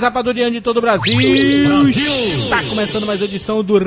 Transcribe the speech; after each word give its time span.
Rapadurianos 0.00 0.54
de 0.54 0.60
todo 0.60 0.78
o 0.78 0.80
Brasil. 0.80 1.20
Está 1.20 2.62
começando 2.64 3.06
mais 3.06 3.20
uma 3.20 3.26
edição 3.26 3.62
do 3.62 3.78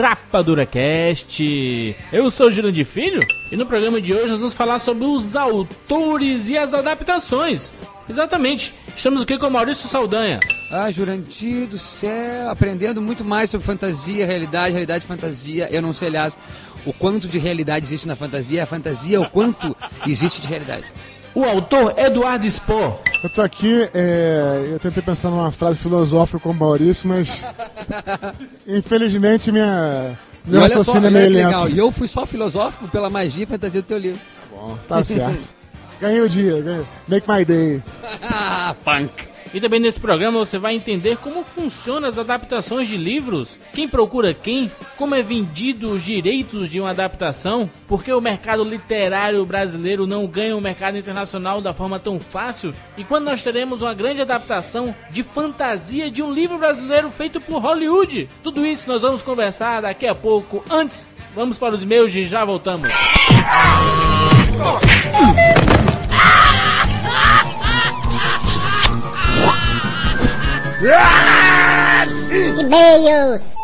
Rapadura 0.00 0.64
Cast. 0.64 1.96
Eu 2.12 2.30
sou 2.30 2.46
o 2.46 2.50
Jurandir 2.50 2.86
Filho 2.86 3.20
e 3.50 3.56
no 3.56 3.66
programa 3.66 4.00
de 4.00 4.14
hoje 4.14 4.30
nós 4.30 4.40
vamos 4.40 4.54
falar 4.54 4.78
sobre 4.78 5.04
os 5.04 5.34
autores 5.34 6.48
e 6.48 6.56
as 6.56 6.74
adaptações. 6.74 7.72
Exatamente. 8.08 8.74
Estamos 8.94 9.22
aqui 9.22 9.38
com 9.38 9.46
o 9.46 9.50
Maurício 9.50 9.88
Saldanha. 9.88 10.40
Ah, 10.70 10.90
Jurandir 10.90 11.66
do 11.66 11.78
céu, 11.78 12.50
aprendendo 12.50 13.00
muito 13.00 13.24
mais 13.24 13.50
sobre 13.50 13.66
fantasia, 13.66 14.26
realidade, 14.26 14.72
realidade, 14.72 15.06
fantasia. 15.06 15.68
Eu 15.70 15.80
não 15.80 15.92
sei, 15.92 16.08
aliás, 16.08 16.38
o 16.84 16.92
quanto 16.92 17.26
de 17.26 17.38
realidade 17.38 17.86
existe 17.86 18.06
na 18.06 18.14
fantasia, 18.14 18.62
a 18.62 18.66
fantasia, 18.66 19.20
o 19.20 19.28
quanto 19.30 19.74
existe 20.06 20.40
de 20.40 20.48
realidade. 20.48 20.84
O 21.34 21.44
autor 21.44 21.94
Eduardo 21.98 22.48
Spohr. 22.48 22.98
Eu 23.22 23.30
tô 23.30 23.42
aqui, 23.42 23.88
é, 23.94 24.68
eu 24.72 24.78
tentei 24.78 25.02
pensar 25.02 25.30
numa 25.30 25.50
frase 25.50 25.78
filosófica 25.78 26.38
com 26.38 26.50
o 26.50 26.54
Maurício, 26.54 27.08
mas 27.08 27.42
infelizmente 28.66 29.50
minha, 29.50 30.16
meu 30.44 30.60
olha 30.60 30.68
só, 30.68 30.78
raciocínio 30.78 31.08
é 31.08 31.10
meio 31.10 31.30
legal. 31.30 31.68
E 31.70 31.78
eu 31.78 31.90
fui 31.90 32.06
só 32.06 32.26
filosófico 32.26 32.86
pela 32.88 33.08
magia 33.08 33.44
e 33.44 33.46
fantasia 33.46 33.80
do 33.80 33.86
teu 33.86 33.98
livro. 33.98 34.20
Bom, 34.50 34.78
tá 34.86 35.02
certo. 35.02 35.48
Ganhei 36.00 36.20
o 36.20 36.28
dia, 36.28 36.60
ganhei. 36.60 36.84
make 37.08 37.26
my 37.26 37.44
day. 37.44 37.82
ah, 38.22 38.74
punk. 38.84 39.10
E 39.54 39.60
também 39.60 39.78
nesse 39.78 40.00
programa 40.00 40.40
você 40.40 40.58
vai 40.58 40.74
entender 40.74 41.16
como 41.18 41.44
funcionam 41.44 42.08
as 42.08 42.18
adaptações 42.18 42.88
de 42.88 42.96
livros, 42.96 43.56
quem 43.72 43.86
procura 43.86 44.34
quem, 44.34 44.68
como 44.98 45.14
é 45.14 45.22
vendido 45.22 45.92
os 45.92 46.02
direitos 46.02 46.68
de 46.68 46.80
uma 46.80 46.90
adaptação, 46.90 47.70
porque 47.86 48.12
o 48.12 48.20
mercado 48.20 48.64
literário 48.64 49.46
brasileiro 49.46 50.08
não 50.08 50.26
ganha 50.26 50.56
o 50.56 50.60
mercado 50.60 50.98
internacional 50.98 51.60
da 51.60 51.72
forma 51.72 52.00
tão 52.00 52.18
fácil, 52.18 52.74
e 52.98 53.04
quando 53.04 53.26
nós 53.26 53.44
teremos 53.44 53.80
uma 53.80 53.94
grande 53.94 54.22
adaptação 54.22 54.92
de 55.08 55.22
fantasia 55.22 56.10
de 56.10 56.20
um 56.20 56.32
livro 56.32 56.58
brasileiro 56.58 57.12
feito 57.12 57.40
por 57.40 57.62
Hollywood. 57.62 58.28
Tudo 58.42 58.66
isso 58.66 58.88
nós 58.88 59.02
vamos 59.02 59.22
conversar 59.22 59.82
daqui 59.82 60.08
a 60.08 60.16
pouco. 60.16 60.64
Antes, 60.68 61.10
vamos 61.32 61.58
para 61.58 61.76
os 61.76 61.84
e-mails 61.84 62.12
e 62.12 62.24
já 62.24 62.44
voltamos. 62.44 62.88
E-mails. 72.60 73.54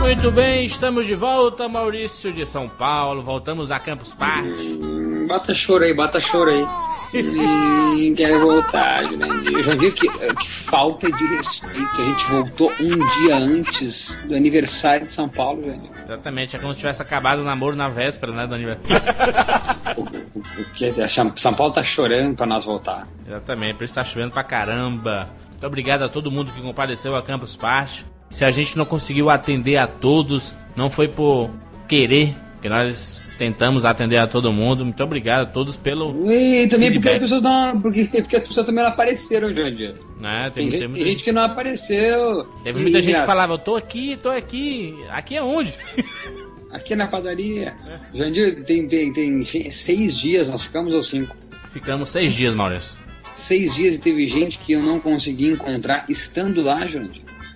Muito 0.00 0.32
bem, 0.32 0.64
estamos 0.64 1.06
de 1.06 1.14
volta, 1.14 1.68
Maurício 1.68 2.32
de 2.32 2.44
São 2.44 2.68
Paulo. 2.68 3.22
Voltamos 3.22 3.70
a 3.70 3.78
Campus 3.78 4.14
Party. 4.14 4.80
Bota 5.28 5.54
choro 5.54 5.84
aí, 5.84 5.94
bota 5.94 6.18
choro 6.20 6.50
aí. 6.50 6.85
Hum, 7.14 8.14
quero 8.14 8.40
voltar, 8.40 9.04
Jurandir. 9.04 9.52
Eu 9.52 9.62
já 9.62 9.74
vi 9.74 9.92
que, 9.92 10.08
que 10.08 10.50
falta 10.50 11.10
de 11.10 11.36
respeito. 11.36 12.00
A 12.00 12.04
gente 12.04 12.26
voltou 12.26 12.72
um 12.80 13.20
dia 13.20 13.36
antes 13.36 14.20
do 14.26 14.34
aniversário 14.34 15.06
de 15.06 15.12
São 15.12 15.28
Paulo, 15.28 15.62
Jurandir. 15.62 15.90
Exatamente, 16.04 16.56
é 16.56 16.58
como 16.58 16.72
se 16.72 16.78
tivesse 16.80 17.02
acabado 17.02 17.40
o 17.40 17.44
namoro 17.44 17.76
na 17.76 17.88
véspera, 17.88 18.32
né, 18.32 18.46
do 18.46 18.54
aniversário. 18.54 19.04
O, 19.96 20.02
o 20.02 20.74
que 20.74 20.84
a 21.00 21.08
São 21.08 21.54
Paulo 21.54 21.72
tá 21.72 21.82
chorando 21.82 22.36
pra 22.36 22.44
nós 22.44 22.66
voltar. 22.66 23.08
Exatamente, 23.26 23.76
por 23.76 23.84
isso 23.84 23.94
tá 23.94 24.04
chovendo 24.04 24.30
pra 24.30 24.44
caramba. 24.44 25.30
Muito 25.52 25.66
obrigado 25.66 26.02
a 26.02 26.08
todo 26.08 26.30
mundo 26.30 26.52
que 26.52 26.60
compareceu 26.60 27.16
a 27.16 27.22
Campus 27.22 27.56
Party. 27.56 28.04
Se 28.28 28.44
a 28.44 28.50
gente 28.50 28.76
não 28.76 28.84
conseguiu 28.84 29.30
atender 29.30 29.78
a 29.78 29.86
todos, 29.86 30.54
não 30.76 30.90
foi 30.90 31.08
por 31.08 31.50
querer, 31.88 32.36
que 32.60 32.68
nós 32.68 33.22
tentamos 33.38 33.84
atender 33.84 34.16
a 34.18 34.26
todo 34.26 34.52
mundo. 34.52 34.84
Muito 34.84 35.02
obrigado 35.02 35.42
a 35.42 35.46
todos 35.46 35.76
pelo. 35.76 36.30
E 36.30 36.66
também 36.68 36.92
porque 36.92 37.08
as 37.08 37.18
pessoas 37.18 37.42
não. 37.42 37.80
Porque, 37.80 38.04
porque 38.04 38.36
as 38.36 38.42
pessoas 38.46 38.66
também 38.66 38.82
não 38.84 38.90
apareceram, 38.90 39.52
Jurandir. 39.52 39.94
Né, 40.20 40.50
Tem, 40.54 40.64
tem, 40.64 40.70
gente, 40.70 40.78
tem 40.78 40.88
muita, 40.88 41.04
tem 41.04 41.12
gente 41.12 41.24
que 41.24 41.32
não 41.32 41.42
apareceu. 41.42 42.44
teve 42.64 42.80
muita 42.82 42.98
E 42.98 43.02
gente 43.02 43.20
que 43.20 43.26
falava, 43.26 43.52
eu 43.54 43.58
tô 43.58 43.76
aqui, 43.76 44.16
tô 44.22 44.30
aqui. 44.30 44.94
Aqui 45.10 45.36
é 45.36 45.42
onde? 45.42 45.72
Aqui 46.72 46.94
na 46.96 47.06
padaria. 47.06 47.74
Jurandir, 48.12 48.62
tem, 48.64 48.86
tem, 48.86 49.10
tem 49.12 49.42
gen- 49.42 49.70
seis 49.70 50.18
dias, 50.18 50.50
nós 50.50 50.62
ficamos 50.62 50.92
ou 50.92 51.02
cinco? 51.02 51.34
Ficamos 51.72 52.08
seis 52.10 52.34
dias, 52.34 52.54
Maurício. 52.54 52.98
Seis 53.32 53.74
dias 53.74 53.96
e 53.96 54.00
teve 54.00 54.26
gente 54.26 54.58
que 54.58 54.72
eu 54.72 54.82
não 54.82 54.98
consegui 55.00 55.48
encontrar 55.52 56.04
estando 56.08 56.62
lá. 56.62 56.80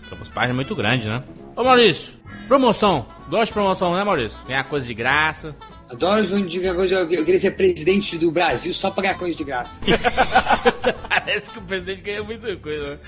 Campus 0.09 0.29
Party 0.29 0.51
é 0.51 0.55
muito 0.55 0.75
grande, 0.75 1.09
né? 1.09 1.23
Ô 1.57 1.65
Maurício, 1.65 2.15
promoção. 2.51 3.07
Gosta 3.29 3.47
de 3.47 3.53
promoção, 3.53 3.95
né, 3.95 4.03
Maurício? 4.03 4.37
Ganhar 4.45 4.65
coisa 4.65 4.85
de 4.85 4.93
graça. 4.93 5.55
Adoro 5.89 6.27
que 6.27 6.75
coisa- 6.75 6.97
eu 6.97 7.11
eu 7.13 7.25
queria 7.25 7.39
ser 7.39 7.53
presidente 7.53 8.19
do 8.19 8.33
Brasil 8.33 8.75
só 8.75 8.91
pra 8.91 9.05
ganhar 9.05 9.15
coisa 9.15 9.39
de 9.39 9.45
graça. 9.45 9.81
Parece 11.09 11.49
que 11.49 11.59
o 11.61 11.63
presidente 11.63 12.03
ganha 12.03 12.25
muita 12.25 12.57
coisa, 12.57 12.91
né? 12.95 12.99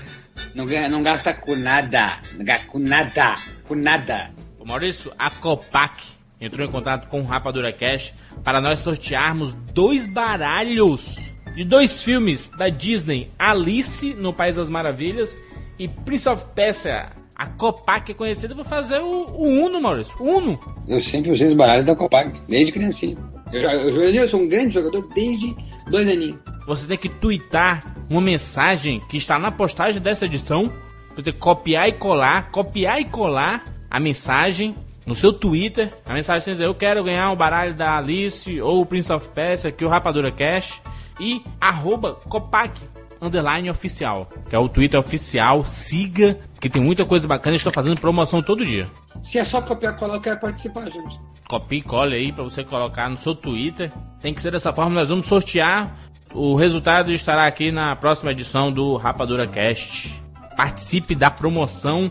Não, 0.55 0.65
ganha, 0.65 0.87
não 0.87 1.03
gasta 1.03 1.33
com 1.33 1.57
nada. 1.57 2.19
Não 2.37 2.45
gasta 2.45 2.65
com 2.67 2.79
nada. 2.79 3.35
Com 3.67 3.75
nada. 3.75 4.31
Ô 4.57 4.63
Maurício, 4.63 5.11
a 5.19 5.29
Copac 5.29 6.01
entrou 6.39 6.65
em 6.65 6.71
contato 6.71 7.09
com 7.09 7.19
o 7.19 7.25
Rapadura 7.25 7.73
Cash 7.73 8.13
para 8.45 8.61
nós 8.61 8.79
sortearmos 8.79 9.53
dois 9.53 10.07
baralhos 10.07 11.33
de 11.53 11.65
dois 11.65 12.01
filmes 12.01 12.47
da 12.57 12.69
Disney, 12.69 13.29
Alice 13.37 14.13
no 14.13 14.31
País 14.31 14.55
das 14.55 14.69
Maravilhas 14.69 15.37
e 15.77 15.89
Prince 15.89 16.29
of 16.29 16.45
Persia. 16.55 17.22
A 17.35 17.47
Copac 17.47 18.11
é 18.11 18.13
conhecida 18.13 18.53
por 18.55 18.65
fazer 18.65 18.99
o, 18.99 19.25
o 19.31 19.65
Uno, 19.65 19.81
Maurício. 19.81 20.13
Uno. 20.19 20.59
Eu 20.87 20.99
sempre 21.01 21.31
usei 21.31 21.47
os 21.47 21.53
baralhos 21.53 21.85
da 21.85 21.95
Copag, 21.95 22.31
desde 22.47 22.71
criancinha. 22.71 23.17
Eu, 23.51 23.59
já- 23.61 23.73
eu, 23.73 23.91
Jurandir, 23.91 24.21
eu 24.21 24.27
sou 24.27 24.39
um 24.41 24.47
grande 24.47 24.73
jogador 24.75 25.07
desde 25.13 25.55
dois 25.89 26.07
aninhos. 26.07 26.39
Você 26.67 26.87
tem 26.87 26.97
que 26.97 27.09
twittar 27.09 27.95
uma 28.09 28.21
mensagem 28.21 29.01
que 29.09 29.17
está 29.17 29.37
na 29.39 29.51
postagem 29.51 30.01
dessa 30.01 30.25
edição. 30.25 30.71
Você 31.15 31.23
tem 31.23 31.33
que 31.33 31.39
copiar 31.39 31.87
e 31.89 31.93
colar, 31.93 32.49
copiar 32.51 32.99
e 33.01 33.05
colar 33.05 33.65
a 33.89 33.99
mensagem 33.99 34.75
no 35.05 35.13
seu 35.13 35.33
Twitter. 35.33 35.91
A 36.05 36.13
mensagem 36.13 36.45
tem 36.45 36.53
que 36.53 36.57
dizer, 36.59 36.65
eu 36.69 36.75
quero 36.75 37.03
ganhar 37.03 37.31
o 37.31 37.35
baralho 37.35 37.73
da 37.75 37.97
Alice 37.97 38.61
ou 38.61 38.81
o 38.81 38.85
Prince 38.85 39.11
of 39.11 39.29
Persia, 39.29 39.69
aqui 39.69 39.83
o 39.83 39.89
Rapadura 39.89 40.31
Cash. 40.31 40.81
E 41.19 41.43
arroba 41.61 42.13
Copac, 42.27 42.79
underline 43.21 43.69
oficial. 43.69 44.27
Que 44.49 44.55
é 44.55 44.59
o 44.59 44.67
Twitter 44.69 44.99
oficial, 44.99 45.63
siga, 45.63 46.39
que 46.63 46.69
tem 46.69 46.81
muita 46.81 47.03
coisa 47.03 47.27
bacana. 47.27 47.57
Estou 47.57 47.73
fazendo 47.73 47.99
promoção 47.99 48.41
todo 48.41 48.65
dia. 48.65 48.85
Se 49.21 49.37
é 49.37 49.43
só 49.43 49.61
copiar 49.61 49.95
e 49.95 49.97
colar, 49.97 50.13
eu 50.13 50.21
quero 50.21 50.39
participar, 50.39 50.89
gente. 50.89 51.19
copie 51.49 51.79
e 51.79 51.81
cole 51.81 52.15
aí 52.15 52.31
pra 52.31 52.41
você 52.41 52.63
colocar 52.63 53.09
no 53.09 53.17
seu 53.17 53.35
Twitter. 53.35 53.91
Tem 54.21 54.33
que 54.33 54.41
ser 54.41 54.49
dessa 54.49 54.71
forma, 54.71 54.95
nós 54.95 55.09
vamos 55.09 55.25
sortear. 55.25 55.93
O 56.33 56.55
resultado 56.55 57.11
estará 57.11 57.45
aqui 57.47 57.69
na 57.69 57.93
próxima 57.97 58.31
edição 58.31 58.71
do 58.71 58.95
Rapadura 58.95 59.45
Cast. 59.45 60.17
Participe 60.55 61.15
da 61.15 61.29
promoção. 61.29 62.07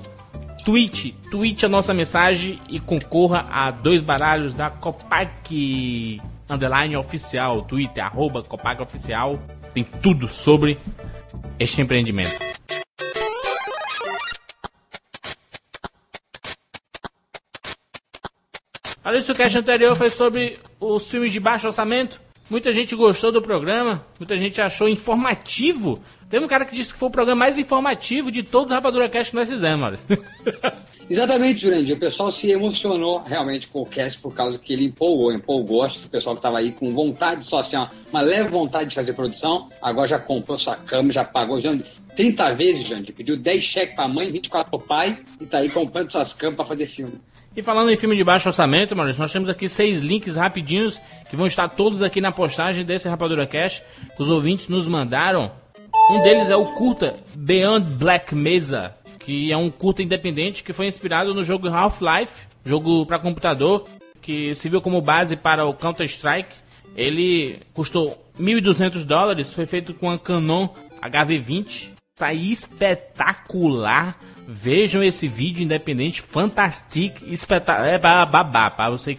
Tweet, 0.66 1.12
tweet 1.30 1.64
a 1.64 1.68
nossa 1.70 1.94
mensagem 1.94 2.60
e 2.68 2.78
concorra 2.78 3.47
a 3.48 3.71
dois 3.71 4.03
baralhos 4.03 4.53
da 4.53 4.68
Copac 4.68 6.21
underline 6.47 6.94
oficial, 6.94 7.62
Twitter, 7.62 8.04
arroba 8.04 8.42
Copac 8.42 8.82
oficial. 8.82 9.38
Tem 9.72 9.82
tudo 9.82 10.28
sobre 10.28 10.78
este 11.59 11.80
empreendimento. 11.80 12.61
Isso, 19.15 19.33
o 19.33 19.34
cast 19.34 19.59
anterior 19.59 19.97
foi 19.97 20.10
sobre 20.10 20.59
os 20.81 21.10
filmes 21.10 21.33
de 21.33 21.41
baixo 21.41 21.66
orçamento. 21.66 22.21
Muita 22.51 22.72
gente 22.72 22.95
gostou 22.95 23.33
do 23.33 23.41
programa, 23.41 24.04
muita 24.19 24.37
gente 24.37 24.60
achou 24.60 24.89
informativo, 24.89 26.03
Teve 26.33 26.47
um 26.47 26.49
cara 26.49 26.65
que 26.65 26.75
disse 26.75 26.95
que 26.95 26.99
foi 26.99 27.09
o 27.09 27.13
programa 27.13 27.41
mais 27.41 27.59
informativo 27.59 28.33
de 28.33 28.43
todos 28.43 28.71
os 28.71 28.75
Rapadura 28.75 29.07
Cast 29.07 29.33
que 29.33 29.37
nós 29.37 29.51
fizemos. 29.51 30.01
Exatamente, 31.10 31.60
Jurandir. 31.60 31.95
O 31.95 32.01
pessoal 32.01 32.33
se 32.33 32.51
emocionou 32.51 33.22
realmente 33.22 33.69
com 33.69 33.83
o 33.83 33.84
cast 33.84 34.19
por 34.19 34.33
causa 34.33 34.59
que 34.59 34.72
ele 34.72 34.87
empolgou, 34.87 35.31
empolgou. 35.31 35.83
Acho 35.83 35.99
que 35.99 36.07
o 36.07 36.09
pessoal 36.09 36.34
que 36.34 36.39
estava 36.39 36.59
aí 36.59 36.72
com 36.72 36.91
vontade, 36.91 37.45
só 37.45 37.59
assim, 37.59 37.77
uma 38.10 38.22
leve 38.22 38.49
vontade 38.49 38.89
de 38.89 38.95
fazer 38.95 39.13
produção, 39.13 39.69
agora 39.83 40.09
já 40.09 40.19
comprou 40.19 40.57
sua 40.57 40.75
cama, 40.75 41.13
já 41.13 41.22
pagou. 41.22 41.60
Já, 41.60 41.77
30 42.16 42.54
vezes, 42.54 42.89
Jandir. 42.89 43.15
Pediu 43.15 43.37
10 43.37 43.63
cheques 43.63 43.95
pra 43.95 44.09
mãe, 44.09 44.33
24 44.33 44.71
pro 44.71 44.81
pai 44.81 45.19
e 45.39 45.45
tá 45.45 45.59
aí 45.59 45.69
comprando 45.69 46.10
suas 46.10 46.33
camas 46.33 46.57
pra 46.57 46.65
fazer 46.65 46.87
filme. 46.87 47.21
E 47.54 47.63
falando 47.63 47.91
em 47.91 47.97
filme 47.99 48.16
de 48.16 48.25
baixo 48.25 48.49
orçamento, 48.49 48.97
Maurício, 48.97 49.21
nós 49.21 49.31
temos 49.31 49.51
aqui 49.51 49.69
seis 49.69 50.01
links 50.01 50.37
rapidinhos 50.37 50.99
que 51.28 51.37
vão 51.37 51.47
estar 51.47 51.69
todos 51.69 52.01
aqui 52.01 52.19
na 52.19 52.33
postagem 52.33 52.83
desse 52.83 53.09
Rapadura 53.09 53.47
Cash 53.47 53.83
que 54.16 54.22
os 54.22 54.31
ouvintes 54.31 54.69
nos 54.69 54.87
mandaram. 54.87 55.53
Um 56.10 56.22
deles 56.22 56.49
é 56.49 56.57
o 56.57 56.65
curta 56.75 57.15
Beyond 57.37 57.91
Black 57.93 58.34
Mesa, 58.34 58.95
que 59.19 59.53
é 59.53 59.57
um 59.57 59.71
curta 59.71 60.03
independente 60.03 60.63
que 60.63 60.72
foi 60.72 60.87
inspirado 60.87 61.34
no 61.34 61.45
jogo 61.45 61.69
Half-Life, 61.69 62.47
jogo 62.65 63.04
para 63.04 63.19
computador, 63.19 63.84
que 64.22 64.54
serviu 64.54 64.81
como 64.81 65.03
base 65.03 65.37
para 65.37 65.66
o 65.66 65.75
Counter-Strike. 65.75 66.54
Ele 66.97 67.60
custou 67.75 68.19
1.200 68.41 69.04
dólares, 69.04 69.53
foi 69.53 69.66
feito 69.66 69.93
com 69.93 70.10
a 70.10 70.19
Canon 70.19 70.71
HV20. 71.03 71.91
Tá 72.22 72.33
espetacular. 72.33 74.16
Vejam 74.47 75.03
esse 75.03 75.27
vídeo 75.27 75.65
independente, 75.65 76.22
fantástico, 76.22 77.24
espetacular. 77.27 77.89
É 77.89 77.98
babá, 77.98 78.71
para 78.71 78.91
você 78.91 79.19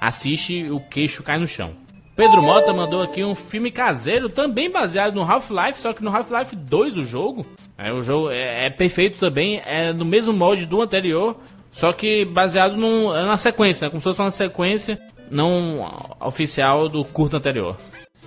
assiste 0.00 0.70
o 0.70 0.78
queixo 0.78 1.24
cai 1.24 1.36
no 1.36 1.48
chão. 1.48 1.72
Pedro 2.14 2.40
Mota 2.40 2.72
mandou 2.72 3.02
aqui 3.02 3.24
um 3.24 3.34
filme 3.34 3.72
caseiro, 3.72 4.28
também 4.28 4.70
baseado 4.70 5.16
no 5.16 5.22
Half-Life, 5.22 5.80
só 5.80 5.92
que 5.92 6.04
no 6.04 6.14
Half-Life 6.14 6.54
2 6.54 6.96
o 6.96 7.04
jogo. 7.04 7.44
É, 7.76 7.92
o 7.92 8.00
jogo 8.02 8.30
é, 8.30 8.66
é, 8.66 8.70
perfeito 8.70 9.18
também, 9.18 9.60
é 9.66 9.92
no 9.92 10.04
mesmo 10.04 10.32
molde 10.32 10.64
do 10.64 10.80
anterior, 10.80 11.36
só 11.72 11.92
que 11.92 12.24
baseado 12.24 12.76
num, 12.76 13.08
na 13.10 13.36
sequência, 13.36 13.86
né, 13.86 13.90
como 13.90 14.00
se 14.00 14.04
fosse 14.04 14.20
uma 14.20 14.30
sequência 14.30 15.00
não 15.28 15.90
oficial 16.20 16.88
do 16.88 17.04
curto 17.04 17.36
anterior. 17.36 17.76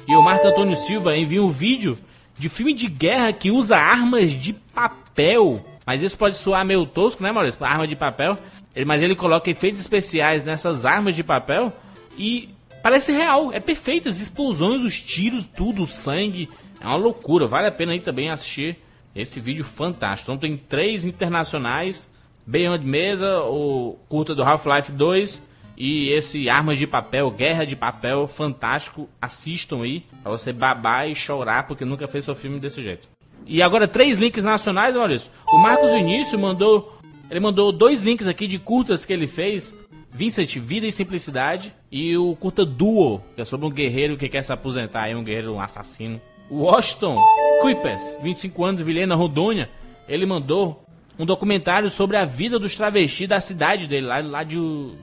E 0.05 0.13
o 0.17 0.21
Marco 0.21 0.47
Antônio 0.47 0.75
Silva 0.75 1.15
envia 1.15 1.41
um 1.41 1.49
vídeo 1.49 1.97
de 2.37 2.49
filme 2.49 2.73
de 2.73 2.87
guerra 2.87 3.33
que 3.33 3.51
usa 3.51 3.77
armas 3.77 4.31
de 4.31 4.53
papel. 4.53 5.65
Mas 5.85 6.03
isso 6.03 6.17
pode 6.17 6.35
soar 6.35 6.65
meio 6.65 6.85
tosco, 6.85 7.23
né, 7.23 7.31
Maurício? 7.31 7.63
Arma 7.65 7.87
de 7.87 7.95
papel. 7.95 8.37
Ele, 8.75 8.85
mas 8.85 9.01
ele 9.01 9.15
coloca 9.15 9.49
efeitos 9.49 9.81
especiais 9.81 10.43
nessas 10.43 10.85
armas 10.85 11.15
de 11.15 11.23
papel 11.23 11.73
e 12.17 12.49
parece 12.83 13.11
real. 13.11 13.51
É 13.53 13.59
perfeito. 13.59 14.09
As 14.09 14.19
explosões, 14.19 14.83
os 14.83 15.01
tiros, 15.01 15.45
tudo, 15.45 15.83
o 15.83 15.87
sangue. 15.87 16.49
É 16.79 16.85
uma 16.85 16.95
loucura. 16.95 17.47
Vale 17.47 17.67
a 17.67 17.71
pena 17.71 17.93
aí 17.93 18.01
também 18.01 18.29
assistir 18.29 18.77
esse 19.15 19.39
vídeo 19.39 19.63
fantástico. 19.63 20.31
Então 20.31 20.37
tem 20.37 20.57
três 20.57 21.05
internacionais. 21.05 22.07
Beyond 22.45 22.85
Mesa, 22.85 23.41
o 23.41 23.97
curta 24.07 24.35
do 24.35 24.43
Half-Life 24.43 24.91
2 24.91 25.41
e 25.77 26.09
esse 26.09 26.49
Armas 26.49 26.79
de 26.79 26.87
Papel, 26.87 27.29
Guerra 27.29 27.63
de 27.63 27.75
Papel, 27.75 28.27
fantástico. 28.27 29.07
Assistam 29.21 29.83
aí, 29.83 30.03
pra 30.23 30.31
você 30.31 30.51
babar 30.51 31.07
e 31.07 31.13
chorar, 31.13 31.67
porque 31.67 31.85
nunca 31.85 32.07
fez 32.07 32.25
seu 32.25 32.33
filme 32.33 32.59
desse 32.59 32.81
jeito. 32.81 33.07
E 33.45 33.61
agora 33.61 33.87
três 33.87 34.17
links 34.17 34.43
nacionais, 34.43 34.95
isso. 35.11 35.31
O 35.47 35.59
Marcos 35.59 35.91
Vinícius 35.91 36.41
mandou. 36.41 36.97
Ele 37.29 37.39
mandou 37.39 37.71
dois 37.71 38.01
links 38.01 38.27
aqui 38.27 38.47
de 38.47 38.57
curtas 38.57 39.05
que 39.05 39.13
ele 39.13 39.27
fez. 39.27 39.71
Vincent, 40.11 40.57
Vida 40.57 40.87
e 40.87 40.91
Simplicidade. 40.91 41.71
E 41.91 42.17
o 42.17 42.35
curta 42.35 42.65
Duo, 42.65 43.21
que 43.35 43.41
é 43.41 43.45
sobre 43.45 43.67
um 43.67 43.71
guerreiro 43.71 44.17
que 44.17 44.27
quer 44.27 44.41
se 44.41 44.51
aposentar 44.51 45.03
aí, 45.03 45.15
um 45.15 45.23
guerreiro 45.23 45.53
um 45.53 45.61
assassino. 45.61 46.19
Washington 46.49 47.21
Kuipers, 47.61 48.17
25 48.23 48.65
anos, 48.65 48.81
Vilhena 48.81 49.13
Rodônia. 49.13 49.69
Ele 50.09 50.25
mandou 50.25 50.83
um 51.19 51.25
documentário 51.25 51.89
sobre 51.89 52.17
a 52.17 52.25
vida 52.25 52.57
dos 52.57 52.75
travestis 52.75 53.27
da 53.27 53.39
cidade 53.39 53.87
dele, 53.87 54.07
lá, 54.07 54.19
lá 54.19 54.43
de 54.43 54.57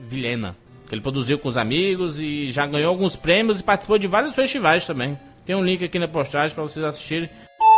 Vilhena 0.07 0.55
que 0.87 0.93
ele 0.93 1.01
produziu 1.01 1.39
com 1.39 1.47
os 1.47 1.57
amigos 1.57 2.19
e 2.19 2.51
já 2.51 2.65
ganhou 2.65 2.89
alguns 2.89 3.15
prêmios 3.15 3.59
e 3.59 3.63
participou 3.63 3.97
de 3.97 4.07
vários 4.07 4.35
festivais 4.35 4.85
também. 4.85 5.17
Tem 5.45 5.55
um 5.55 5.63
link 5.63 5.83
aqui 5.83 5.99
na 5.99 6.07
postagem 6.07 6.53
para 6.53 6.63
vocês 6.63 6.83
assistirem. 6.83 7.29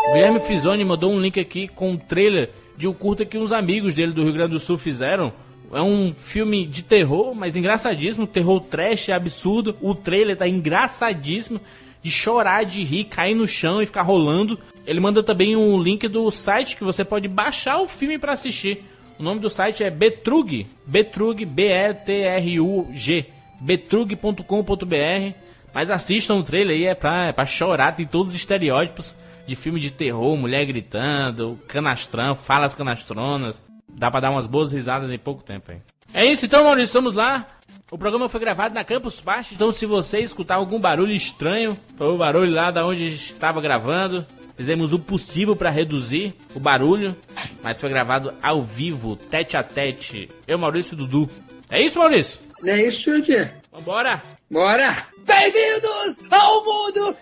O 0.09 0.13
Guilherme 0.13 0.39
Fizoni 0.39 0.86
mandou 0.86 1.12
um 1.12 1.19
link 1.19 1.39
aqui 1.39 1.68
com 1.68 1.92
um 1.92 1.98
trailer 1.98 2.50
de 2.77 2.88
um 2.88 2.94
curta 2.94 3.25
que 3.25 3.38
uns 3.38 3.51
amigos 3.51 3.95
dele 3.95 4.13
do 4.13 4.24
Rio 4.24 4.33
Grande 4.33 4.51
do 4.51 4.59
Sul 4.59 4.77
fizeram. 4.77 5.33
É 5.71 5.81
um 5.81 6.13
filme 6.15 6.65
de 6.65 6.81
terror, 6.81 7.36
mas 7.36 7.57
engraçadíssimo, 7.57 8.25
terror 8.25 8.62
trash, 8.62 9.09
absurdo. 9.09 9.75
O 9.81 9.94
trailer 9.94 10.38
tá 10.38 10.48
engraçadíssimo, 10.48 11.59
de 12.01 12.09
chorar, 12.09 12.63
de 12.63 12.83
rir, 12.83 13.06
cair 13.06 13.36
no 13.36 13.48
chão 13.48 13.81
e 13.81 13.86
ficar 13.86 14.04
rolando. 14.04 14.57
Ele 14.86 15.01
manda 15.01 15.21
também 15.21 15.57
um 15.57 15.81
link 15.81 16.07
do 16.07 16.31
site 16.31 16.77
que 16.77 16.83
você 16.86 17.04
pode 17.04 17.27
baixar 17.27 17.81
o 17.81 17.88
filme 17.88 18.18
para 18.18 18.31
assistir. 18.31 18.86
O 19.19 19.24
nome 19.24 19.40
do 19.40 19.50
site 19.50 19.84
é 19.84 19.90
Betrug, 19.90 20.68
Betrug, 20.86 21.44
B-E-T-R-U-G, 21.44 23.25
betrug.com.br. 23.60 25.36
Mas 25.74 25.90
assistam 25.90 26.36
o 26.36 26.44
trailer 26.44 26.75
aí, 26.75 26.86
é 26.86 26.96
pra, 26.96 27.28
é 27.28 27.31
pra 27.31 27.46
chorar, 27.46 27.96
tem 27.96 28.06
todos 28.06 28.30
os 28.30 28.36
estereótipos 28.36 29.16
de 29.48 29.56
filme 29.56 29.80
de 29.80 29.92
terror, 29.92 30.36
mulher 30.36 30.66
gritando, 30.66 31.60
canastrão, 31.68 32.36
falas 32.36 32.75
canastronas. 32.75 33.64
Dá 33.88 34.12
pra 34.12 34.19
dar 34.19 34.30
umas 34.30 34.46
boas 34.46 34.72
risadas 34.72 35.12
em 35.12 35.18
pouco 35.18 35.44
tempo 35.44 35.72
aí. 35.72 35.78
É 36.14 36.25
isso 36.25 36.46
então, 36.46 36.64
Maurício, 36.64 36.94
vamos 36.94 37.14
lá. 37.14 37.48
O 37.90 37.98
programa 37.98 38.28
foi 38.28 38.40
gravado 38.40 38.74
na 38.74 38.84
Campus 38.84 39.22
Party, 39.22 39.56
então 39.56 39.72
se 39.72 39.86
você 39.86 40.19
escutar 40.19 40.56
algum 40.56 40.80
barulho 40.80 41.14
estranho, 41.14 41.78
foi 41.96 42.08
o 42.08 42.18
barulho 42.18 42.54
lá 42.54 42.69
da 42.69 42.86
onde 42.86 43.08
estava 43.08 43.62
gravando, 43.62 44.25
Fizemos 44.57 44.92
o 44.92 44.98
possível 44.98 45.56
para 45.56 45.69
reduzir 45.69 46.33
o 46.56 46.59
barulho, 46.59 47.15
mas 47.62 47.80
foi 47.80 47.89
gravado 47.89 48.33
ao 48.42 48.63
vivo, 48.63 49.15
tete 49.15 49.56
a 49.56 49.63
tete. 49.63 50.27
Eu, 50.48 50.57
Maurício 50.57 50.95
e 50.95 50.98
Dudu. 50.98 51.30
É 51.69 51.80
isso, 51.80 52.00
Maurício? 52.00 52.39
É 52.65 52.88
isso, 52.88 53.04
Jurandir. 53.04 53.54
Vambora! 53.71 54.19
Bora! 54.50 55.04
Bem-vindos 55.25 56.24
ao 56.31 56.65
mundo 56.65 57.15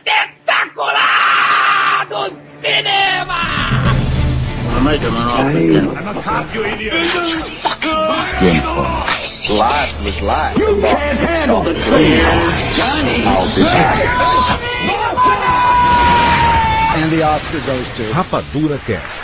espetacular 0.00 2.06
do 2.08 2.30
cinema! 2.62 3.66
make 4.86 5.00
him 5.00 5.16
an 5.16 5.26
offer 5.26 5.58
again. 5.58 5.88
I'm 5.88 6.16
a 6.16 6.22
cop, 6.22 6.54
you 6.54 6.64
idiot. 6.64 6.92
James 8.38 8.66
Bond. 8.66 9.35
Life 9.48 10.02
was 10.02 10.20
life. 10.20 10.58
You 10.58 10.80
can't 10.80 11.18
handle 11.20 11.62
the 11.62 11.72
truth. 11.72 11.84
Johnny. 12.74 13.22
I'll 13.24 13.46
be 13.54 13.62
back. 13.62 14.02
And 16.98 17.12
the 17.12 17.22
Oscar 17.22 17.60
goes 17.60 17.96
to 17.96 18.02
Rapadura 18.12 18.78
Cast. 18.84 19.22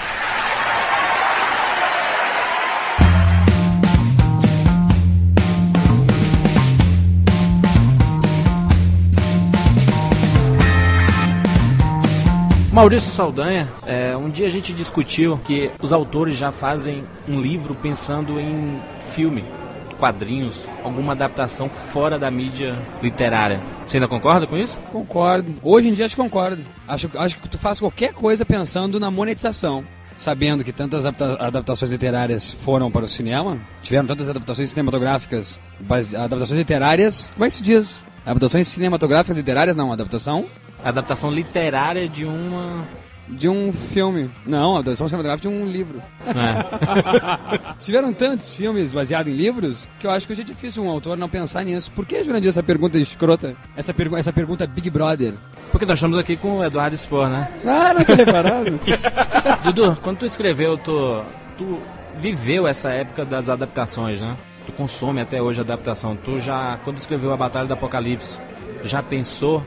Maurício 12.73 13.11
Saldanha, 13.11 13.69
é, 13.85 14.17
um 14.17 14.31
dia 14.31 14.47
a 14.47 14.51
gente 14.51 14.73
discutiu 14.73 15.39
que 15.45 15.71
os 15.83 15.93
autores 15.93 16.37
já 16.37 16.53
fazem 16.53 17.05
um 17.29 17.41
livro 17.41 17.75
pensando 17.75 18.41
em 18.41 18.81
filme, 19.13 19.45
quadrinhos, 20.03 20.65
alguma 20.83 21.13
adaptação 21.13 21.69
fora 21.69 22.19
da 22.19 22.29
mídia 22.29 22.77
literária. 23.01 23.61
Você 23.87 23.99
ainda 23.99 24.09
concorda 24.09 24.49
com 24.49 24.59
isso? 24.59 24.77
Concordo. 24.91 25.55
Hoje 25.63 25.89
em 25.89 25.95
dia 25.95 26.07
acho 26.07 26.17
que 26.17 26.21
concordo. 26.21 26.65
Acho, 26.89 27.09
acho 27.17 27.39
que 27.39 27.49
tu 27.49 27.57
faz 27.57 27.79
qualquer 27.79 28.13
coisa 28.13 28.45
pensando 28.45 28.99
na 28.99 29.13
monetização 29.13 29.85
sabendo 30.19 30.63
que 30.63 30.73
tantas 30.73 31.05
adaptações 31.05 31.91
literárias 31.91 32.53
foram 32.53 32.93
para 32.93 33.05
o 33.05 33.09
cinema, 33.09 33.59
tiveram 33.83 34.07
tantas 34.07 34.31
adaptações 34.31 34.71
cinematográficas, 34.71 35.61
adaptações 36.17 36.59
literárias, 36.59 37.33
como 37.33 37.45
é 37.45 37.49
que 37.49 37.55
se 37.55 37.63
diz? 37.63 38.05
Adaptações 38.25 38.69
cinematográficas 38.69 39.37
literárias, 39.37 39.75
não, 39.75 39.93
adaptação 39.93 40.47
adaptação 40.85 41.31
literária 41.31 42.09
de 42.09 42.25
uma. 42.25 42.87
De 43.29 43.49
um 43.49 43.73
filme. 43.73 44.31
Não, 44.47 44.75
adaptação 44.77 45.09
cinematográfica 45.09 45.49
de 45.49 45.55
um 45.55 45.67
livro. 45.67 46.03
É. 46.27 47.75
Tiveram 47.79 48.13
tantos 48.13 48.55
filmes 48.55 48.93
baseados 48.93 49.33
em 49.33 49.37
livros 49.37 49.89
que 49.99 50.07
eu 50.07 50.11
acho 50.11 50.27
que 50.27 50.33
hoje 50.33 50.43
é 50.43 50.45
difícil 50.45 50.83
um 50.83 50.91
autor 50.91 51.17
não 51.17 51.29
pensar 51.29 51.65
nisso. 51.65 51.91
Por 51.93 52.05
que, 52.05 52.23
Jurandir, 52.23 52.49
essa 52.49 52.63
pergunta 52.63 52.99
escrota? 52.99 53.57
Essa, 53.77 53.95
pergu 53.95 54.17
essa 54.17 54.33
pergunta 54.33 54.67
Big 54.67 54.91
Brother? 54.91 55.35
Porque 55.71 55.87
nós 55.87 55.99
estamos 55.99 56.19
aqui 56.19 56.37
com 56.37 56.59
o 56.59 56.65
Eduardo 56.65 56.97
Spor, 56.97 57.29
né? 57.29 57.49
Ah, 57.65 57.95
não 57.95 58.05
tinha 58.05 58.17
reparado. 58.17 58.79
Dudu, 59.65 59.97
quando 60.03 60.19
tu 60.19 60.27
escreveu, 60.27 60.77
tu, 60.77 61.23
tu 61.57 61.81
viveu 62.17 62.67
essa 62.67 62.91
época 62.91 63.25
das 63.25 63.49
adaptações, 63.49 64.21
né? 64.21 64.37
Tu 64.67 64.73
consome 64.73 65.21
até 65.21 65.41
hoje 65.41 65.61
a 65.61 65.63
adaptação. 65.63 66.17
Tu 66.17 66.39
já, 66.39 66.79
quando 66.85 66.99
escreveu 66.99 67.33
a 67.33 67.37
Batalha 67.37 67.67
do 67.67 67.75
Apocalipse, 67.75 68.39
já 68.85 69.03
pensou 69.03 69.63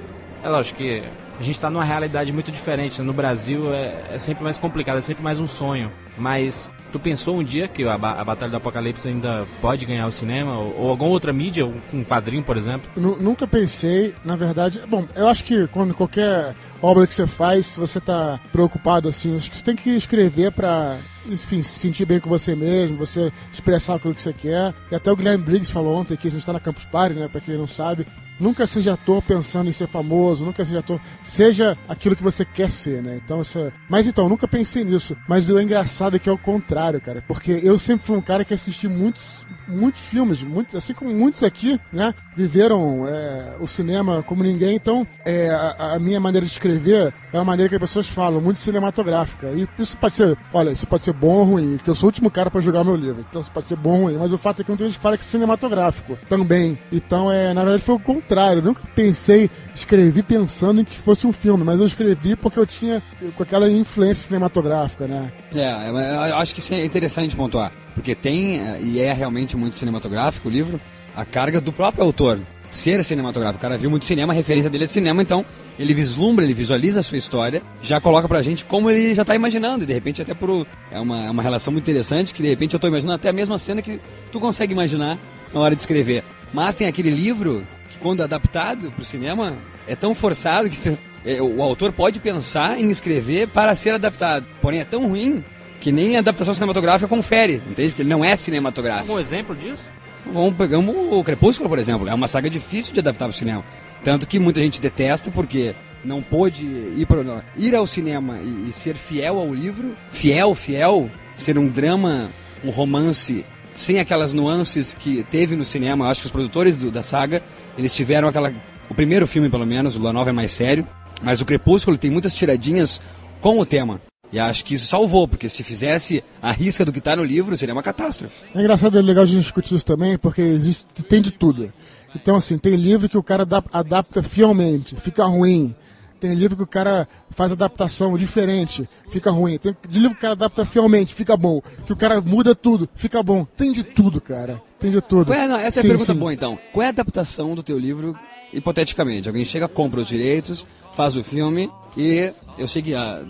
é 0.46 0.50
lógico 0.50 0.78
que 0.78 1.04
a 1.40 1.44
gente 1.44 1.56
está 1.56 1.70
numa 1.70 1.84
realidade 1.84 2.32
muito 2.32 2.52
diferente. 2.52 3.00
Né? 3.00 3.08
No 3.08 3.14
Brasil 3.14 3.74
é, 3.74 3.94
é, 4.14 4.20
sempre 4.20 4.44
mais 4.44 4.58
complicado, 4.58 4.98
é 4.98 5.02
sempre 5.02 5.24
mais 5.24 5.40
um 5.40 5.48
sonho. 5.48 5.92
Mas 6.18 6.72
Tu 6.96 7.00
pensou 7.00 7.40
um 7.40 7.44
dia 7.44 7.68
que 7.68 7.84
a, 7.84 7.96
a 7.96 8.24
Batalha 8.24 8.52
do 8.52 8.56
Apocalipse 8.56 9.06
ainda 9.06 9.46
pode 9.60 9.86
ganhar 9.86 10.08
o 10.08 10.12
cinema? 10.12 10.58
Ou, 10.58 10.80
ou 10.80 10.90
alguma 10.90 11.10
outra 11.10 11.34
mídia, 11.34 11.70
um 11.94 12.06
quadrinho, 12.06 12.42
por 12.42 12.56
exemplo? 12.56 12.90
nunca 12.96 13.46
pensei, 13.46 14.16
na 14.24 14.38
verdade. 14.38 14.82
Bom, 14.88 15.06
eu 15.14 15.28
acho 15.28 15.44
que 15.44 15.68
quando 15.68 15.94
qualquer 15.94 16.56
obra 16.82 17.06
que 17.06 17.14
você 17.14 17.28
faz, 17.28 17.66
se 17.66 17.80
você 17.82 18.00
tá 18.00 18.40
preocupado 18.50 19.10
assim, 19.10 19.38
você 19.38 19.62
tem 19.62 19.76
que 19.76 19.90
escrever 19.90 20.54
para 20.54 20.98
enfim, 21.28 21.62
se 21.64 21.80
sentir 21.80 22.06
bem 22.06 22.22
com 22.22 22.30
você 22.30 22.56
mesmo, 22.56 22.98
você 22.98 23.30
expressar 23.52 23.96
aquilo 23.96 24.16
que 24.16 24.22
você 24.22 24.32
quer. 24.32 24.74
E 24.90 24.96
até 24.96 25.12
o 25.12 25.18
Guilherme 25.18 25.44
Briggs 25.44 25.74
falou 25.74 25.98
ontem 25.98 26.16
que 26.16 26.30
a 26.30 26.32
gente 26.32 26.46
tá 26.46 26.54
na 26.54 26.62
Campus 26.62 26.86
Party, 26.86 27.16
né? 27.16 27.28
Pra 27.28 27.42
quem 27.42 27.58
não 27.58 27.68
sabe. 27.68 28.08
Nunca 28.40 28.68
seja 28.68 28.94
ator 28.94 29.22
pensando 29.22 29.70
em 29.70 29.72
ser 29.72 29.88
famoso, 29.88 30.46
nunca 30.46 30.64
seja 30.66 30.80
ator. 30.80 31.00
Seja 31.24 31.78
aquilo 31.88 32.16
que 32.16 32.24
você 32.24 32.44
quer 32.44 32.70
ser, 32.70 33.02
né? 33.02 33.20
Então, 33.24 33.42
essa... 33.42 33.72
Mas 33.90 34.08
então, 34.08 34.28
nunca 34.28 34.48
pensei 34.48 34.84
nisso. 34.84 35.16
Mas 35.28 35.50
o 35.50 35.60
engraçado 35.60 36.16
é 36.16 36.20
que 36.20 36.30
é 36.30 36.32
o 36.32 36.38
contrário, 36.38 37.00
cara. 37.00 37.24
Porque 37.28 37.60
eu 37.64 37.78
sempre 37.78 38.06
fui 38.06 38.18
um 38.18 38.22
cara 38.22 38.44
que 38.44 38.54
assisti 38.54 38.88
muitos, 38.88 39.46
muitos 39.68 40.02
filmes, 40.02 40.42
muitos, 40.42 40.76
assim 40.76 40.94
como 40.94 41.14
muitos 41.14 41.44
aqui, 41.44 41.80
né? 41.92 42.14
Viveram 42.36 43.06
é, 43.08 43.54
o 43.60 43.68
cinema 43.68 44.24
como 44.24 44.44
ninguém. 44.44 44.76
Então, 44.76 45.08
é, 45.24 45.50
a, 45.50 45.94
a, 45.94 46.00
minha 46.00 46.20
maneira 46.20 46.46
de 46.46 46.52
escrever 46.52 47.14
é 47.32 47.38
uma 47.38 47.46
maneira 47.46 47.70
que 47.70 47.76
as 47.76 47.82
pessoas 47.82 48.08
falam, 48.08 48.42
muito 48.42 48.58
cinematográfica. 48.58 49.48
E 49.52 49.68
isso 49.80 49.98
pode 49.98 50.14
ser, 50.14 50.38
olha, 50.54 50.72
isso 50.72 50.88
pode 50.88 51.04
ser 51.04 51.14
bom 51.14 51.36
ou 51.36 51.44
ruim, 51.46 51.80
que 51.84 51.90
eu 51.90 51.96
sou 51.96 52.08
o 52.08 52.10
último 52.10 52.30
cara 52.30 52.52
para 52.52 52.62
jogar 52.62 52.84
meu 52.84 52.96
livro. 52.96 53.26
Então, 53.28 53.42
isso 53.42 53.52
pode 53.52 53.68
ser 53.68 53.78
bom 53.78 54.00
ou 54.00 54.04
ruim. 54.04 54.18
Mas 54.18 54.32
o 54.32 54.38
fato 54.38 54.62
é 54.62 54.64
que 54.64 54.72
muita 54.72 54.86
gente 54.86 55.00
fala 55.00 55.18
que 55.18 55.24
é 55.24 55.28
cinematográfico 55.28 56.18
também. 56.28 56.78
Então, 56.92 57.32
é, 57.32 57.54
na 57.54 57.64
verdade, 57.64 57.84
foi 57.84 57.96
o 57.96 58.00
contrário 58.26 58.62
nunca 58.62 58.82
pensei, 58.96 59.50
escrevi 59.74 60.24
pensando 60.24 60.82
em 60.82 60.84
que 60.84 60.98
fosse 60.98 61.28
um 61.28 61.32
filme, 61.32 61.64
mas 61.64 61.80
eu 61.80 61.86
escrevi 61.86 62.36
porque 62.36 62.58
eu 62.58 62.66
tinha 62.66 63.02
com 63.36 63.44
aquela 63.44 63.70
influência 63.70 64.28
cinematográfica, 64.28 65.08
né? 65.08 65.32
É, 65.54 65.90
eu 66.32 66.38
acho 66.38 66.54
que 66.54 66.60
isso 66.60 66.74
é 66.74 66.84
interessante 66.84 67.36
pontuar, 67.36 67.72
porque 67.94 68.16
tem, 68.16 68.60
e 68.82 69.00
é 69.00 69.14
realmente 69.14 69.56
muito 69.56 69.76
cinematográfico 69.76 70.50
o 70.50 70.52
livro, 70.52 70.82
a 71.16 71.24
carga 71.24 71.62
do 71.62 71.72
próprio 71.72 72.04
autor 72.04 72.40
ser 72.70 73.02
cinematográfico. 73.04 73.60
O 73.60 73.62
cara 73.62 73.78
viu 73.78 73.90
muito 73.90 74.06
cinema, 74.06 74.34
a 74.34 74.36
referência 74.36 74.70
dele 74.70 74.86
é 74.86 74.88
cinema, 74.88 75.22
então 75.22 75.46
ele 75.78 75.94
vislumbra, 75.94 76.44
ele 76.44 76.54
visualiza 76.54 77.00
a 77.00 77.04
sua 77.04 77.18
história, 77.18 77.62
já 77.82 78.02
coloca 78.02 78.28
pra 78.28 78.42
gente 78.42 78.66
como 78.66 78.90
ele 78.90 79.14
já 79.14 79.24
tá 79.24 79.36
imaginando, 79.36 79.84
e 79.84 79.88
de 79.88 79.94
repente 79.94 80.22
até 80.22 80.34
por... 80.34 80.66
É 80.92 81.00
uma, 81.00 81.26
é 81.26 81.30
uma 81.30 81.44
relação 81.44 81.72
muito 81.72 81.84
interessante, 81.84 82.34
que 82.34 82.42
de 82.42 82.50
repente 82.50 82.74
eu 82.74 82.80
tô 82.80 82.88
imaginando 82.88 83.16
até 83.16 83.30
a 83.30 83.34
mesma 83.34 83.58
cena 83.58 83.82
que 83.82 84.00
tu 84.32 84.40
consegue 84.40 84.74
imaginar 84.74 85.18
na 85.54 85.60
hora 85.60 85.76
de 85.76 85.82
escrever. 85.82 86.24
Mas 86.52 86.76
tem 86.76 86.88
aquele 86.88 87.10
livro 87.10 87.66
quando 88.06 88.22
adaptado 88.22 88.92
para 88.92 89.02
o 89.02 89.04
cinema, 89.04 89.58
é 89.88 89.96
tão 89.96 90.14
forçado 90.14 90.70
que 90.70 90.96
é, 91.26 91.42
o 91.42 91.60
autor 91.64 91.92
pode 91.92 92.20
pensar 92.20 92.80
em 92.80 92.92
escrever 92.92 93.48
para 93.48 93.74
ser 93.74 93.96
adaptado. 93.96 94.46
Porém, 94.62 94.82
é 94.82 94.86
tão 94.86 95.08
ruim 95.08 95.44
que 95.82 95.92
nem 95.92 96.16
a 96.16 96.20
adaptação 96.20 96.54
cinematográfica 96.54 97.08
confere, 97.08 97.64
entende? 97.68 97.90
Porque 97.90 98.04
ele 98.04 98.10
não 98.10 98.24
é 98.24 98.36
cinematográfico. 98.36 99.12
Um 99.12 99.20
exemplo 99.20 99.56
disso? 99.56 99.84
Vamos 100.24 100.56
pegamos 100.56 100.96
o 100.96 101.24
Crepúsculo, 101.24 101.68
por 101.68 101.80
exemplo. 101.80 102.08
É 102.08 102.14
uma 102.14 102.28
saga 102.28 102.48
difícil 102.48 102.94
de 102.94 103.00
adaptar 103.00 103.26
para 103.26 103.32
o 103.32 103.36
cinema. 103.36 103.66
Tanto 104.04 104.28
que 104.28 104.38
muita 104.38 104.62
gente 104.62 104.80
detesta 104.80 105.32
porque 105.32 105.74
não 106.04 106.22
pôde 106.22 106.64
ir, 106.64 107.08
pro, 107.08 107.26
ir 107.58 107.74
ao 107.74 107.88
cinema 107.88 108.38
e, 108.38 108.70
e 108.70 108.72
ser 108.72 108.96
fiel 108.98 109.40
ao 109.40 109.52
livro. 109.52 109.98
Fiel, 110.12 110.54
fiel. 110.54 111.10
Ser 111.36 111.58
um 111.58 111.68
drama, 111.68 112.30
um 112.64 112.70
romance 112.70 113.44
sem 113.74 114.00
aquelas 114.00 114.32
nuances 114.32 114.94
que 114.94 115.24
teve 115.24 115.56
no 115.56 115.66
cinema. 115.66 116.06
Eu 116.06 116.10
acho 116.10 116.22
que 116.22 116.28
os 116.28 116.32
produtores 116.32 116.78
do, 116.78 116.92
da 116.92 117.02
saga 117.02 117.42
eles 117.78 117.94
tiveram 117.94 118.28
aquela. 118.28 118.54
O 118.90 118.94
primeiro 118.94 119.26
filme, 119.28 119.50
pelo 119.50 119.66
menos, 119.66 119.96
o 119.96 120.02
La 120.02 120.14
Nova 120.14 120.30
é 120.30 120.34
mais 120.34 120.52
sério. 120.52 120.88
Mas 121.22 121.42
o 121.42 121.46
Crepúsculo 121.46 121.98
tem 121.98 122.12
muitas 122.12 122.36
tiradinhas 122.36 123.02
com 123.42 123.60
o 123.60 123.66
tema. 123.66 124.02
E 124.32 124.40
acho 124.40 124.66
que 124.66 124.74
isso 124.74 124.88
salvou, 124.88 125.28
porque 125.28 125.48
se 125.48 125.64
fizesse 125.64 126.24
a 126.42 126.52
risca 126.52 126.84
do 126.84 126.92
que 126.92 127.00
está 127.00 127.16
no 127.16 127.24
livro, 127.24 127.56
seria 127.56 127.74
uma 127.74 127.84
catástrofe. 127.84 128.36
É 128.54 128.60
engraçado, 128.60 128.98
é 128.98 129.02
legal 129.02 129.24
a 129.24 129.28
gente 129.28 129.44
discutir 129.44 129.76
isso 129.76 129.86
também, 129.86 130.18
porque 130.18 130.42
existe, 130.42 130.86
tem 131.06 131.22
de 131.22 131.32
tudo. 131.32 131.72
Então, 132.16 132.36
assim, 132.36 132.58
tem 132.58 132.76
livro 132.76 133.08
que 133.08 133.18
o 133.18 133.24
cara 133.24 133.48
adapta 133.72 134.24
fielmente, 134.24 134.96
fica 134.96 135.26
ruim. 135.26 135.76
Tem 136.20 136.34
livro 136.34 136.58
que 136.58 136.64
o 136.64 136.68
cara 136.68 137.08
faz 137.30 137.52
adaptação 137.52 138.18
diferente, 138.18 138.88
fica 139.10 139.30
ruim. 139.30 139.58
Tem 139.58 139.76
livro 139.90 140.12
que 140.12 140.18
o 140.18 140.22
cara 140.22 140.34
adapta 140.34 140.66
fielmente, 140.66 141.14
fica 141.14 141.36
bom. 141.38 141.62
Que 141.86 141.94
o 141.94 141.96
cara 141.96 142.20
muda 142.22 142.56
tudo, 142.56 142.90
fica 142.96 143.22
bom. 143.22 143.46
Tem 143.46 143.72
de 143.72 143.84
tudo, 143.84 144.20
cara. 144.20 144.62
De 144.82 145.02
tudo. 145.02 145.34
É, 145.34 145.48
não, 145.48 145.58
essa 145.58 145.82
sim, 145.82 145.88
é 145.88 145.90
a 145.90 145.94
pergunta 145.94 146.14
sim. 146.14 146.20
boa, 146.20 146.34
então. 146.34 146.60
Qual 146.72 146.84
é 146.84 146.88
a 146.88 146.90
adaptação 146.90 147.56
do 147.56 147.64
teu 147.64 147.78
livro, 147.78 148.18
hipoteticamente? 148.54 149.28
Alguém 149.28 149.46
chega, 149.46 149.68
compra 149.68 150.02
os 150.02 150.08
direitos, 150.08 150.66
faz 150.94 151.16
o 151.16 151.24
filme 151.24 151.70
e 151.98 152.32
eu 152.58 152.68
sei 152.68 152.82
que, 152.82 152.94
ah, 152.94 153.24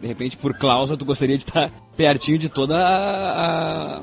de 0.00 0.06
repente, 0.06 0.36
por 0.36 0.54
cláusula, 0.54 0.96
tu 0.96 1.04
gostaria 1.04 1.36
de 1.36 1.44
estar 1.44 1.70
pertinho 1.96 2.38
de 2.38 2.48
todo 2.48 2.74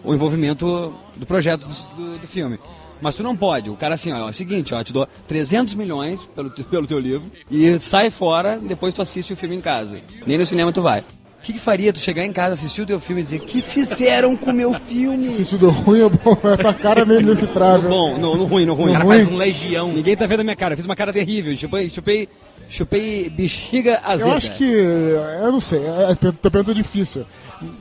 o 0.03 0.13
envolvimento 0.13 0.93
do 1.15 1.25
projeto 1.25 1.67
do, 1.67 1.95
do, 1.95 2.17
do 2.19 2.27
filme. 2.27 2.59
Mas 3.01 3.15
tu 3.15 3.23
não 3.23 3.35
pode. 3.35 3.69
O 3.69 3.75
cara 3.75 3.95
assim, 3.95 4.11
ó, 4.11 4.27
é 4.27 4.29
o 4.29 4.33
seguinte, 4.33 4.73
ó, 4.73 4.83
te 4.83 4.91
dou 4.91 5.07
300 5.27 5.73
milhões 5.73 6.25
pelo, 6.35 6.49
pelo 6.65 6.87
teu 6.87 6.99
livro 6.99 7.31
e 7.49 7.79
sai 7.79 8.09
fora, 8.09 8.59
depois 8.59 8.93
tu 8.93 9.01
assiste 9.01 9.33
o 9.33 9.35
filme 9.35 9.55
em 9.55 9.61
casa. 9.61 10.01
Nem 10.25 10.37
no 10.37 10.45
cinema 10.45 10.71
tu 10.71 10.81
vai. 10.81 11.03
O 11.39 11.41
que, 11.41 11.53
que, 11.53 11.59
faria 11.59 11.93
tu 11.93 11.99
chegar 11.99 12.25
em 12.25 12.33
casa, 12.33 12.53
assistir 12.53 12.81
o 12.81 12.85
teu 12.85 12.99
filme 12.99 13.21
e 13.21 13.23
dizer 13.23 13.39
que 13.39 13.61
fizeram 13.61 14.35
com 14.35 14.51
o 14.51 14.53
meu 14.53 14.73
filme? 14.73 15.29
Assistido 15.29 15.69
ruim 15.69 16.01
ou 16.01 16.09
bom? 16.09 16.37
É 16.43 16.57
tua 16.57 16.73
cara 16.73 17.05
mesmo 17.05 17.29
nesse 17.29 17.47
prazo. 17.47 17.83
No 17.83 17.89
bom, 17.89 18.17
no, 18.17 18.35
no 18.35 18.43
ruim, 18.43 18.65
no 18.65 18.73
ruim. 18.73 18.87
No 18.87 18.91
o 18.91 18.93
cara 18.93 19.05
ruim. 19.05 19.23
faz 19.23 19.33
um 19.33 19.37
legião. 19.37 19.93
Ninguém 19.93 20.17
tá 20.17 20.25
vendo 20.25 20.41
a 20.41 20.43
minha 20.43 20.55
cara, 20.55 20.73
eu 20.73 20.77
fiz 20.77 20.85
uma 20.85 20.97
cara 20.97 21.13
terrível. 21.13 21.55
Chupei, 21.55 21.89
chupei, 21.89 22.27
chupei 22.67 23.29
bexiga 23.29 24.01
azeda. 24.03 24.29
Eu 24.29 24.35
acho 24.35 24.53
que, 24.53 24.65
eu 24.65 25.51
não 25.51 25.61
sei, 25.61 25.79
é, 25.79 26.11
é, 26.11 26.15
tua 26.15 26.51
pergunta 26.51 26.71
é 26.71 26.75
difícil. 26.75 27.25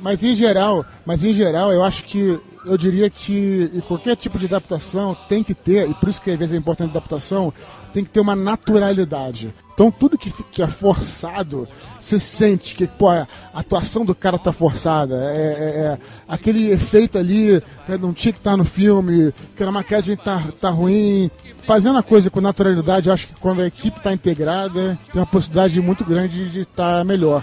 Mas 0.00 0.22
em 0.22 0.36
geral, 0.36 0.86
mas 1.04 1.24
em 1.24 1.34
geral, 1.34 1.72
eu 1.72 1.82
acho 1.82 2.04
que 2.04 2.38
eu 2.64 2.76
diria 2.76 3.08
que 3.08 3.82
qualquer 3.86 4.16
tipo 4.16 4.38
de 4.38 4.46
adaptação 4.46 5.16
tem 5.28 5.42
que 5.42 5.54
ter, 5.54 5.88
e 5.88 5.94
por 5.94 6.08
isso 6.08 6.20
que 6.20 6.30
às 6.30 6.38
vezes 6.38 6.54
é 6.54 6.58
importante 6.58 6.88
a 6.88 6.90
adaptação, 6.92 7.52
tem 7.92 8.04
que 8.04 8.10
ter 8.10 8.20
uma 8.20 8.36
naturalidade. 8.36 9.54
Então 9.74 9.90
tudo 9.90 10.18
que, 10.18 10.30
que 10.50 10.62
é 10.62 10.66
forçado, 10.66 11.68
você 11.98 12.18
sente 12.18 12.74
que 12.74 12.86
pô, 12.86 13.08
a 13.08 13.26
atuação 13.54 14.04
do 14.04 14.14
cara 14.14 14.38
tá 14.38 14.52
forçada. 14.52 15.14
É, 15.32 15.36
é, 15.36 15.80
é 15.80 15.98
aquele 16.26 16.70
efeito 16.70 17.16
ali 17.16 17.62
né, 17.88 17.96
não 18.00 18.12
tinha 18.12 18.32
que 18.32 18.38
estar 18.38 18.52
tá 18.52 18.56
no 18.56 18.64
filme, 18.64 19.32
que 19.56 19.62
a 19.62 19.70
maquiagem 19.70 20.16
tá, 20.16 20.42
tá 20.60 20.70
ruim. 20.70 21.30
Fazendo 21.64 21.98
a 21.98 22.02
coisa 22.02 22.30
com 22.30 22.40
naturalidade, 22.40 23.10
acho 23.10 23.28
que 23.28 23.34
quando 23.34 23.62
a 23.62 23.66
equipe 23.66 23.98
está 23.98 24.12
integrada, 24.12 24.98
tem 25.12 25.20
uma 25.20 25.26
possibilidade 25.26 25.80
muito 25.80 26.04
grande 26.04 26.50
de 26.50 26.60
estar 26.60 26.98
tá 26.98 27.04
melhor. 27.04 27.42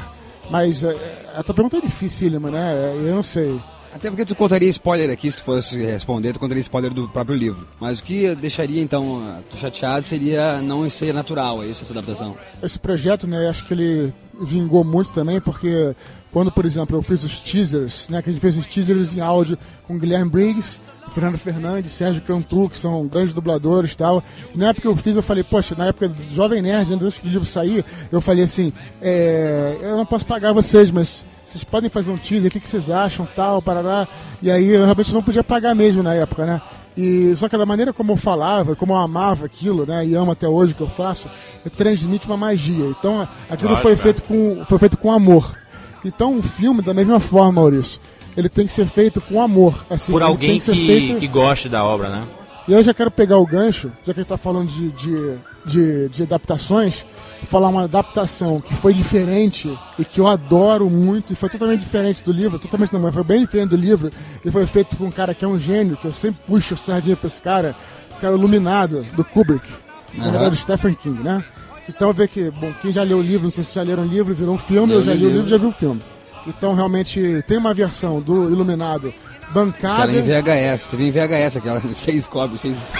Mas 0.49 0.83
é, 0.83 0.95
a 1.35 1.43
tua 1.43 1.55
pergunta 1.55 1.77
é 1.77 1.81
dificílima, 1.81 2.51
né? 2.51 2.93
Eu 2.95 3.15
não 3.15 3.23
sei. 3.23 3.59
Até 3.95 4.09
porque 4.09 4.25
tu 4.25 4.35
contaria 4.35 4.67
spoiler 4.67 5.09
aqui, 5.09 5.31
se 5.31 5.37
tu 5.37 5.43
fosse 5.43 5.81
responder, 5.81 6.33
tu 6.33 6.39
contaria 6.39 6.59
spoiler 6.59 6.93
do 6.93 7.07
próprio 7.07 7.33
livro. 7.33 7.65
Mas 7.79 7.99
o 7.99 8.03
que 8.03 8.35
deixaria, 8.35 8.81
então, 8.81 9.41
chateado 9.55 10.05
seria 10.05 10.61
não 10.61 10.87
ser 10.89 11.13
natural, 11.13 11.63
é 11.63 11.67
isso, 11.67 11.81
essa 11.81 11.93
adaptação? 11.93 12.35
Esse 12.61 12.77
projeto, 12.77 13.25
né, 13.25 13.47
acho 13.47 13.65
que 13.65 13.73
ele 13.73 14.13
vingou 14.41 14.83
muito 14.83 15.13
também, 15.13 15.39
porque 15.39 15.95
quando, 16.29 16.51
por 16.51 16.65
exemplo, 16.65 16.97
eu 16.97 17.01
fiz 17.01 17.23
os 17.23 17.39
teasers, 17.39 18.09
né, 18.09 18.21
que 18.21 18.29
a 18.29 18.33
gente 18.33 18.41
fez 18.41 18.57
os 18.57 18.67
teasers 18.67 19.15
em 19.15 19.21
áudio 19.21 19.57
com 19.87 19.97
Guilherme 19.97 20.29
Briggs, 20.29 20.77
Fernando 21.13 21.37
Fernandes, 21.37 21.93
Sérgio 21.93 22.21
Cantu, 22.21 22.67
que 22.67 22.77
são 22.77 23.07
grandes 23.07 23.33
dubladores 23.33 23.93
e 23.93 23.97
tal. 23.97 24.21
Na 24.53 24.67
época 24.67 24.81
que 24.81 24.87
eu 24.89 24.95
fiz, 24.97 25.15
eu 25.15 25.23
falei, 25.23 25.45
poxa, 25.45 25.73
na 25.73 25.85
época 25.85 26.09
do 26.09 26.35
Jovem 26.35 26.61
Nerd, 26.61 26.93
antes 26.93 27.17
do 27.19 27.29
livro 27.29 27.45
sair, 27.45 27.85
eu 28.11 28.19
falei 28.19 28.43
assim, 28.43 28.73
é, 29.01 29.77
eu 29.81 29.95
não 29.95 30.05
posso 30.05 30.25
pagar 30.25 30.51
vocês, 30.51 30.91
mas 30.91 31.23
vocês 31.55 31.63
podem 31.63 31.89
fazer 31.89 32.11
um 32.11 32.17
teaser, 32.17 32.49
o 32.49 32.51
que, 32.51 32.59
que 32.59 32.67
vocês 32.67 32.89
acham, 32.89 33.27
tal, 33.35 33.61
parará. 33.61 34.07
E 34.41 34.51
aí 34.51 34.67
eu 34.67 34.83
realmente 34.83 35.13
não 35.13 35.23
podia 35.23 35.43
pagar 35.43 35.73
mesmo 35.73 36.03
na 36.03 36.13
época, 36.13 36.45
né? 36.45 36.61
E 36.97 37.35
só 37.35 37.49
que 37.49 37.57
da 37.57 37.65
maneira 37.65 37.91
como 37.91 38.13
eu 38.13 38.17
falava, 38.17 38.75
como 38.75 38.93
eu 38.93 38.97
amava 38.97 39.45
aquilo, 39.45 39.85
né, 39.85 40.05
e 40.05 40.15
amo 40.15 40.31
até 40.31 40.47
hoje 40.47 40.71
o 40.71 40.75
que 40.75 40.81
eu 40.81 40.87
faço, 40.87 41.29
transmite 41.75 42.25
uma 42.25 42.37
magia. 42.37 42.85
Então 42.85 43.27
aquilo 43.49 43.71
Lógico, 43.71 43.87
foi 43.87 43.95
feito 43.97 44.23
com 44.23 44.63
foi 44.65 44.79
feito 44.79 44.97
com 44.97 45.11
amor. 45.11 45.57
Então 46.05 46.33
um 46.33 46.41
filme 46.41 46.81
da 46.81 46.93
mesma 46.93 47.19
forma, 47.19 47.51
Maurício, 47.51 47.99
ele 48.37 48.47
tem 48.47 48.65
que 48.65 48.71
ser 48.71 48.85
feito 48.85 49.19
com 49.19 49.41
amor, 49.41 49.85
assim, 49.89 50.11
por 50.11 50.23
alguém 50.23 50.59
que, 50.59 50.71
que, 50.71 50.87
feito... 50.87 51.19
que 51.19 51.27
goste 51.27 51.67
da 51.67 51.83
obra, 51.83 52.09
né? 52.09 52.23
E 52.65 52.71
eu 52.71 52.81
já 52.81 52.93
quero 52.93 53.11
pegar 53.11 53.37
o 53.37 53.45
gancho, 53.45 53.91
já 54.05 54.13
que 54.13 54.19
a 54.19 54.23
gente 54.23 54.33
está 54.33 54.37
falando 54.37 54.69
de, 54.69 54.89
de, 54.91 55.37
de, 55.65 56.09
de 56.09 56.23
adaptações, 56.23 57.05
falar 57.45 57.69
uma 57.69 57.83
adaptação 57.83 58.59
que 58.59 58.73
foi 58.75 58.93
diferente 58.93 59.77
e 59.97 60.05
que 60.05 60.19
eu 60.19 60.27
adoro 60.27 60.89
muito 60.89 61.33
e 61.33 61.35
foi 61.35 61.49
totalmente 61.49 61.81
diferente 61.81 62.21
do 62.23 62.31
livro, 62.31 62.59
totalmente 62.59 62.93
não, 62.93 62.99
mas 62.99 63.13
foi 63.13 63.23
bem 63.23 63.41
diferente 63.41 63.69
do 63.69 63.75
livro 63.75 64.11
e 64.43 64.51
foi 64.51 64.65
feito 64.65 64.95
por 64.95 65.05
um 65.05 65.11
cara 65.11 65.33
que 65.33 65.45
é 65.45 65.47
um 65.47 65.59
gênio, 65.59 65.97
que 65.97 66.05
eu 66.05 66.11
sempre 66.11 66.41
puxo 66.47 66.73
o 66.73 66.77
sardinha 66.77 67.15
pra 67.15 67.27
esse 67.27 67.41
cara, 67.41 67.75
que 68.19 68.25
é 68.25 68.29
o 68.29 68.35
Iluminado, 68.35 69.03
do 69.15 69.23
Kubrick, 69.23 69.65
na 70.13 70.31
verdade 70.31 70.51
do 70.51 70.55
Stephen 70.55 70.93
King, 70.93 71.21
né? 71.21 71.43
Então 71.87 72.11
vê 72.11 72.27
que, 72.27 72.49
bom, 72.49 72.73
quem 72.81 72.91
já 72.91 73.03
leu 73.03 73.19
o 73.19 73.21
livro, 73.21 73.43
não 73.43 73.51
sei 73.51 73.63
se 73.63 73.75
já 73.75 73.83
leram 73.83 74.03
o 74.03 74.07
livro, 74.07 74.33
virou 74.33 74.55
um 74.55 74.57
filme, 74.57 74.93
eu, 74.93 74.99
eu 74.99 75.03
já 75.03 75.13
li 75.13 75.25
o 75.25 75.29
livro, 75.29 75.47
já 75.47 75.57
vi 75.57 75.65
o 75.65 75.71
filme. 75.71 76.01
Então 76.47 76.73
realmente 76.73 77.43
tem 77.47 77.57
uma 77.57 77.73
versão 77.73 78.21
do 78.21 78.49
Iluminado 78.49 79.13
bancada. 79.55 80.03
Aquela 80.03 80.17
em 80.17 80.21
VHS, 80.21 80.87
teve 80.87 81.07
em 81.07 81.11
VHS 81.11 81.57
aquela 81.57 81.81
seis 81.93 82.27
cópias, 82.27 82.61
seis. 82.61 82.93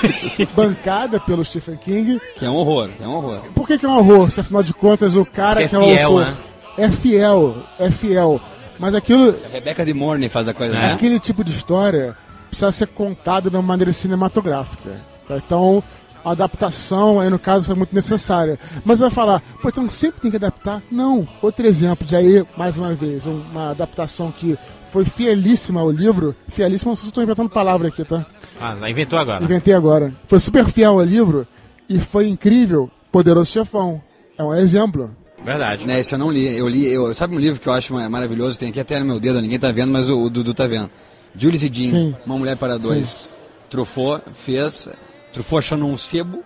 bancada 0.56 1.20
pelo 1.20 1.44
Stephen 1.44 1.76
King. 1.78 2.20
Que 2.38 2.46
é 2.46 2.50
um 2.50 2.56
horror, 2.56 2.90
é 3.02 3.06
um 3.08 3.16
horror. 3.16 3.40
Por 3.54 3.68
que, 3.68 3.78
que 3.78 3.86
é 3.86 3.90
um 3.90 3.98
horror? 3.98 4.32
Se 4.32 4.40
afinal 4.40 4.64
de 4.64 4.74
contas 4.74 5.16
o 5.16 5.26
cara 5.26 5.68
que, 5.68 5.76
é, 5.76 5.80
que 5.80 5.86
é 5.86 5.96
fiel, 5.96 6.12
o 6.12 6.20
autor 6.20 6.32
né? 6.32 6.38
é 6.78 6.90
fiel, 6.92 7.56
é 7.78 7.92
fiel. 7.92 8.42
Mas 8.80 8.94
aquilo, 8.96 9.36
A 9.46 9.48
Rebecca 9.50 9.86
de 9.86 9.94
Morney 9.94 10.30
faz 10.30 10.48
a 10.48 10.54
coisa, 10.54 10.74
né? 10.74 10.94
aquele 10.94 11.20
tipo 11.20 11.44
de 11.44 11.52
história 11.52 12.16
precisa 12.48 12.72
ser 12.72 12.88
contado 12.88 13.50
de 13.50 13.56
uma 13.56 13.62
maneira 13.62 13.92
cinematográfica. 13.92 14.92
tá? 15.28 15.38
Então, 15.38 15.84
a 16.26 16.32
adaptação 16.32 17.20
aí 17.22 17.30
no 17.30 17.38
caso 17.40 17.68
foi 17.68 17.76
muito 17.76 17.94
necessária. 17.94 18.58
Mas 18.84 19.00
vai 19.00 19.10
falar, 19.12 19.42
pô, 19.62 19.70
então 19.70 19.90
sempre 19.92 20.20
tem 20.22 20.32
que 20.32 20.38
adaptar? 20.38 20.82
Não. 20.92 21.26
Outro 21.42 21.66
exemplo 21.68 22.06
de 22.06 22.16
aí, 22.16 22.44
mais 22.58 22.78
uma 22.78 22.94
vez, 22.96 23.28
um- 23.28 23.42
uma 23.52 23.70
adaptação 23.72 24.32
que 24.32 24.58
foi 24.90 25.06
fielíssima 25.06 25.80
ao 25.82 25.92
livro. 25.92 26.36
Fielíssima, 26.48 26.92
não 26.92 26.96
sei 26.96 27.04
se 27.04 27.10
estou 27.10 27.24
inventando 27.24 27.50
palavra 27.50 27.88
aqui, 27.90 28.04
tá? 28.04 28.26
Ah, 28.60 28.76
inventou 28.90 29.20
agora. 29.20 29.44
Inventei 29.44 29.74
agora. 29.74 30.12
Foi 30.28 30.40
super 30.40 30.66
fiel 30.66 30.94
ao 30.94 31.04
livro 31.04 31.46
e 31.88 32.00
foi 32.00 32.28
incrível. 32.28 32.90
Poderoso 33.12 33.52
Chefão. 33.52 34.02
É 34.38 34.44
um 34.44 34.54
exemplo. 34.54 35.12
Verdade. 35.44 35.86
Né, 35.86 36.00
esse 36.00 36.14
eu 36.16 36.20
não 36.20 36.32
li. 36.32 36.58
Eu 36.58 36.68
li, 36.68 36.86
eu, 36.88 37.14
sabe 37.14 37.36
um 37.36 37.40
livro 37.40 37.62
que 37.62 37.70
eu 37.70 37.74
acho 37.74 37.94
ma- 37.94 38.10
maravilhoso? 38.10 38.58
Tem 38.58 38.70
aqui 38.70 38.80
até 38.80 39.00
no 39.00 39.06
meu 39.06 39.20
dedo, 39.20 39.40
ninguém 39.42 39.60
tá 39.60 39.72
vendo, 39.72 39.92
mas 39.92 40.10
o, 40.10 40.18
o 40.24 40.30
Dudu 40.30 40.54
tá 40.54 40.66
vendo. 40.66 40.90
Julius 41.38 41.64
e 41.64 41.70
Jean, 41.72 41.92
Sim. 41.92 42.16
Uma 42.26 42.38
Mulher 42.38 42.58
para 42.58 42.78
Dois. 42.78 43.30
Truffaut 43.70 44.24
fez. 44.34 44.90
Truffaut 45.36 45.66
achou 45.66 45.78
num 45.78 45.98
sebo 45.98 46.44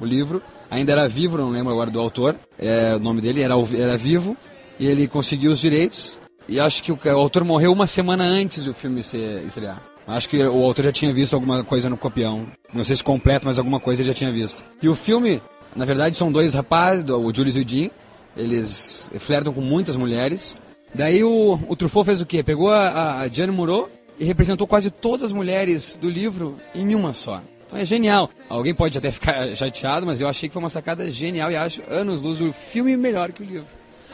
o 0.00 0.04
livro. 0.04 0.42
Ainda 0.68 0.92
era 0.92 1.08
vivo, 1.08 1.38
não 1.38 1.50
lembro 1.50 1.72
agora 1.72 1.90
do 1.90 2.00
autor. 2.00 2.34
É, 2.58 2.96
o 2.96 2.98
nome 2.98 3.20
dele 3.20 3.40
era, 3.40 3.54
era 3.76 3.96
vivo. 3.96 4.36
E 4.80 4.86
ele 4.86 5.06
conseguiu 5.06 5.52
os 5.52 5.60
direitos. 5.60 6.18
E 6.48 6.58
acho 6.58 6.82
que 6.82 6.90
o, 6.90 6.98
o 7.02 7.08
autor 7.10 7.44
morreu 7.44 7.72
uma 7.72 7.86
semana 7.86 8.24
antes 8.24 8.64
do 8.64 8.74
filme 8.74 9.02
ser 9.02 9.44
estrear. 9.44 9.80
Acho 10.06 10.28
que 10.28 10.42
o 10.42 10.64
autor 10.64 10.86
já 10.86 10.92
tinha 10.92 11.12
visto 11.12 11.34
alguma 11.34 11.62
coisa 11.62 11.88
no 11.88 11.96
copião. 11.96 12.46
Não 12.74 12.82
sei 12.82 12.96
se 12.96 13.04
completo, 13.04 13.46
mas 13.46 13.58
alguma 13.58 13.78
coisa 13.78 14.02
ele 14.02 14.08
já 14.08 14.14
tinha 14.14 14.32
visto. 14.32 14.64
E 14.82 14.88
o 14.88 14.94
filme, 14.94 15.40
na 15.76 15.84
verdade, 15.84 16.16
são 16.16 16.32
dois 16.32 16.54
rapazes, 16.54 17.08
o 17.08 17.32
Julius 17.32 17.56
e 17.56 17.60
o 17.60 17.68
Jean. 17.68 17.90
Eles 18.36 19.12
flertam 19.18 19.52
com 19.52 19.60
muitas 19.60 19.94
mulheres. 19.94 20.58
Daí 20.92 21.22
o, 21.22 21.60
o 21.68 21.76
Truffaut 21.76 22.06
fez 22.06 22.20
o 22.20 22.26
quê? 22.26 22.42
Pegou 22.42 22.70
a, 22.70 23.20
a, 23.20 23.28
Gianni 23.28 23.52
Moreau 23.52 23.88
e 24.18 24.24
representou 24.24 24.66
quase 24.66 24.90
todas 24.90 25.24
as 25.24 25.32
mulheres 25.32 25.96
do 26.00 26.10
livro 26.10 26.56
em 26.74 26.94
uma 26.94 27.14
só. 27.14 27.40
Então 27.72 27.80
é 27.80 27.86
genial. 27.86 28.30
Alguém 28.50 28.74
pode 28.74 28.98
até 28.98 29.10
ficar 29.10 29.48
chateado, 29.56 30.04
mas 30.04 30.20
eu 30.20 30.28
achei 30.28 30.46
que 30.46 30.52
foi 30.52 30.62
uma 30.62 30.68
sacada 30.68 31.10
genial 31.10 31.50
e 31.50 31.56
acho 31.56 31.82
anos 31.88 32.20
luz 32.20 32.40
o 32.42 32.52
filme 32.52 32.94
melhor 32.98 33.32
que 33.32 33.42
o 33.42 33.46
livro. 33.46 33.66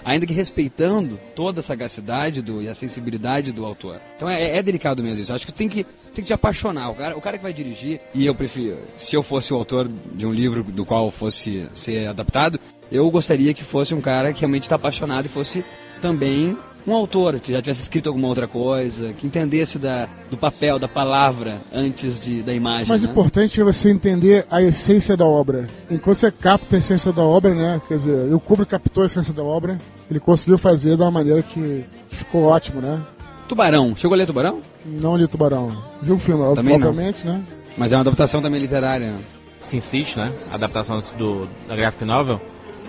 Ainda 0.04 0.24
que 0.24 0.32
respeitando 0.32 1.18
toda 1.34 1.58
a 1.58 1.62
sagacidade 1.62 2.40
do, 2.40 2.62
e 2.62 2.68
a 2.68 2.74
sensibilidade 2.74 3.50
do 3.50 3.66
autor. 3.66 4.00
Então 4.16 4.28
é, 4.28 4.58
é 4.58 4.62
delicado 4.62 5.02
mesmo 5.02 5.20
isso. 5.20 5.34
Acho 5.34 5.44
que 5.44 5.52
tem 5.52 5.68
que, 5.68 5.82
tem 5.82 6.22
que 6.22 6.22
te 6.22 6.32
apaixonar. 6.32 6.90
O 6.90 6.94
cara, 6.94 7.18
o 7.18 7.20
cara 7.20 7.36
que 7.36 7.42
vai 7.42 7.52
dirigir, 7.52 8.00
e 8.14 8.24
eu 8.24 8.34
prefiro, 8.34 8.78
se 8.96 9.16
eu 9.16 9.24
fosse 9.24 9.52
o 9.52 9.56
autor 9.56 9.90
de 10.14 10.24
um 10.24 10.32
livro 10.32 10.62
do 10.62 10.86
qual 10.86 11.10
fosse 11.10 11.68
ser 11.72 12.06
adaptado, 12.06 12.60
eu 12.92 13.10
gostaria 13.10 13.52
que 13.52 13.64
fosse 13.64 13.92
um 13.92 14.00
cara 14.00 14.32
que 14.32 14.40
realmente 14.40 14.62
está 14.62 14.76
apaixonado 14.76 15.26
e 15.26 15.28
fosse 15.28 15.64
também 16.00 16.56
um 16.88 16.94
autor 16.94 17.38
que 17.40 17.52
já 17.52 17.60
tivesse 17.60 17.82
escrito 17.82 18.08
alguma 18.08 18.28
outra 18.28 18.46
coisa, 18.46 19.12
que 19.12 19.26
entendesse 19.26 19.78
da, 19.78 20.08
do 20.30 20.36
papel, 20.36 20.78
da 20.78 20.88
palavra 20.88 21.60
antes 21.72 22.18
de, 22.18 22.42
da 22.42 22.52
imagem. 22.54 22.86
Mais 22.86 23.02
né? 23.02 23.10
importante 23.10 23.60
é 23.60 23.64
você 23.64 23.90
entender 23.90 24.46
a 24.50 24.62
essência 24.62 25.16
da 25.16 25.24
obra. 25.24 25.66
Enquanto 25.90 26.16
você 26.16 26.30
capta 26.30 26.76
a 26.76 26.78
essência 26.78 27.12
da 27.12 27.22
obra, 27.22 27.54
né? 27.54 27.80
Quer 27.86 27.96
dizer, 27.96 28.32
o 28.32 28.40
Kubrick 28.40 28.70
captou 28.70 29.02
a 29.02 29.06
essência 29.06 29.32
da 29.32 29.42
obra, 29.42 29.78
ele 30.10 30.20
conseguiu 30.20 30.58
fazer 30.58 30.96
de 30.96 31.02
uma 31.02 31.10
maneira 31.10 31.42
que 31.42 31.84
ficou 32.10 32.44
ótimo, 32.44 32.80
né? 32.80 33.00
Tubarão. 33.46 33.94
Chegou 33.96 34.14
a 34.14 34.18
ler 34.18 34.26
Tubarão? 34.26 34.60
Não 34.84 35.16
li 35.16 35.26
Tubarão. 35.26 35.82
Vi 36.02 36.12
o 36.12 36.18
filme, 36.18 36.54
Também 36.54 36.78
não. 36.78 36.88
obviamente, 36.88 37.26
né? 37.26 37.42
Mas 37.76 37.92
é 37.92 37.96
uma 37.96 38.02
adaptação 38.02 38.42
também 38.42 38.60
literária. 38.60 39.14
Sin 39.60 39.80
City, 39.80 40.18
né? 40.18 40.30
A 40.50 40.54
adaptação 40.54 41.02
do, 41.16 41.48
da 41.66 41.74
graphic 41.74 42.04
novel. 42.04 42.40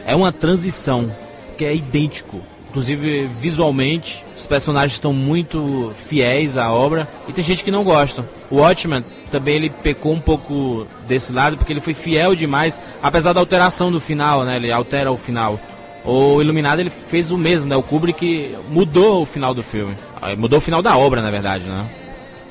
É 0.05 0.15
uma 0.15 0.31
transição, 0.31 1.13
que 1.57 1.65
é 1.65 1.75
idêntico. 1.75 2.41
Inclusive, 2.69 3.27
visualmente, 3.39 4.23
os 4.37 4.45
personagens 4.45 4.93
estão 4.93 5.11
muito 5.11 5.91
fiéis 6.07 6.55
à 6.57 6.71
obra. 6.71 7.07
E 7.27 7.33
tem 7.33 7.43
gente 7.43 7.63
que 7.63 7.71
não 7.71 7.83
gosta. 7.83 8.27
O 8.51 8.57
Watchmen 8.57 9.03
também 9.31 9.55
ele 9.55 9.69
pecou 9.69 10.13
um 10.13 10.19
pouco 10.19 10.85
desse 11.07 11.31
lado, 11.31 11.57
porque 11.57 11.73
ele 11.73 11.81
foi 11.81 11.93
fiel 11.95 12.35
demais, 12.35 12.79
apesar 13.01 13.33
da 13.33 13.39
alteração 13.39 13.91
do 13.91 13.99
final, 13.99 14.43
né? 14.45 14.55
Ele 14.57 14.71
altera 14.71 15.11
o 15.11 15.17
final. 15.17 15.59
O 16.05 16.41
Iluminado 16.41 16.79
ele 16.79 16.89
fez 16.91 17.31
o 17.31 17.37
mesmo, 17.37 17.67
né? 17.69 17.75
O 17.75 17.83
Kubrick 17.83 18.55
mudou 18.69 19.23
o 19.23 19.25
final 19.25 19.53
do 19.53 19.63
filme. 19.63 19.95
Ah, 20.21 20.35
Mudou 20.35 20.59
o 20.59 20.61
final 20.61 20.81
da 20.81 20.95
obra, 20.95 21.21
na 21.21 21.29
verdade, 21.31 21.65
né? 21.65 21.89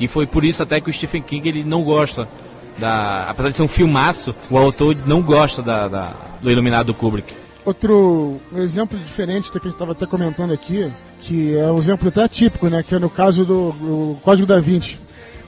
E 0.01 0.07
foi 0.09 0.27
por 0.27 0.45
isso 0.45 0.63
até 0.63 0.81
que 0.81 0.91
o 0.91 0.93
Stephen 0.93 1.23
King 1.23 1.49
ele 1.49 1.65
não 1.65 1.83
gosta 1.83 2.29
da. 2.77 3.27
Apesar 3.29 3.51
de 3.51 3.57
ser 3.57 3.63
um 3.63 3.69
filmaço, 3.69 4.35
o 4.51 4.59
autor 4.59 4.97
não 5.07 5.23
gosta 5.23 5.63
da, 5.63 5.89
da- 5.89 6.13
do 6.43 6.51
Iluminado 6.51 6.87
do 6.89 6.95
Kubrick. 6.95 7.33
Outro 7.69 8.41
exemplo 8.57 8.99
diferente 8.99 9.53
que 9.53 9.59
a 9.59 9.61
gente 9.61 9.75
estava 9.75 9.93
até 9.93 10.07
comentando 10.07 10.55
aqui, 10.55 10.91
que 11.21 11.55
é 11.55 11.71
um 11.71 11.77
exemplo 11.77 12.09
até 12.09 12.27
típico, 12.27 12.67
né? 12.67 12.83
Que 12.83 12.95
é 12.95 12.99
no 12.99 13.11
caso 13.11 13.45
do, 13.45 14.17
Código 14.23 14.47
da 14.47 14.59
Vinci. 14.59 14.99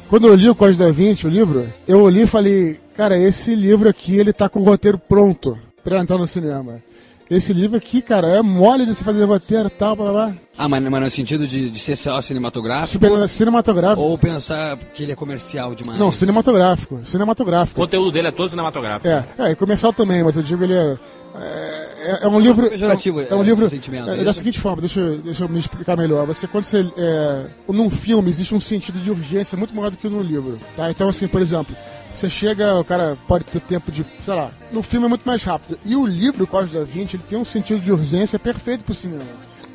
Quando 0.07 0.27
eu 0.27 0.35
li 0.35 0.47
o 0.47 0.55
Código 0.55 0.85
da 0.85 0.93
Vinci, 0.93 1.27
o 1.27 1.31
livro, 1.31 1.67
eu 1.89 2.07
li 2.11 2.25
e 2.25 2.27
falei, 2.27 2.79
cara, 2.95 3.19
esse 3.19 3.55
livro 3.55 3.89
aqui, 3.89 4.19
ele 4.19 4.35
tá 4.35 4.51
com 4.51 4.61
o 4.61 4.65
roteiro 4.65 4.99
pronto 4.99 5.59
pra 5.83 5.99
entrar 5.99 6.19
no 6.19 6.27
cinema. 6.27 6.83
Esse 7.31 7.53
livro 7.53 7.77
aqui, 7.77 8.03
cara, 8.03 8.27
é 8.27 8.43
mole 8.43 8.85
de 8.85 8.93
se 8.93 9.05
fazer 9.05 9.23
roteiro 9.25 9.69
e 9.69 9.71
tal, 9.71 9.95
blá, 9.95 10.11
blá, 10.11 10.27
blá. 10.27 10.35
Ah, 10.59 10.69
mas, 10.69 10.83
mas 10.83 11.01
no 11.01 11.11
sentido 11.11 11.47
de, 11.47 11.71
de 11.71 11.79
ser 11.79 11.95
só 11.95 12.21
cinematográfico? 12.21 12.89
Super, 13.07 13.29
cinematográfico. 13.29 14.03
Ou 14.03 14.19
pensar 14.19 14.77
que 14.77 15.05
ele 15.05 15.13
é 15.13 15.15
comercial 15.15 15.73
demais? 15.75 15.99
Não, 15.99 16.11
cinematográfico. 16.11 17.01
Cinematográfico. 17.05 17.81
O 17.81 17.85
conteúdo 17.85 18.11
dele 18.11 18.29
é 18.29 18.31
todo 18.33 18.49
cinematográfico. 18.49 19.07
É, 19.09 19.25
é, 19.39 19.51
e 19.53 19.55
comercial 19.55 19.93
também, 19.93 20.25
mas 20.25 20.37
eu 20.37 20.43
digo 20.43 20.65
ele 20.65 20.75
é. 20.75 20.99
É, 22.03 22.19
é 22.23 22.29
um 22.29 22.41
livro. 22.41 22.69
pejorativo, 22.69 23.21
é 23.21 23.35
um 23.35 23.43
é, 23.43 23.45
livro. 23.45 23.63
esse 23.65 23.77
sentimento, 23.77 24.11
é, 24.11 24.15
é 24.15 24.25
da 24.25 24.31
isso? 24.31 24.41
seguinte 24.41 24.59
forma, 24.59 24.81
deixa, 24.81 24.99
eu- 25.01 25.19
deixa 25.19 25.45
eu 25.45 25.49
me 25.49 25.59
explicar 25.61 25.97
melhor. 25.97 26.27
Você, 26.27 26.49
quando 26.49 26.65
você. 26.65 26.85
É, 26.97 27.45
num 27.69 27.89
filme, 27.89 28.29
existe 28.29 28.55
um 28.55 28.61
sentido 28.61 28.99
de 28.99 29.11
urgência 29.11 29.57
muito 29.57 29.75
maior 29.75 29.91
do 29.91 29.97
que 29.97 30.09
no 30.09 30.21
livro. 30.21 30.59
Tá? 30.77 30.91
Então, 30.91 31.09
assim, 31.09 31.29
por 31.29 31.41
exemplo, 31.41 31.77
você 32.13 32.29
chega, 32.29 32.79
o 32.79 32.85
cara 32.85 33.17
pode 33.27 33.45
ter 33.45 33.61
tempo 33.61 33.91
de. 33.91 34.05
Sei 34.25 34.35
lá, 34.35 34.51
no 34.73 34.83
filme 34.83 35.07
é 35.07 35.09
muito 35.09 35.25
mais 35.25 35.43
rápido. 35.43 35.79
E 35.85 35.95
o 35.97 36.07
livro, 36.07 36.45
o 36.45 36.47
Código 36.47 36.79
da 36.79 36.85
Vinci, 36.85 37.17
ele 37.17 37.23
tem 37.29 37.39
um 37.39 37.45
sentido 37.45 37.81
de 37.81 37.93
urgência 37.93 38.39
perfeito 38.39 38.85
pro 38.85 38.95
cinema. 38.95 39.25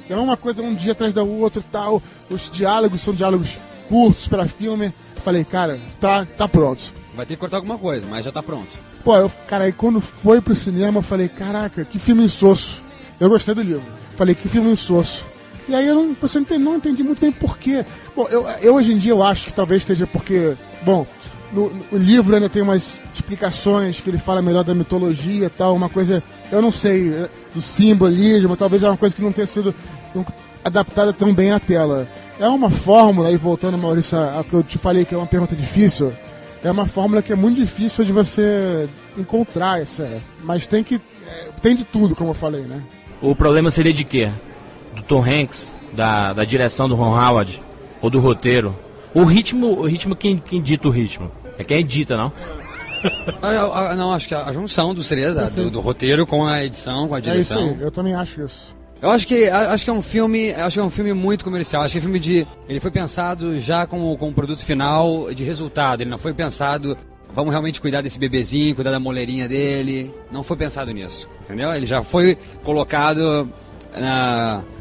É 0.09 0.15
uma 0.15 0.37
coisa 0.37 0.61
um 0.61 0.75
dia 0.75 0.91
atrás 0.91 1.13
da 1.13 1.23
outra 1.23 1.59
e 1.59 1.71
tal. 1.71 2.01
Os 2.29 2.49
diálogos 2.49 3.01
são 3.01 3.13
diálogos 3.13 3.57
curtos 3.89 4.27
para 4.27 4.47
filme. 4.47 4.93
Falei, 5.23 5.43
cara, 5.43 5.79
tá, 5.99 6.25
tá 6.37 6.47
pronto. 6.47 6.93
Vai 7.15 7.25
ter 7.25 7.35
que 7.35 7.39
cortar 7.39 7.57
alguma 7.57 7.77
coisa, 7.77 8.05
mas 8.09 8.25
já 8.25 8.31
tá 8.31 8.43
pronto. 8.43 8.69
Pô, 9.03 9.15
eu, 9.15 9.31
cara, 9.47 9.65
aí 9.65 9.71
quando 9.71 10.01
foi 10.01 10.41
pro 10.41 10.53
cinema, 10.53 10.99
eu 10.99 11.03
falei, 11.03 11.29
caraca, 11.29 11.85
que 11.85 11.97
filme 11.97 12.23
insosso. 12.23 12.83
Eu 13.19 13.29
gostei 13.29 13.55
do 13.55 13.61
livro. 13.61 13.83
Falei, 14.17 14.35
que 14.35 14.47
filme 14.47 14.71
insosso. 14.71 15.25
E 15.67 15.73
aí 15.73 15.87
eu 15.87 15.95
não, 15.95 16.15
você 16.19 16.37
não 16.37 16.43
entendi, 16.43 16.63
não 16.63 16.75
entendi 16.75 17.03
muito 17.03 17.19
bem 17.19 17.31
por 17.31 17.57
quê. 17.57 17.85
Bom, 18.15 18.27
eu, 18.29 18.47
eu 18.61 18.75
hoje 18.75 18.93
em 18.93 18.97
dia 18.97 19.11
eu 19.11 19.23
acho 19.23 19.47
que 19.47 19.53
talvez 19.53 19.83
seja 19.83 20.05
porque, 20.05 20.55
bom, 20.83 21.07
no, 21.55 21.69
no- 21.91 21.97
livro 21.97 22.35
ainda 22.35 22.49
tem 22.49 22.61
umas 22.61 22.99
explicações 23.13 23.99
que 24.01 24.09
ele 24.09 24.17
fala 24.17 24.41
melhor 24.41 24.63
da 24.63 24.75
mitologia 24.75 25.45
e 25.47 25.49
tal, 25.49 25.73
uma 25.75 25.89
coisa, 25.89 26.21
eu 26.51 26.61
não 26.61 26.71
sei, 26.71 27.09
é, 27.13 27.29
do 27.53 27.61
simbolismo, 27.61 28.55
talvez 28.57 28.83
é 28.83 28.87
uma 28.89 28.97
coisa 28.97 29.15
que 29.15 29.21
não 29.21 29.31
tenha 29.31 29.47
sido 29.47 29.73
adaptada 30.63 31.13
tão 31.13 31.33
bem 31.33 31.51
à 31.51 31.59
tela. 31.59 32.07
É 32.39 32.47
uma 32.47 32.69
fórmula, 32.69 33.29
aí 33.29 33.37
voltando, 33.37 33.77
Maurício, 33.77 34.17
ao 34.17 34.43
que 34.43 34.53
eu 34.53 34.63
te 34.63 34.77
falei 34.77 35.05
que 35.05 35.15
é 35.15 35.17
uma 35.17 35.27
pergunta 35.27 35.55
difícil, 35.55 36.11
é 36.63 36.69
uma 36.71 36.85
fórmula 36.85 37.21
que 37.21 37.31
é 37.31 37.35
muito 37.35 37.57
difícil 37.57 38.03
de 38.03 38.11
você 38.11 38.89
encontrar, 39.17 39.81
essa, 39.81 40.07
mas 40.43 40.67
tem 40.67 40.83
que, 40.83 40.95
é, 41.27 41.47
tem 41.61 41.75
de 41.75 41.83
tudo, 41.85 42.15
como 42.15 42.31
eu 42.31 42.33
falei, 42.35 42.63
né? 42.63 42.81
O 43.21 43.33
problema 43.35 43.71
seria 43.71 43.93
de 43.93 44.03
quê? 44.03 44.29
Do 44.95 45.01
Tom 45.03 45.23
Hanks, 45.23 45.71
da, 45.93 46.33
da 46.33 46.43
direção 46.43 46.89
do 46.89 46.95
Ron 46.95 47.15
Howard, 47.17 47.61
ou 48.01 48.09
do 48.09 48.19
roteiro? 48.19 48.75
O 49.13 49.23
ritmo, 49.23 49.67
o 49.79 49.87
ritmo 49.87 50.13
quem, 50.15 50.37
quem 50.37 50.61
dita 50.61 50.87
o 50.89 50.91
ritmo? 50.91 51.31
É 51.57 51.63
quem 51.63 51.79
edita, 51.79 52.15
não? 52.17 52.31
Ah, 53.41 53.49
ah, 53.49 53.89
ah, 53.91 53.95
não, 53.95 54.11
acho 54.13 54.27
que 54.27 54.33
a, 54.33 54.45
a 54.47 54.51
junção 54.51 54.93
dos 54.93 55.07
três, 55.07 55.37
a- 55.37 55.49
do, 55.49 55.69
do 55.69 55.79
roteiro 55.79 56.25
com 56.25 56.45
a 56.45 56.63
edição, 56.65 57.07
com 57.07 57.13
a 57.15 57.17
É 57.17 57.21
isso 57.21 57.31
direção. 57.31 57.69
aí, 57.69 57.77
eu 57.81 57.91
também 57.91 58.13
acho 58.15 58.43
isso. 58.43 58.75
Eu 59.01 59.11
acho 59.11 59.27
que 59.27 59.47
acho 59.49 59.83
que 59.83 59.89
é 59.89 59.93
um 59.93 60.01
filme, 60.01 60.51
acho 60.53 60.73
que 60.75 60.79
é 60.79 60.83
um 60.83 60.89
filme 60.89 61.13
muito 61.13 61.43
comercial. 61.43 61.83
Acho 61.83 61.91
que 61.91 61.97
é 61.97 61.99
um 61.99 62.03
filme 62.03 62.19
de, 62.19 62.47
ele 62.67 62.79
foi 62.79 62.89
pensado 62.89 63.59
já 63.59 63.85
como 63.85 64.17
com 64.17 64.29
um 64.29 64.33
produto 64.33 64.65
final 64.65 65.31
de 65.33 65.43
resultado. 65.43 66.01
Ele 66.01 66.09
não 66.09 66.17
foi 66.17 66.33
pensado, 66.33 66.97
vamos 67.35 67.51
realmente 67.51 67.79
cuidar 67.79 68.01
desse 68.01 68.17
bebezinho, 68.17 68.73
cuidar 68.73 68.91
da 68.91 68.99
moleirinha 68.99 69.47
dele. 69.47 70.11
Não 70.31 70.41
foi 70.41 70.57
pensado 70.57 70.91
nisso, 70.91 71.29
entendeu? 71.43 71.71
Ele 71.73 71.85
já 71.85 72.01
foi 72.01 72.35
colocado 72.63 73.47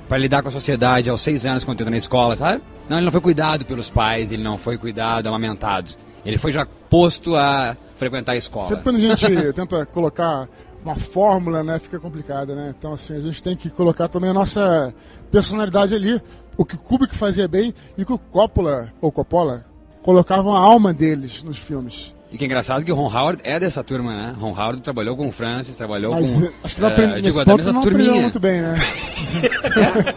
para 0.09 0.19
lidar 0.19 0.43
com 0.43 0.49
a 0.49 0.53
sociedade 0.53 1.11
aos 1.11 1.21
seis 1.21 1.45
anos 1.45 1.63
quando 1.65 1.77
entrou 1.77 1.91
na 1.91 1.97
escola, 1.97 2.37
sabe? 2.37 2.63
Não, 2.89 2.97
ele 2.99 3.05
não 3.05 3.13
foi 3.13 3.21
cuidado 3.21 3.65
pelos 3.67 3.91
pais, 3.91 4.33
ele 4.33 4.43
não 4.43 4.57
foi 4.57 4.79
cuidado, 4.79 5.27
amamentado. 5.29 5.91
Ele 6.25 6.39
foi 6.39 6.53
já 6.53 6.67
posto 6.89 7.37
a 7.37 7.77
frequentar 7.97 8.33
a 8.33 8.37
escola. 8.37 8.67
Sempre 8.67 8.83
quando 8.85 8.97
a 8.97 9.01
gente 9.01 9.53
tenta 9.53 9.87
colocar 9.87 10.49
uma 10.85 10.95
fórmula, 10.95 11.63
né, 11.63 11.79
fica 11.79 11.99
complicado, 11.99 12.55
né? 12.55 12.75
Então, 12.77 12.93
assim, 12.93 13.17
a 13.17 13.21
gente 13.21 13.43
tem 13.43 13.57
que 13.57 13.71
colocar 13.71 14.09
também 14.09 14.31
a 14.31 14.35
nossa 14.35 14.95
personalidade 15.31 15.95
ali. 15.95 16.21
O 16.57 16.65
que 16.65 16.77
o 16.77 16.79
Kubrick 16.79 17.15
fazia 17.17 17.49
bem 17.49 17.75
e 17.97 18.05
que 18.05 18.13
o 18.13 18.19
Coppola, 18.19 18.93
ou 19.01 19.11
Coppola, 19.11 19.65
colocavam 20.03 20.55
a 20.55 20.59
alma 20.61 20.93
deles 20.93 21.43
nos 21.43 21.57
filmes. 21.59 22.15
E 22.31 22.37
que 22.37 22.45
é 22.45 22.47
engraçado 22.47 22.85
que 22.85 22.93
o 22.93 22.95
Ron 22.95 23.07
Howard 23.13 23.41
é 23.45 23.59
dessa 23.59 23.83
turma, 23.83 24.13
né? 24.15 24.35
Ron 24.39 24.51
Howard 24.51 24.81
trabalhou 24.83 25.17
com 25.17 25.29
o 25.29 25.33
Francis, 25.33 25.77
trabalhou 25.77 26.15
Mas 26.15 26.35
com. 26.35 26.45
eh, 26.45 26.53
acho 26.65 26.75
que 26.75 26.81
não 26.83 26.89
eh, 26.89 26.93
aprendi, 26.93 27.15
digo, 27.15 27.25
nesse 27.27 27.39
da 27.39 27.45
ponto 27.45 27.73
não 27.73 27.81
aprendeu 27.81 28.05
turminha. 28.05 28.23
muito 28.23 28.41
bem, 28.41 28.61
né? 28.61 28.75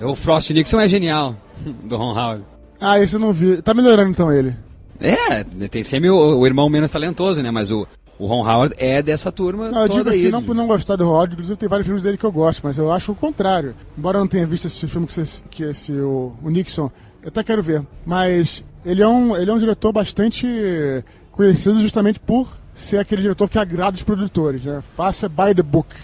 O 0.00 0.14
Frost 0.14 0.50
Nixon 0.52 0.78
é 0.78 0.88
genial, 0.88 1.34
do 1.82 1.96
Ron 1.96 2.12
Howard. 2.12 2.44
Ah, 2.80 3.00
esse 3.00 3.16
eu 3.16 3.20
não 3.20 3.32
vi. 3.32 3.60
Tá 3.60 3.74
melhorando 3.74 4.10
então 4.10 4.32
ele. 4.32 4.54
É, 5.00 5.44
tem 5.68 5.82
sempre 5.82 6.10
o, 6.10 6.38
o 6.38 6.46
irmão 6.46 6.68
menos 6.68 6.90
talentoso, 6.90 7.42
né? 7.42 7.50
Mas 7.50 7.70
o, 7.70 7.86
o 8.18 8.26
Ron 8.26 8.46
Howard 8.48 8.74
é 8.78 9.00
dessa 9.02 9.30
turma 9.30 9.70
Não, 9.70 9.82
eu 9.82 9.88
digo 9.88 10.08
assim, 10.08 10.26
aí. 10.26 10.32
não 10.32 10.42
por 10.42 10.54
não 10.54 10.66
gostar 10.66 10.96
do 10.96 11.06
Rod, 11.06 11.32
inclusive 11.32 11.56
tem 11.56 11.68
vários 11.68 11.86
filmes 11.86 12.02
dele 12.02 12.18
que 12.18 12.24
eu 12.24 12.32
gosto, 12.32 12.60
mas 12.64 12.76
eu 12.76 12.90
acho 12.90 13.12
o 13.12 13.14
contrário. 13.14 13.74
Embora 13.96 14.18
eu 14.18 14.20
não 14.20 14.28
tenha 14.28 14.46
visto 14.46 14.66
esse 14.66 14.86
filme 14.88 15.06
que, 15.06 15.20
esse, 15.20 15.42
que 15.44 15.62
esse, 15.62 15.92
o, 15.92 16.32
o 16.42 16.50
Nixon, 16.50 16.90
eu 17.22 17.28
até 17.28 17.44
quero 17.44 17.62
ver. 17.62 17.82
Mas 18.04 18.64
ele 18.84 19.02
é, 19.02 19.08
um, 19.08 19.36
ele 19.36 19.50
é 19.50 19.54
um 19.54 19.58
diretor 19.58 19.92
bastante 19.92 20.46
conhecido 21.30 21.80
justamente 21.80 22.18
por 22.18 22.56
ser 22.74 22.98
aquele 22.98 23.22
diretor 23.22 23.48
que 23.48 23.58
agrada 23.58 23.96
os 23.96 24.02
produtores, 24.02 24.64
né? 24.64 24.80
Faça 24.96 25.28
by 25.28 25.54
the 25.54 25.62
book. 25.62 25.94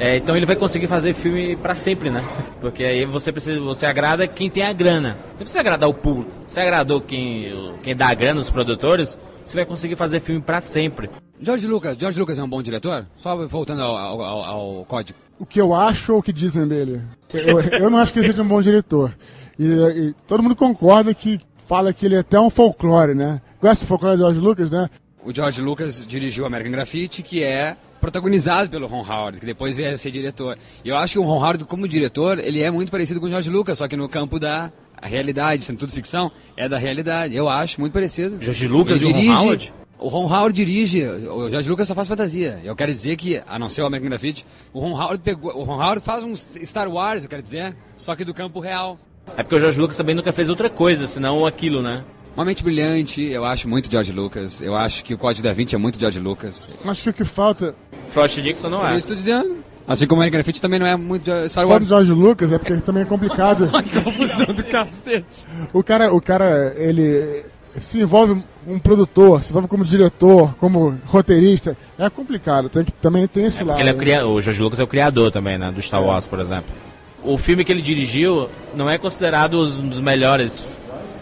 É, 0.00 0.16
então 0.16 0.36
ele 0.36 0.46
vai 0.46 0.54
conseguir 0.54 0.86
fazer 0.86 1.12
filme 1.12 1.56
pra 1.56 1.74
sempre, 1.74 2.08
né? 2.08 2.22
Porque 2.60 2.84
aí 2.84 3.04
você 3.04 3.32
precisa, 3.32 3.58
você 3.60 3.84
agrada 3.84 4.28
quem 4.28 4.48
tem 4.48 4.62
a 4.62 4.72
grana. 4.72 5.18
Não 5.30 5.38
precisa 5.38 5.58
agradar 5.60 5.88
o 5.88 5.94
público. 5.94 6.30
Você 6.46 6.60
agradou 6.60 7.00
quem, 7.00 7.52
quem 7.82 7.96
dá 7.96 8.08
a 8.08 8.14
grana, 8.14 8.38
os 8.40 8.48
produtores, 8.50 9.18
você 9.44 9.56
vai 9.56 9.66
conseguir 9.66 9.96
fazer 9.96 10.20
filme 10.20 10.40
pra 10.40 10.60
sempre. 10.60 11.10
George 11.40 11.66
Lucas, 11.66 11.96
George 11.98 12.18
Lucas 12.18 12.38
é 12.38 12.42
um 12.44 12.48
bom 12.48 12.62
diretor? 12.62 13.06
Só 13.16 13.46
voltando 13.46 13.82
ao, 13.82 13.96
ao- 13.96 14.22
ao- 14.22 14.44
ao 14.78 14.84
código. 14.84 15.18
O 15.38 15.44
que 15.46 15.60
eu 15.60 15.74
acho 15.74 16.12
ou 16.12 16.18
o 16.20 16.22
que 16.22 16.32
dizem 16.32 16.66
dele? 16.66 17.02
Eu, 17.32 17.60
eu 17.60 17.90
não 17.90 17.98
acho 17.98 18.12
que 18.12 18.18
ele 18.20 18.26
seja 18.26 18.42
um 18.42 18.48
bom 18.48 18.60
diretor. 18.62 19.12
E, 19.58 19.64
e 19.64 20.14
todo 20.26 20.42
mundo 20.42 20.54
concorda 20.56 21.12
que 21.12 21.40
fala 21.66 21.92
que 21.92 22.06
ele 22.06 22.14
é 22.16 22.20
até 22.20 22.38
um 22.40 22.50
folclore, 22.50 23.14
né? 23.14 23.40
Conhece 23.60 23.84
o 23.84 23.86
folclore 23.86 24.16
de 24.16 24.22
George 24.22 24.40
Lucas, 24.40 24.70
né? 24.70 24.88
O 25.24 25.34
George 25.34 25.60
Lucas 25.60 26.06
dirigiu 26.06 26.46
American 26.46 26.72
Graffiti, 26.72 27.22
que 27.22 27.42
é 27.42 27.76
protagonizado 28.00 28.70
pelo 28.70 28.86
Ron 28.86 29.02
Howard, 29.02 29.40
que 29.40 29.46
depois 29.46 29.76
veio 29.76 29.92
a 29.92 29.96
ser 29.96 30.10
diretor. 30.10 30.58
E 30.84 30.88
eu 30.88 30.96
acho 30.96 31.14
que 31.14 31.18
o 31.18 31.22
Ron 31.22 31.38
Howard, 31.38 31.64
como 31.64 31.86
diretor, 31.86 32.38
ele 32.38 32.62
é 32.62 32.70
muito 32.70 32.90
parecido 32.90 33.20
com 33.20 33.26
o 33.26 33.30
George 33.30 33.50
Lucas, 33.50 33.78
só 33.78 33.88
que 33.88 33.96
no 33.96 34.08
campo 34.08 34.38
da 34.38 34.72
realidade, 35.02 35.64
sendo 35.64 35.78
tudo 35.78 35.92
ficção, 35.92 36.30
é 36.56 36.68
da 36.68 36.78
realidade. 36.78 37.34
Eu 37.34 37.48
acho 37.48 37.80
muito 37.80 37.92
parecido. 37.92 38.38
George 38.40 38.68
Lucas 38.68 39.00
Ele 39.00 39.10
e 39.10 39.28
o 39.28 39.34
Ron 39.34 39.42
Howard? 39.42 39.74
O 40.00 40.08
Ron 40.08 40.24
Howard 40.26 40.52
dirige, 40.52 41.04
o 41.04 41.50
George 41.50 41.68
Lucas 41.68 41.88
só 41.88 41.94
faz 41.94 42.06
fantasia. 42.06 42.60
Eu 42.62 42.76
quero 42.76 42.92
dizer 42.92 43.16
que, 43.16 43.42
a 43.44 43.58
não 43.58 43.68
ser 43.68 43.82
o 43.82 43.86
American 43.86 44.10
Graffiti, 44.10 44.46
o 44.72 44.78
Ron 44.78 44.92
Howard 44.92 45.18
pegou, 45.22 45.56
o 45.56 45.64
Ron 45.64 45.82
Howard 45.82 46.00
faz 46.04 46.22
um 46.22 46.36
Star 46.36 46.88
Wars, 46.88 47.24
eu 47.24 47.28
quero 47.28 47.42
dizer, 47.42 47.76
só 47.96 48.14
que 48.14 48.24
do 48.24 48.32
campo 48.32 48.60
real. 48.60 48.98
É 49.36 49.42
porque 49.42 49.56
o 49.56 49.60
George 49.60 49.78
Lucas 49.78 49.96
também 49.96 50.14
nunca 50.14 50.32
fez 50.32 50.48
outra 50.48 50.70
coisa, 50.70 51.08
senão 51.08 51.44
aquilo, 51.44 51.82
né? 51.82 52.04
Uma 52.38 52.44
mente 52.44 52.62
brilhante, 52.62 53.20
eu 53.20 53.44
acho 53.44 53.68
muito 53.68 53.90
George 53.90 54.12
Lucas. 54.12 54.62
Eu 54.62 54.76
acho 54.76 55.02
que 55.02 55.12
o 55.12 55.18
Código 55.18 55.42
da 55.42 55.52
Vinci 55.52 55.74
é 55.74 55.78
muito 55.78 55.98
George 55.98 56.20
Lucas. 56.20 56.70
Acho 56.84 57.02
que 57.02 57.10
o 57.10 57.12
que 57.12 57.24
falta 57.24 57.74
Frost 58.06 58.38
Nixon 58.38 58.70
não 58.70 58.86
É 58.86 58.94
é. 58.94 58.96
eu 58.98 59.02
tô 59.02 59.12
dizendo. 59.16 59.56
Assim 59.88 60.06
como 60.06 60.20
o 60.20 60.22
American 60.22 60.38
Graffiti 60.38 60.62
também 60.62 60.78
não 60.78 60.86
é 60.86 60.96
muito 60.96 61.24
de 61.24 61.48
Star 61.48 61.66
Fora 61.66 61.80
do 61.80 61.82
Wars. 61.82 61.88
George 61.88 62.12
Lucas 62.12 62.52
é 62.52 62.58
porque 62.58 62.76
também 62.76 63.02
é 63.02 63.06
complicado. 63.06 63.68
confusão 64.04 64.54
do 64.54 64.62
cacete. 64.62 65.48
o 65.72 65.82
cara, 65.82 66.14
o 66.14 66.20
cara, 66.20 66.74
ele 66.76 67.44
se 67.80 67.98
envolve 68.00 68.40
um 68.68 68.78
produtor, 68.78 69.42
se 69.42 69.50
envolve 69.50 69.66
como 69.66 69.84
diretor, 69.84 70.54
como 70.58 70.96
roteirista. 71.06 71.76
É 71.98 72.08
complicado, 72.08 72.68
tem 72.68 72.84
que, 72.84 72.92
também 72.92 73.26
tem 73.26 73.46
esse 73.46 73.64
lado. 73.64 73.80
Ele 73.80 73.90
é 73.90 73.92
o, 73.92 73.96
né? 73.96 74.00
cria... 74.00 74.24
o 74.24 74.40
George 74.40 74.62
Lucas 74.62 74.78
é 74.78 74.84
o 74.84 74.86
criador 74.86 75.32
também, 75.32 75.58
né? 75.58 75.72
Do 75.72 75.82
Star 75.82 76.04
Wars, 76.04 76.28
por 76.28 76.38
exemplo. 76.38 76.72
O 77.20 77.36
filme 77.36 77.64
que 77.64 77.72
ele 77.72 77.82
dirigiu 77.82 78.48
não 78.76 78.88
é 78.88 78.96
considerado 78.96 79.60
um 79.60 79.88
dos 79.88 80.00
melhores 80.00 80.64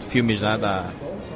filmes 0.09 0.41
né, 0.41 0.57
da. 0.59 0.85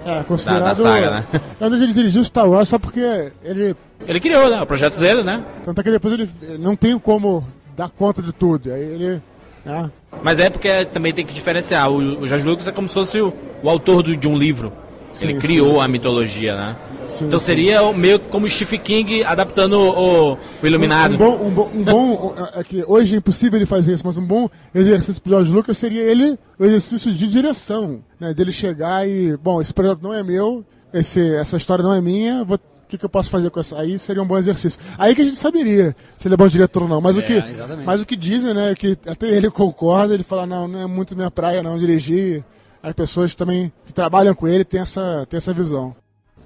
É, 0.05 0.23
considerado. 0.23 0.61
da- 0.61 0.69
da 0.69 0.75
saga, 0.75 1.09
né? 1.11 1.25
Na 1.59 1.69
verdade, 1.69 1.83
ele 1.83 1.93
dirigiu 1.93 2.23
Star 2.23 2.49
Wars 2.49 2.67
só 2.69 2.79
porque 2.79 3.31
ele. 3.43 3.75
Ele 4.07 4.19
criou, 4.19 4.49
né? 4.49 4.61
O 4.61 4.65
projeto 4.65 4.97
dele, 4.97 5.21
né? 5.23 5.43
Tanto 5.63 5.79
é 5.79 5.83
que 5.83 5.91
depois 5.91 6.13
ele 6.13 6.29
não 6.57 6.75
tem 6.75 6.97
como 6.97 7.45
dar 7.77 7.89
conta 7.91 8.21
de 8.21 8.31
tudo. 8.31 8.73
Aí 8.73 8.81
ele. 8.81 9.21
né? 9.63 9.91
Mas 10.23 10.39
é 10.39 10.49
porque 10.49 10.85
também 10.85 11.13
tem 11.13 11.25
que 11.25 11.33
diferenciar. 11.33 11.89
O, 11.91 12.21
o 12.21 12.27
George 12.27 12.47
Lucas 12.47 12.67
é 12.67 12.71
como 12.71 12.87
se 12.87 12.93
fosse 12.95 13.21
o, 13.21 13.31
o 13.61 13.69
autor 13.69 14.01
do- 14.03 14.17
de 14.17 14.27
um 14.27 14.35
livro. 14.37 14.73
Ele 15.21 15.34
Sim, 15.34 15.39
criou 15.39 15.76
sim, 15.76 15.82
a 15.82 15.88
mitologia, 15.88 16.56
né? 16.56 16.76
Sim, 17.08 17.26
então 17.28 17.39
seria 17.39 17.82
o- 17.84 17.93
meio 17.93 18.19
como 18.19 18.47
Stephen 18.50 18.80
King 18.80 19.24
adaptando 19.24 19.74
o, 19.74 20.34
o 20.34 20.38
Iluminado. 20.67 21.15
Um 21.15 21.17
bom, 21.17 21.45
um 21.47 21.50
bom, 21.52 21.71
um 21.76 21.84
bom 21.84 22.36
é 22.56 22.63
que 22.63 22.84
hoje 22.88 23.15
é 23.15 23.17
impossível 23.17 23.58
ele 23.60 23.65
fazer 23.65 23.93
isso, 23.93 24.04
mas 24.06 24.17
um 24.17 24.26
bom 24.26 24.50
exercício 24.74 25.21
pro 25.21 25.32
George 25.32 25.52
Lucas 25.52 25.78
seria 25.78 26.02
ele 26.04 26.38
o 26.58 26.63
exercício 26.63 27.12
de 27.12 27.28
direção, 27.30 28.00
né? 28.19 28.34
Dele 28.34 28.52
chegar 28.52 29.08
e, 29.08 29.36
bom, 29.38 29.60
esse 29.60 29.74
projeto 29.74 30.00
não 30.02 30.13
é 30.13 30.24
meu, 30.24 30.63
esse, 30.93 31.36
essa 31.36 31.58
história 31.58 31.84
não 31.84 31.93
é 31.93 32.00
minha, 32.02 32.43
vou- 32.43 32.58
o 32.58 32.88
que, 32.91 32.97
que 32.97 33.06
eu 33.06 33.10
posso 33.10 33.30
fazer 33.30 33.50
com 33.50 33.58
essa? 33.60 33.80
Aí 33.80 33.97
seria 33.97 34.21
um 34.21 34.26
bom 34.26 34.38
exercício. 34.38 34.78
Aí 34.97 35.15
que 35.15 35.21
a 35.21 35.26
gente 35.26 35.38
saberia 35.38 35.95
se 36.17 36.28
ele 36.28 36.34
é 36.34 36.38
bom 36.38 36.45
diretor 36.50 36.84
ou 36.84 36.89
não. 36.89 37.00
Mas 37.00 37.15
o 37.15 37.19
É, 37.21 37.24
que, 37.24 37.34
exatamente. 37.34 37.86
mas 37.86 38.02
o 38.02 38.06
que 38.06 38.17
dizem, 38.17 38.54
né, 38.54 38.71
é 38.71 38.76
que 38.76 38.97
até 39.08 39.30
ele 39.30 39.50
concorda, 39.50 40.13
ele 40.13 40.24
fala 40.24 40.45
não, 40.45 40.67
não 40.67 40.82
é 40.82 40.86
muito 40.86 41.15
minha 41.15 41.32
praia 41.32 41.63
não 41.63 41.78
dirigir. 41.78 42.43
As 42.83 42.93
pessoas 42.93 43.35
também 43.35 43.71
que 43.85 43.93
trabalham 43.93 44.33
com 44.33 44.47
ele 44.47 44.63
têm 44.65 44.81
essa, 44.81 45.25
têm 45.29 45.37
essa 45.37 45.53
visão. 45.53 45.95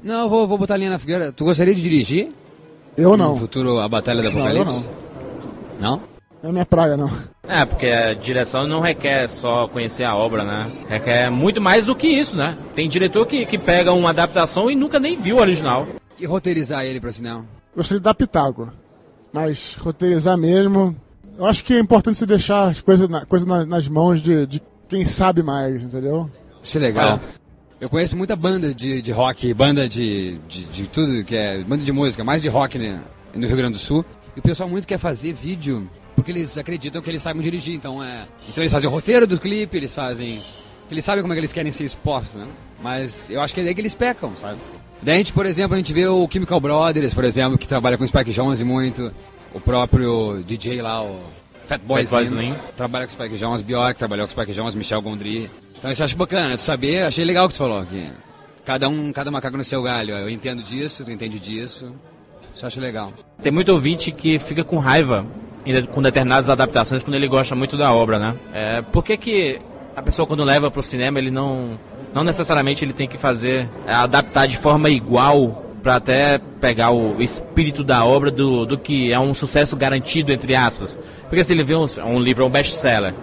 Não, 0.03 0.23
eu 0.23 0.29
vou, 0.29 0.47
vou 0.47 0.57
botar 0.57 0.73
a 0.73 0.77
linha 0.77 0.89
na 0.89 0.99
fogueira. 0.99 1.31
Tu 1.31 1.43
gostaria 1.45 1.73
de 1.73 1.81
dirigir? 1.81 2.29
Eu 2.97 3.11
No 3.11 3.17
não. 3.17 3.37
futuro, 3.37 3.79
a 3.79 3.87
Batalha 3.87 4.21
do 4.21 4.31
Não, 4.31 4.49
eu 4.49 4.61
Apocalipse? 4.61 4.89
Não? 5.79 6.01
Não 6.43 6.49
é 6.49 6.53
minha 6.53 6.65
praia 6.65 6.95
não. 6.95 7.09
É, 7.47 7.65
porque 7.65 7.87
a 7.87 8.13
direção 8.13 8.67
não 8.67 8.79
requer 8.79 9.27
só 9.27 9.67
conhecer 9.67 10.03
a 10.03 10.15
obra, 10.15 10.43
né? 10.43 10.71
Requer 10.87 11.29
muito 11.31 11.59
mais 11.59 11.85
do 11.85 11.95
que 11.95 12.07
isso, 12.07 12.35
né? 12.37 12.57
Tem 12.75 12.87
diretor 12.87 13.25
que, 13.25 13.45
que 13.45 13.57
pega 13.57 13.91
uma 13.93 14.09
adaptação 14.11 14.69
e 14.69 14.75
nunca 14.75 14.99
nem 14.99 15.17
viu 15.19 15.37
o 15.37 15.39
original. 15.39 15.87
E 16.19 16.25
roteirizar 16.25 16.83
ele 16.85 16.99
pro 17.01 17.11
cinema? 17.11 17.45
Gostaria 17.75 17.99
de 17.99 18.03
dar 18.03 18.13
pitaco. 18.13 18.71
Mas 19.33 19.75
roteirizar 19.75 20.37
mesmo. 20.37 20.95
Eu 21.37 21.45
acho 21.45 21.63
que 21.63 21.73
é 21.73 21.79
importante 21.79 22.17
você 22.17 22.25
deixar 22.25 22.69
as 22.69 22.79
coisas, 22.79 23.09
na- 23.09 23.25
coisas 23.25 23.47
na- 23.47 23.65
nas 23.65 23.87
mãos 23.87 24.21
de, 24.21 24.45
de 24.45 24.61
quem 24.87 25.05
sabe 25.05 25.43
mais, 25.43 25.83
entendeu? 25.83 26.29
Isso 26.63 26.77
é 26.77 26.81
legal. 26.81 27.13
Olha. 27.13 27.21
Eu 27.79 27.89
conheço 27.89 28.15
muita 28.15 28.35
banda 28.35 28.73
de, 28.73 29.01
de 29.01 29.11
rock, 29.11 29.53
banda 29.53 29.87
de, 29.87 30.39
de, 30.47 30.63
de 30.65 30.87
tudo 30.87 31.23
que 31.23 31.35
é. 31.35 31.61
banda 31.63 31.83
de 31.83 31.91
música, 31.91 32.23
mais 32.23 32.41
de 32.41 32.47
rock 32.47 32.77
né, 32.77 33.01
no 33.33 33.45
Rio 33.45 33.57
Grande 33.57 33.73
do 33.73 33.79
Sul. 33.79 34.05
E 34.35 34.39
o 34.39 34.41
pessoal 34.41 34.69
muito 34.69 34.87
quer 34.87 34.97
fazer 34.97 35.33
vídeo 35.33 35.89
porque 36.15 36.31
eles 36.31 36.57
acreditam 36.57 37.01
que 37.01 37.09
eles 37.09 37.21
sabem 37.21 37.41
dirigir. 37.41 37.75
Então, 37.75 38.03
é, 38.03 38.27
então 38.49 38.63
eles 38.63 38.71
fazem 38.71 38.89
o 38.89 38.91
roteiro 38.91 39.27
do 39.27 39.37
clipe, 39.37 39.75
eles 39.77 39.93
fazem. 39.93 40.41
Eles 40.89 41.03
sabem 41.03 41.21
como 41.21 41.33
é 41.33 41.35
que 41.35 41.41
eles 41.41 41.53
querem 41.53 41.71
ser 41.71 41.83
expostos, 41.83 42.35
né? 42.35 42.47
Mas 42.81 43.29
eu 43.29 43.41
acho 43.41 43.53
que 43.53 43.61
é 43.61 43.63
daí 43.63 43.75
que 43.75 43.81
eles 43.81 43.95
pecam, 43.95 44.35
sabe? 44.35 44.59
Daí 45.01 45.15
a 45.15 45.17
gente, 45.17 45.33
por 45.33 45.45
exemplo, 45.45 45.73
a 45.73 45.77
gente 45.77 45.91
vê 45.91 46.07
o 46.07 46.27
Chemical 46.31 46.59
Brothers, 46.59 47.13
por 47.13 47.23
exemplo, 47.23 47.57
que 47.57 47.67
trabalha 47.67 47.97
com 47.97 48.03
o 48.03 48.07
Spike 48.07 48.31
Jonze 48.31 48.63
muito. 48.63 49.11
O 49.53 49.59
próprio 49.59 50.43
DJ 50.43 50.81
lá, 50.81 51.03
o 51.03 51.19
Fatboy 51.65 52.06
Fatboy 52.06 52.23
Slim, 52.23 52.49
Slim. 52.49 52.56
trabalha 52.75 53.06
com 53.06 53.12
Spike 53.12 53.38
Jonze, 53.38 53.63
Bjork 53.63 53.97
trabalhou 53.97 54.28
com 54.28 54.32
Spike 54.32 54.54
Jonze, 54.54 54.78
Michel 54.78 55.01
Gondry. 55.01 55.49
Então 55.78 55.91
isso 55.91 56.01
eu 56.01 56.06
acho 56.06 56.17
bacana, 56.17 56.56
tu 56.56 56.63
saber, 56.63 57.04
achei 57.04 57.25
legal 57.25 57.45
o 57.45 57.47
que 57.47 57.56
tu 57.56 57.58
falou, 57.58 57.86
que 57.86 58.12
cada 58.63 58.89
um, 58.89 59.12
cada 59.12 59.30
macaco 59.30 59.58
no 59.58 59.63
seu 59.63 59.82
galho. 59.84 60.15
Eu 60.15 60.30
entendo 60.30 60.63
disso, 60.63 61.06
tu 61.06 61.12
entende 61.12 61.39
disso. 61.39 61.93
Isso 62.54 62.65
eu 62.65 62.67
acho 62.67 62.80
legal. 62.80 63.13
Tem 63.41 63.51
muito 63.51 63.69
ouvinte 63.69 64.12
que 64.12 64.39
fica 64.39 64.63
com 64.63 64.78
raiva 64.80 65.25
com 65.91 66.01
determinadas 66.01 66.49
adaptações 66.49 67.01
quando 67.01 67.15
ele 67.15 67.28
gosta 67.28 67.56
muito 67.56 67.75
da 67.75 67.91
obra, 67.91 68.19
né? 68.19 68.36
É, 68.54 68.82
por 68.82 69.04
que, 69.04 69.17
que 69.17 69.60
a 69.95 70.01
pessoa 70.01 70.28
quando 70.28 70.43
leva 70.43 70.69
pro 70.69 70.84
cinema 70.84 71.17
ele 71.17 71.32
não 71.32 71.78
não 72.13 72.23
necessariamente 72.23 72.86
ele 72.86 72.93
tem 72.93 73.08
que 73.08 73.17
fazer 73.17 73.67
é, 73.88 73.93
adaptar 73.93 74.47
de 74.47 74.58
forma 74.58 74.89
igual 74.89 75.64
para 75.85 75.97
até 75.97 76.39
pegar 76.59 76.89
o 76.89 77.21
espírito 77.21 77.83
da 77.83 78.03
obra 78.03 78.31
do, 78.31 78.65
do 78.65 78.75
que 78.75 79.13
é 79.13 79.19
um 79.19 79.35
sucesso 79.35 79.75
garantido 79.75 80.31
entre 80.31 80.55
aspas. 80.55 80.97
Porque 81.29 81.43
se 81.43 81.53
ele 81.53 81.63
vê 81.63 81.75
um, 81.75 81.85
um 82.07 82.19
livro 82.19 82.43
um 82.43 82.49
best-seller, 82.49 83.13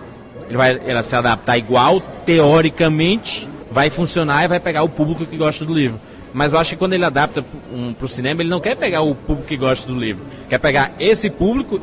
ele 0.46 0.56
vai 0.56 0.80
ele 0.86 1.02
se 1.02 1.16
adaptar 1.16 1.58
igual 1.58 2.00
teoricamente 2.24 3.48
vai 3.68 3.90
funcionar 3.90 4.44
e 4.44 4.48
vai 4.48 4.60
pegar 4.60 4.84
o 4.84 4.88
público 4.88 5.26
que 5.26 5.36
gosta 5.36 5.64
do 5.64 5.74
livro. 5.74 6.00
Mas 6.32 6.52
eu 6.52 6.60
acho 6.60 6.70
que 6.70 6.76
quando 6.76 6.92
ele 6.92 7.04
adapta 7.04 7.44
um, 7.74 7.92
para 7.92 8.04
o 8.04 8.08
cinema, 8.08 8.42
ele 8.42 8.50
não 8.50 8.60
quer 8.60 8.76
pegar 8.76 9.02
o 9.02 9.12
público 9.12 9.48
que 9.48 9.56
gosta 9.56 9.84
do 9.88 9.98
livro. 9.98 10.24
Quer 10.48 10.58
pegar 10.58 10.92
esse 11.00 11.28
público 11.28 11.80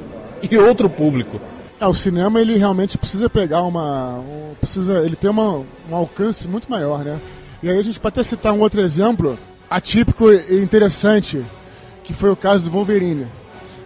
e 0.49 0.57
outro 0.57 0.89
público. 0.89 1.41
É, 1.77 1.85
o 1.87 1.93
cinema 1.93 2.39
ele 2.39 2.57
realmente 2.57 2.97
precisa 2.97 3.29
pegar 3.29 3.63
uma. 3.63 4.19
um- 4.19 4.53
precisa, 4.57 5.05
ele 5.05 5.17
tem 5.17 5.29
uma, 5.29 5.61
um 5.91 5.95
alcance 5.95 6.47
muito 6.47 6.71
maior, 6.71 7.03
né? 7.03 7.19
E 7.61 7.69
aí 7.69 7.77
a 7.77 7.81
gente 7.81 7.99
pode 7.99 8.13
até 8.13 8.23
citar 8.23 8.53
um 8.53 8.61
outro 8.61 8.79
exemplo 8.79 9.37
atípico 9.69 10.31
e 10.31 10.61
interessante, 10.61 11.43
que 12.03 12.13
foi 12.13 12.29
o 12.29 12.35
caso 12.35 12.65
do 12.65 12.71
Wolverine. 12.71 13.27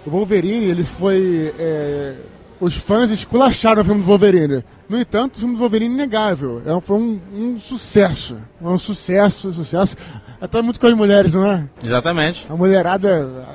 O 0.06 0.10
Wolverine, 0.10 0.66
ele 0.66 0.84
foi. 0.84 1.54
é, 1.60 2.16
os 2.60 2.76
fãs 2.76 3.12
esculacharam 3.12 3.82
o 3.82 3.86
filme 3.86 4.02
do 4.02 4.08
Wolverine. 4.08 4.64
No 4.88 4.98
entanto, 4.98 5.36
o 5.36 5.40
filme 5.40 5.56
do 5.56 5.60
Wolverine 5.60 5.94
é 5.94 5.98
inegável. 5.98 6.62
É 6.66 6.74
um, 6.74 6.80
foi 6.80 6.98
um, 6.98 7.22
um 7.34 7.58
sucesso. 7.58 8.38
É 8.62 8.68
um 8.68 8.78
sucesso, 8.78 9.52
sucesso. 9.52 9.98
Até 10.40 10.62
muito 10.62 10.80
com 10.80 10.88
as 10.88 10.94
mulheres, 10.94 11.34
não 11.34 11.46
é? 11.46 11.66
Exatamente. 11.84 12.46
A 12.50 12.56
mulherada 12.56 13.46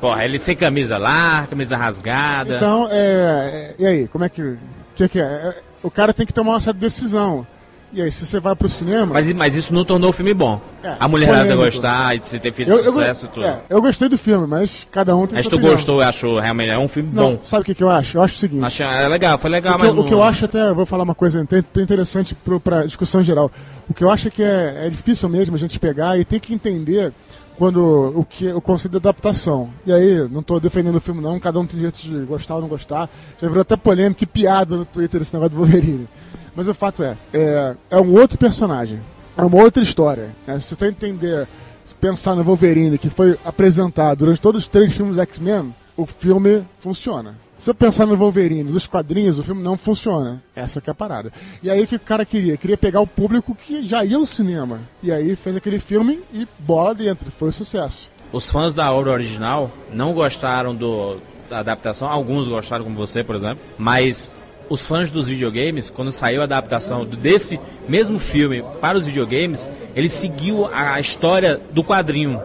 Porra, 0.00 0.24
ele 0.24 0.38
sem 0.38 0.54
camisa 0.54 0.96
lá, 0.96 1.46
camisa 1.48 1.76
rasgada. 1.76 2.56
Então, 2.56 2.88
é, 2.90 2.96
é, 2.96 3.74
e 3.78 3.86
aí, 3.86 4.08
como 4.08 4.24
é 4.24 4.28
que, 4.28 4.56
que, 4.94 5.08
que 5.08 5.18
é? 5.20 5.22
É, 5.22 5.54
O 5.82 5.90
cara 5.90 6.12
tem 6.12 6.24
que 6.24 6.32
tomar 6.32 6.52
uma 6.52 6.60
certa 6.60 6.78
decisão. 6.78 7.46
E 7.90 8.02
aí, 8.02 8.12
se 8.12 8.26
você 8.26 8.38
vai 8.38 8.54
pro 8.54 8.68
cinema. 8.68 9.14
Mas, 9.14 9.32
mas 9.32 9.54
isso 9.54 9.72
não 9.72 9.82
tornou 9.82 10.10
o 10.10 10.12
filme 10.12 10.34
bom. 10.34 10.60
É, 10.82 10.94
a 11.00 11.08
mulherada 11.08 11.56
gostar 11.56 12.14
e 12.14 12.22
se 12.22 12.38
ter 12.38 12.52
feito 12.52 12.70
eu, 12.70 12.78
eu, 12.78 12.92
sucesso 12.92 13.24
e 13.24 13.28
tudo. 13.30 13.46
é, 13.46 13.60
eu 13.70 13.80
gostei 13.80 14.08
do 14.10 14.18
filme, 14.18 14.46
mas 14.46 14.86
cada 14.90 15.16
um 15.16 15.26
tem 15.26 15.36
Mas 15.36 15.46
sua 15.46 15.50
tu 15.52 15.54
opinião. 15.56 15.74
gostou, 15.74 16.00
achou 16.02 16.38
realmente 16.38 16.68
é 16.70 16.78
um 16.78 16.86
filme 16.86 17.08
Não, 17.12 17.36
bom. 17.36 17.40
sabe 17.42 17.62
o 17.62 17.64
que, 17.64 17.74
que 17.74 17.82
eu 17.82 17.88
acho? 17.88 18.18
Eu 18.18 18.22
acho 18.22 18.34
o 18.36 18.38
seguinte. 18.38 18.62
Achei, 18.64 18.84
é 18.86 19.08
legal, 19.08 19.38
foi 19.38 19.48
legal, 19.50 19.74
o, 19.74 19.76
que, 19.76 19.82
mas 19.84 19.88
eu- 19.88 19.94
o 19.94 19.96
não- 20.02 20.04
que 20.04 20.12
eu 20.14 20.22
acho 20.22 20.44
até, 20.44 20.72
vou 20.74 20.84
falar 20.84 21.02
uma 21.04 21.14
coisa 21.14 21.40
inte- 21.40 21.64
interessante 21.80 22.34
pro, 22.34 22.60
pra 22.60 22.84
discussão 22.84 23.22
geral. 23.22 23.50
O 23.88 23.94
que 23.94 24.04
eu 24.04 24.10
acho 24.10 24.28
é 24.28 24.30
que 24.30 24.42
é, 24.42 24.82
é 24.86 24.90
difícil 24.90 25.26
mesmo 25.30 25.56
a 25.56 25.58
gente 25.58 25.80
pegar 25.80 26.18
e 26.18 26.24
tem 26.26 26.38
que 26.38 26.52
entender 26.52 27.10
quando 27.56 28.12
o 28.14 28.22
que 28.24 28.46
o 28.52 28.60
conceito 28.60 28.92
de 28.92 28.98
adaptação. 28.98 29.70
E 29.86 29.92
aí, 29.92 30.28
não 30.30 30.40
estou 30.40 30.60
defendendo 30.60 30.96
o 30.96 31.00
filme 31.00 31.20
não, 31.22 31.40
cada 31.40 31.58
um 31.58 31.66
tem 31.66 31.76
direito 31.78 31.96
de 31.98 32.14
gostar 32.26 32.56
ou 32.56 32.60
não 32.60 32.68
gostar. 32.68 33.08
Já 33.40 33.48
virou 33.48 33.62
até 33.62 33.76
polêmica 33.76 34.22
e 34.22 34.26
piada 34.26 34.76
no 34.76 34.84
Twitter 34.84 35.22
esse 35.22 35.32
negócio 35.34 35.56
do 35.56 35.62
Wolverine. 35.62 36.06
Mas 36.58 36.66
o 36.66 36.74
fato 36.74 37.04
é, 37.04 37.16
é, 37.32 37.76
é 37.88 38.00
um 38.00 38.12
outro 38.14 38.36
personagem, 38.36 38.98
é 39.36 39.42
uma 39.42 39.62
outra 39.62 39.80
história. 39.80 40.34
né? 40.44 40.58
Se 40.58 40.74
você 40.74 40.88
entender, 40.88 41.46
se 41.84 41.94
pensar 41.94 42.34
no 42.34 42.42
Wolverine, 42.42 42.98
que 42.98 43.08
foi 43.08 43.38
apresentado 43.44 44.18
durante 44.18 44.40
todos 44.40 44.62
os 44.62 44.68
três 44.68 44.92
filmes 44.92 45.18
X-Men, 45.18 45.72
o 45.96 46.04
filme 46.04 46.66
funciona. 46.80 47.36
Se 47.56 47.70
eu 47.70 47.74
pensar 47.76 48.06
no 48.06 48.16
Wolverine, 48.16 48.72
dos 48.72 48.88
quadrinhos, 48.88 49.38
o 49.38 49.44
filme 49.44 49.62
não 49.62 49.76
funciona. 49.76 50.42
Essa 50.52 50.80
que 50.80 50.90
é 50.90 50.92
a 50.92 50.94
parada. 50.96 51.32
E 51.62 51.70
aí 51.70 51.80
o 51.80 51.86
que 51.86 51.94
o 51.94 52.00
cara 52.00 52.24
queria? 52.24 52.56
Queria 52.56 52.76
pegar 52.76 53.02
o 53.02 53.06
público 53.06 53.54
que 53.54 53.86
já 53.86 54.04
ia 54.04 54.16
ao 54.16 54.26
cinema. 54.26 54.80
E 55.00 55.12
aí 55.12 55.36
fez 55.36 55.54
aquele 55.54 55.78
filme 55.78 56.18
e 56.34 56.44
bola 56.58 56.92
dentro. 56.92 57.30
Foi 57.30 57.50
um 57.50 57.52
sucesso. 57.52 58.10
Os 58.32 58.50
fãs 58.50 58.74
da 58.74 58.92
obra 58.92 59.12
original 59.12 59.70
não 59.92 60.12
gostaram 60.12 60.74
do, 60.74 61.18
da 61.48 61.60
adaptação, 61.60 62.08
alguns 62.08 62.48
gostaram, 62.48 62.82
como 62.84 62.96
você, 62.96 63.22
por 63.22 63.36
exemplo, 63.36 63.60
mas 63.78 64.32
os 64.68 64.86
fãs 64.86 65.10
dos 65.10 65.26
videogames, 65.28 65.90
quando 65.90 66.10
saiu 66.12 66.40
a 66.40 66.44
adaptação 66.44 67.04
desse 67.04 67.58
mesmo 67.88 68.18
filme 68.18 68.62
para 68.80 68.96
os 68.98 69.06
videogames, 69.06 69.68
ele 69.94 70.08
seguiu 70.08 70.66
a, 70.72 71.00
história 71.00 71.60
do 71.72 71.82
quadrinho. 71.82 72.40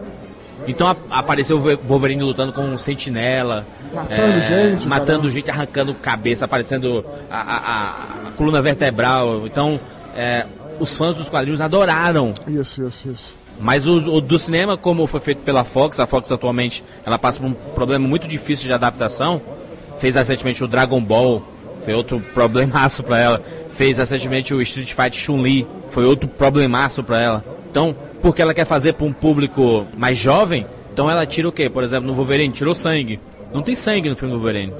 Então 0.66 0.86
a- 0.88 0.96
apareceu 1.10 1.56
o 1.58 1.60
Ve- 1.60 1.76
Wolverine 1.76 2.22
lutando 2.22 2.52
com 2.52 2.62
um 2.62 2.78
sentinela, 2.78 3.66
Matando 3.92 4.40
gente, 4.40 4.88
matando 4.88 5.30
gente, 5.30 5.50
arrancando 5.50 5.94
cabeça, 5.94 6.46
aparecendo 6.46 7.04
a, 7.30 7.36
a- 7.36 7.56
a- 7.56 8.28
a 8.28 8.30
coluna 8.36 8.60
vertebral. 8.62 9.46
Então 9.46 9.78
é, 10.16 10.46
os 10.80 10.96
fãs 10.96 11.16
dos 11.16 11.28
quadrinhos 11.28 11.60
adoraram 11.60 12.32
Isso, 12.48 12.82
isso, 12.84 13.08
isso. 13.10 13.36
mas 13.60 13.86
o, 13.86 13.96
o 13.96 14.20
do 14.20 14.38
cinema, 14.38 14.76
como 14.76 15.06
foi 15.06 15.20
feito 15.20 15.42
pela 15.42 15.62
Fox, 15.62 16.00
a 16.00 16.06
Fox 16.06 16.32
atualmente 16.32 16.82
ela 17.04 17.18
passa 17.18 17.38
por 17.40 17.46
um 17.46 17.52
problema 17.74 18.08
muito 18.08 18.26
difícil 18.26 18.66
de 18.66 18.72
adaptação. 18.72 19.40
Fez 19.98 20.16
recentemente 20.16 20.64
o 20.64 20.66
Dragon 20.66 21.00
Ball, 21.00 21.40
foi 21.84 21.94
outro 21.94 22.20
problemaço 22.32 23.02
pra 23.02 23.18
ela. 23.18 23.42
Fez 23.72 23.98
recentemente 23.98 24.54
o 24.54 24.62
Street 24.62 24.88
Fighter 24.88 25.12
Chun-Li, 25.12 25.66
foi 25.90 26.04
outro 26.04 26.28
problemaço 26.28 27.02
pra 27.02 27.22
ela. 27.22 27.44
Então, 27.70 27.94
porque 28.22 28.40
ela 28.40 28.54
quer 28.54 28.64
fazer 28.64 28.94
pra 28.94 29.06
um 29.06 29.12
público 29.12 29.86
mais 29.96 30.16
jovem, 30.16 30.66
então 30.92 31.10
ela 31.10 31.26
tira 31.26 31.48
o 31.48 31.52
quê? 31.52 31.68
Por 31.68 31.82
exemplo, 31.82 32.06
no 32.06 32.14
Wolverine, 32.14 32.52
tirou 32.52 32.74
sangue. 32.74 33.18
Não 33.52 33.62
tem 33.62 33.74
sangue 33.74 34.08
no 34.08 34.16
filme 34.16 34.32
do 34.32 34.40
Wolverine. 34.40 34.72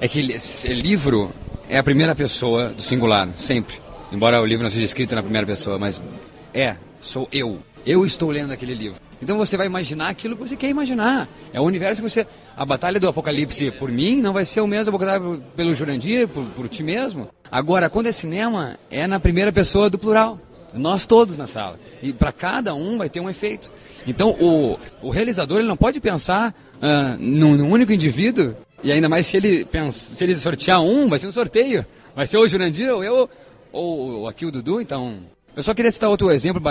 É 0.00 0.06
que 0.06 0.20
esse 0.32 0.68
livro 0.68 1.30
é 1.68 1.78
a 1.78 1.82
primeira 1.82 2.14
pessoa 2.14 2.68
do 2.68 2.82
singular, 2.82 3.28
sempre. 3.34 3.76
Embora 4.12 4.40
o 4.40 4.46
livro 4.46 4.62
não 4.62 4.70
seja 4.70 4.84
escrito 4.84 5.14
na 5.14 5.22
primeira 5.22 5.46
pessoa, 5.46 5.78
mas 5.78 6.04
é, 6.52 6.76
sou 7.00 7.26
eu. 7.32 7.58
Eu 7.84 8.04
estou 8.04 8.30
lendo 8.30 8.52
aquele 8.52 8.74
livro. 8.74 9.00
Então 9.22 9.38
você 9.38 9.56
vai 9.56 9.66
imaginar 9.66 10.08
aquilo 10.08 10.36
que 10.36 10.48
você 10.48 10.56
quer 10.56 10.68
imaginar. 10.68 11.28
É 11.52 11.60
o 11.60 11.64
universo 11.64 12.02
que 12.02 12.10
você. 12.10 12.26
A 12.56 12.66
batalha 12.66 12.98
do 12.98 13.08
apocalipse 13.08 13.70
por 13.70 13.90
mim 13.90 14.20
não 14.20 14.32
vai 14.32 14.44
ser 14.44 14.60
o 14.60 14.66
mesmo 14.66 14.94
a 14.94 14.98
batalha 14.98 15.40
pelo 15.54 15.72
Jurandir, 15.74 16.26
por, 16.26 16.44
por 16.46 16.68
ti 16.68 16.82
mesmo. 16.82 17.28
Agora, 17.50 17.88
quando 17.88 18.08
é 18.08 18.12
cinema, 18.12 18.76
é 18.90 19.06
na 19.06 19.20
primeira 19.20 19.52
pessoa 19.52 19.88
do 19.88 19.96
plural. 19.96 20.40
Nós 20.74 21.06
todos 21.06 21.36
na 21.36 21.46
sala. 21.46 21.78
E 22.02 22.12
para 22.12 22.32
cada 22.32 22.74
um 22.74 22.98
vai 22.98 23.08
ter 23.08 23.20
um 23.20 23.30
efeito. 23.30 23.70
Então 24.06 24.30
o, 24.30 24.76
o 25.00 25.10
realizador 25.10 25.58
ele 25.58 25.68
não 25.68 25.76
pode 25.76 26.00
pensar 26.00 26.52
ah, 26.80 27.16
num, 27.18 27.56
num 27.56 27.70
único 27.70 27.92
indivíduo. 27.92 28.56
E 28.82 28.90
ainda 28.90 29.08
mais 29.08 29.26
se 29.26 29.36
ele, 29.36 29.64
pensa, 29.64 30.16
se 30.16 30.24
ele 30.24 30.34
sortear 30.34 30.82
um, 30.82 31.06
vai 31.08 31.20
ser 31.20 31.28
um 31.28 31.32
sorteio. 31.32 31.86
Vai 32.16 32.26
ser 32.26 32.38
o 32.38 32.48
Jurandir 32.48 32.92
ou 32.92 33.04
eu, 33.04 33.30
ou, 33.70 33.98
ou 33.98 34.28
aqui 34.28 34.44
o 34.44 34.50
Dudu. 34.50 34.80
Então. 34.80 35.20
Eu 35.54 35.62
só 35.62 35.74
queria 35.74 35.90
citar 35.90 36.08
outro 36.08 36.30
exemplo 36.30 36.62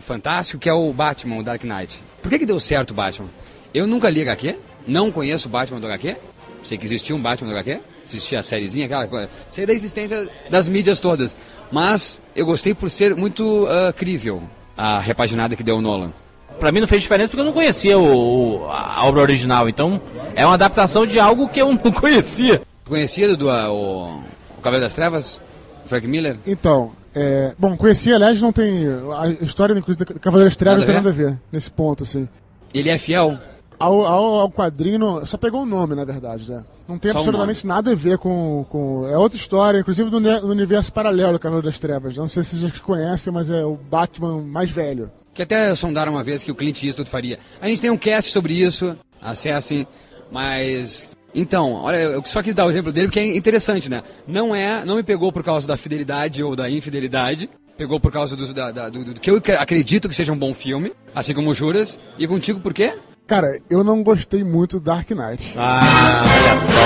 fantástico, 0.00 0.58
que 0.58 0.68
é 0.68 0.72
o 0.72 0.92
Batman, 0.92 1.38
o 1.38 1.42
Dark 1.42 1.62
Knight. 1.64 2.02
Por 2.22 2.30
que, 2.30 2.38
que 2.38 2.46
deu 2.46 2.58
certo 2.58 2.90
o 2.92 2.94
Batman? 2.94 3.28
Eu 3.74 3.86
nunca 3.86 4.08
li 4.08 4.22
HQ, 4.22 4.56
não 4.86 5.12
conheço 5.12 5.46
o 5.48 5.50
Batman 5.50 5.78
do 5.80 5.86
HQ. 5.86 6.16
Sei 6.62 6.78
que 6.78 6.86
existia 6.86 7.14
um 7.14 7.20
Batman 7.20 7.50
do 7.50 7.56
HQ, 7.58 7.80
existia 8.06 8.40
a 8.40 8.42
sériezinha, 8.42 8.86
aquela 8.86 9.06
coisa. 9.06 9.28
Sei 9.50 9.66
da 9.66 9.72
existência 9.74 10.28
das 10.50 10.68
mídias 10.68 10.98
todas. 11.00 11.36
Mas 11.70 12.20
eu 12.34 12.46
gostei 12.46 12.74
por 12.74 12.90
ser 12.90 13.14
muito 13.14 13.66
ah, 13.68 13.92
crível 13.92 14.42
a 14.76 14.98
repaginada 14.98 15.54
que 15.54 15.62
deu 15.62 15.76
o 15.76 15.80
Nolan. 15.82 16.12
Pra 16.58 16.72
mim 16.72 16.80
não 16.80 16.88
fez 16.88 17.02
diferença 17.02 17.28
porque 17.28 17.40
eu 17.42 17.44
não 17.44 17.52
conhecia 17.52 17.96
o, 17.98 18.62
o- 18.64 18.70
a 18.70 19.04
obra 19.06 19.20
original. 19.20 19.68
Então 19.68 20.00
é 20.34 20.44
uma 20.46 20.54
adaptação 20.54 21.06
de 21.06 21.20
algo 21.20 21.48
que 21.48 21.60
eu 21.60 21.68
não 21.72 21.92
conhecia. 21.92 22.62
Conhecia 22.86 23.36
do, 23.36 23.50
ah, 23.50 23.70
o, 23.70 24.16
o 24.56 24.60
Cavaleiro 24.62 24.84
das 24.86 24.94
Trevas? 24.94 25.40
Frank 25.86 26.06
Miller? 26.06 26.38
Então, 26.46 26.92
é, 27.20 27.54
bom, 27.58 27.76
conheci, 27.76 28.12
aliás, 28.12 28.40
não 28.40 28.52
tem. 28.52 28.86
A 29.18 29.28
história, 29.44 29.76
inclusive, 29.76 30.04
da 30.04 30.14
Cavaleiros 30.20 30.56
Trevas 30.56 30.80
não 30.80 30.86
tem 30.86 30.94
Nada 30.94 31.08
a 31.08 31.12
ver 31.12 31.38
nesse 31.50 31.70
ponto, 31.70 32.04
assim. 32.04 32.28
Ele 32.72 32.88
é 32.88 32.96
fiel? 32.96 33.38
Ao, 33.78 34.06
ao, 34.06 34.34
ao 34.40 34.50
quadrinho, 34.50 35.24
só 35.24 35.36
pegou 35.36 35.62
o 35.62 35.66
nome, 35.66 35.94
na 35.94 36.04
verdade, 36.04 36.50
né? 36.50 36.64
Não 36.88 36.98
tem 36.98 37.12
Só 37.12 37.18
absolutamente 37.18 37.66
nada 37.66 37.92
a 37.92 37.94
ver 37.94 38.18
com, 38.18 38.64
com. 38.68 39.06
É 39.06 39.16
outra 39.16 39.36
história, 39.36 39.78
inclusive 39.78 40.10
do, 40.10 40.20
do 40.20 40.48
universo 40.48 40.92
paralelo 40.92 41.34
do 41.34 41.38
Cavaleiro 41.38 41.66
das 41.66 41.78
Trevas. 41.78 42.16
Não 42.16 42.28
sei 42.28 42.42
se 42.42 42.56
vocês 42.56 42.78
conhecem, 42.78 43.32
mas 43.32 43.50
é 43.50 43.64
o 43.64 43.74
Batman 43.76 44.40
mais 44.42 44.70
velho. 44.70 45.10
Que 45.34 45.42
até 45.42 45.74
sondaram 45.74 46.12
uma 46.12 46.22
vez 46.22 46.42
que 46.42 46.50
o 46.50 46.54
Clint 46.54 46.82
Eastwood 46.82 47.10
faria. 47.10 47.38
A 47.60 47.68
gente 47.68 47.80
tem 47.80 47.90
um 47.90 47.98
cast 47.98 48.32
sobre 48.32 48.54
isso, 48.54 48.96
acessem, 49.20 49.86
mas... 50.30 51.17
Então, 51.34 51.72
olha, 51.74 51.96
eu 51.96 52.24
só 52.24 52.42
quis 52.42 52.54
dar 52.54 52.66
o 52.66 52.70
exemplo 52.70 52.90
dele 52.90 53.08
porque 53.08 53.20
é 53.20 53.36
interessante, 53.36 53.88
né? 53.90 54.02
Não 54.26 54.54
é, 54.54 54.84
não 54.84 54.96
me 54.96 55.02
pegou 55.02 55.30
por 55.32 55.42
causa 55.44 55.66
da 55.68 55.76
fidelidade 55.76 56.42
ou 56.42 56.56
da 56.56 56.68
infidelidade, 56.70 57.50
pegou 57.76 58.00
por 58.00 58.10
causa 58.10 58.34
do, 58.34 58.52
da- 58.54 58.70
da- 58.72 58.88
do, 58.88 59.04
do 59.04 59.20
que 59.20 59.30
eu 59.30 59.40
acredito 59.58 60.08
que 60.08 60.14
seja 60.16 60.32
um 60.32 60.38
bom 60.38 60.54
filme, 60.54 60.92
assim 61.14 61.34
como 61.34 61.50
o 61.50 61.54
Juras, 61.54 61.98
e 62.18 62.26
contigo 62.26 62.60
por 62.60 62.72
quê? 62.72 62.94
Cara, 63.26 63.46
eu 63.68 63.84
não 63.84 64.02
gostei 64.02 64.42
muito 64.42 64.78
do 64.80 64.84
Dark 64.86 65.10
Knight. 65.10 65.54
Ah, 65.58 66.24
olha 66.40 66.56
só. 66.56 66.80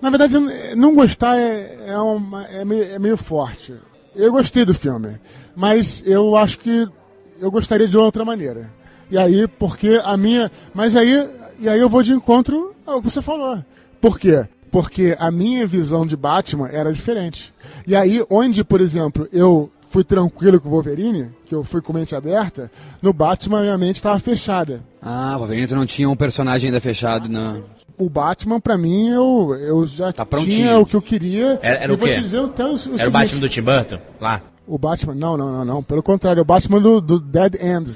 Na 0.00 0.08
verdade, 0.08 0.38
não 0.76 0.94
gostar 0.94 1.36
é, 1.36 1.78
é, 1.88 1.98
uma- 1.98 2.44
é 2.46 2.64
meio, 2.64 2.84
é 2.94 2.98
meio 2.98 3.16
forte. 3.16 3.74
Eu 4.14 4.32
gostei 4.32 4.64
do 4.64 4.72
filme, 4.72 5.18
mas 5.54 6.02
eu 6.06 6.36
acho 6.36 6.58
que 6.60 6.88
eu 7.40 7.50
gostaria 7.50 7.86
de 7.86 7.96
outra 7.98 8.24
maneira. 8.24 8.70
E 9.10 9.18
aí, 9.18 9.46
porque 9.48 10.00
a 10.04 10.16
minha. 10.16 10.50
Mas 10.72 10.94
aí, 10.96 11.28
e 11.60 11.68
aí 11.68 11.78
eu 11.80 11.88
vou 11.88 12.02
de 12.02 12.12
encontro 12.12 12.74
ao 12.86 13.00
que 13.00 13.10
você 13.10 13.20
falou. 13.22 13.62
Por 14.00 14.18
quê? 14.18 14.46
Porque 14.70 15.16
a 15.18 15.30
minha 15.30 15.66
visão 15.66 16.06
de 16.06 16.16
Batman 16.16 16.68
era 16.68 16.92
diferente. 16.92 17.52
E 17.86 17.94
aí, 17.96 18.24
onde, 18.30 18.62
por 18.64 18.80
exemplo, 18.80 19.28
eu 19.32 19.70
fui 19.88 20.04
tranquilo 20.04 20.60
com 20.60 20.68
o 20.68 20.70
Wolverine, 20.70 21.30
que 21.44 21.54
eu 21.54 21.64
fui 21.64 21.82
com 21.82 21.92
mente 21.92 22.14
aberta, 22.14 22.70
no 23.02 23.12
Batman 23.12 23.62
minha 23.62 23.76
mente 23.76 23.96
estava 23.96 24.18
fechada. 24.20 24.80
Ah, 25.02 25.36
Wolverine, 25.36 25.66
tu 25.66 25.74
não 25.74 25.84
tinha 25.86 26.08
um 26.08 26.14
personagem 26.14 26.68
ainda 26.68 26.80
fechado, 26.80 27.28
não. 27.28 27.64
o 27.98 28.08
Batman, 28.08 28.60
pra 28.60 28.78
mim, 28.78 29.08
eu, 29.08 29.54
eu 29.60 29.86
já 29.86 30.12
Tá 30.12 30.24
tinha 30.24 30.78
o 30.78 30.86
que 30.86 30.94
eu 30.94 31.02
queria. 31.02 31.58
Era- 31.60 31.80
era 31.84 31.92
o 31.92 31.96
vou 31.96 32.06
quê? 32.06 32.14
te 32.14 32.20
dizer 32.20 32.38
até 32.44 32.64
o, 32.64 32.74
o 32.74 32.94
Era 32.96 33.08
o 33.08 33.12
Batman 33.12 33.40
do 33.40 33.48
Tim 33.48 33.62
Burton? 33.62 33.98
Lá. 34.20 34.40
O 34.66 34.78
Batman, 34.78 35.14
não, 35.16 35.36
não, 35.36 35.52
não, 35.52 35.64
não. 35.64 35.82
Pelo 35.82 36.02
contrário, 36.02 36.38
é 36.38 36.42
o 36.42 36.46
Batman 36.46 36.80
do, 36.80 37.00
do 37.00 37.18
Dead 37.18 37.56
End. 37.60 37.90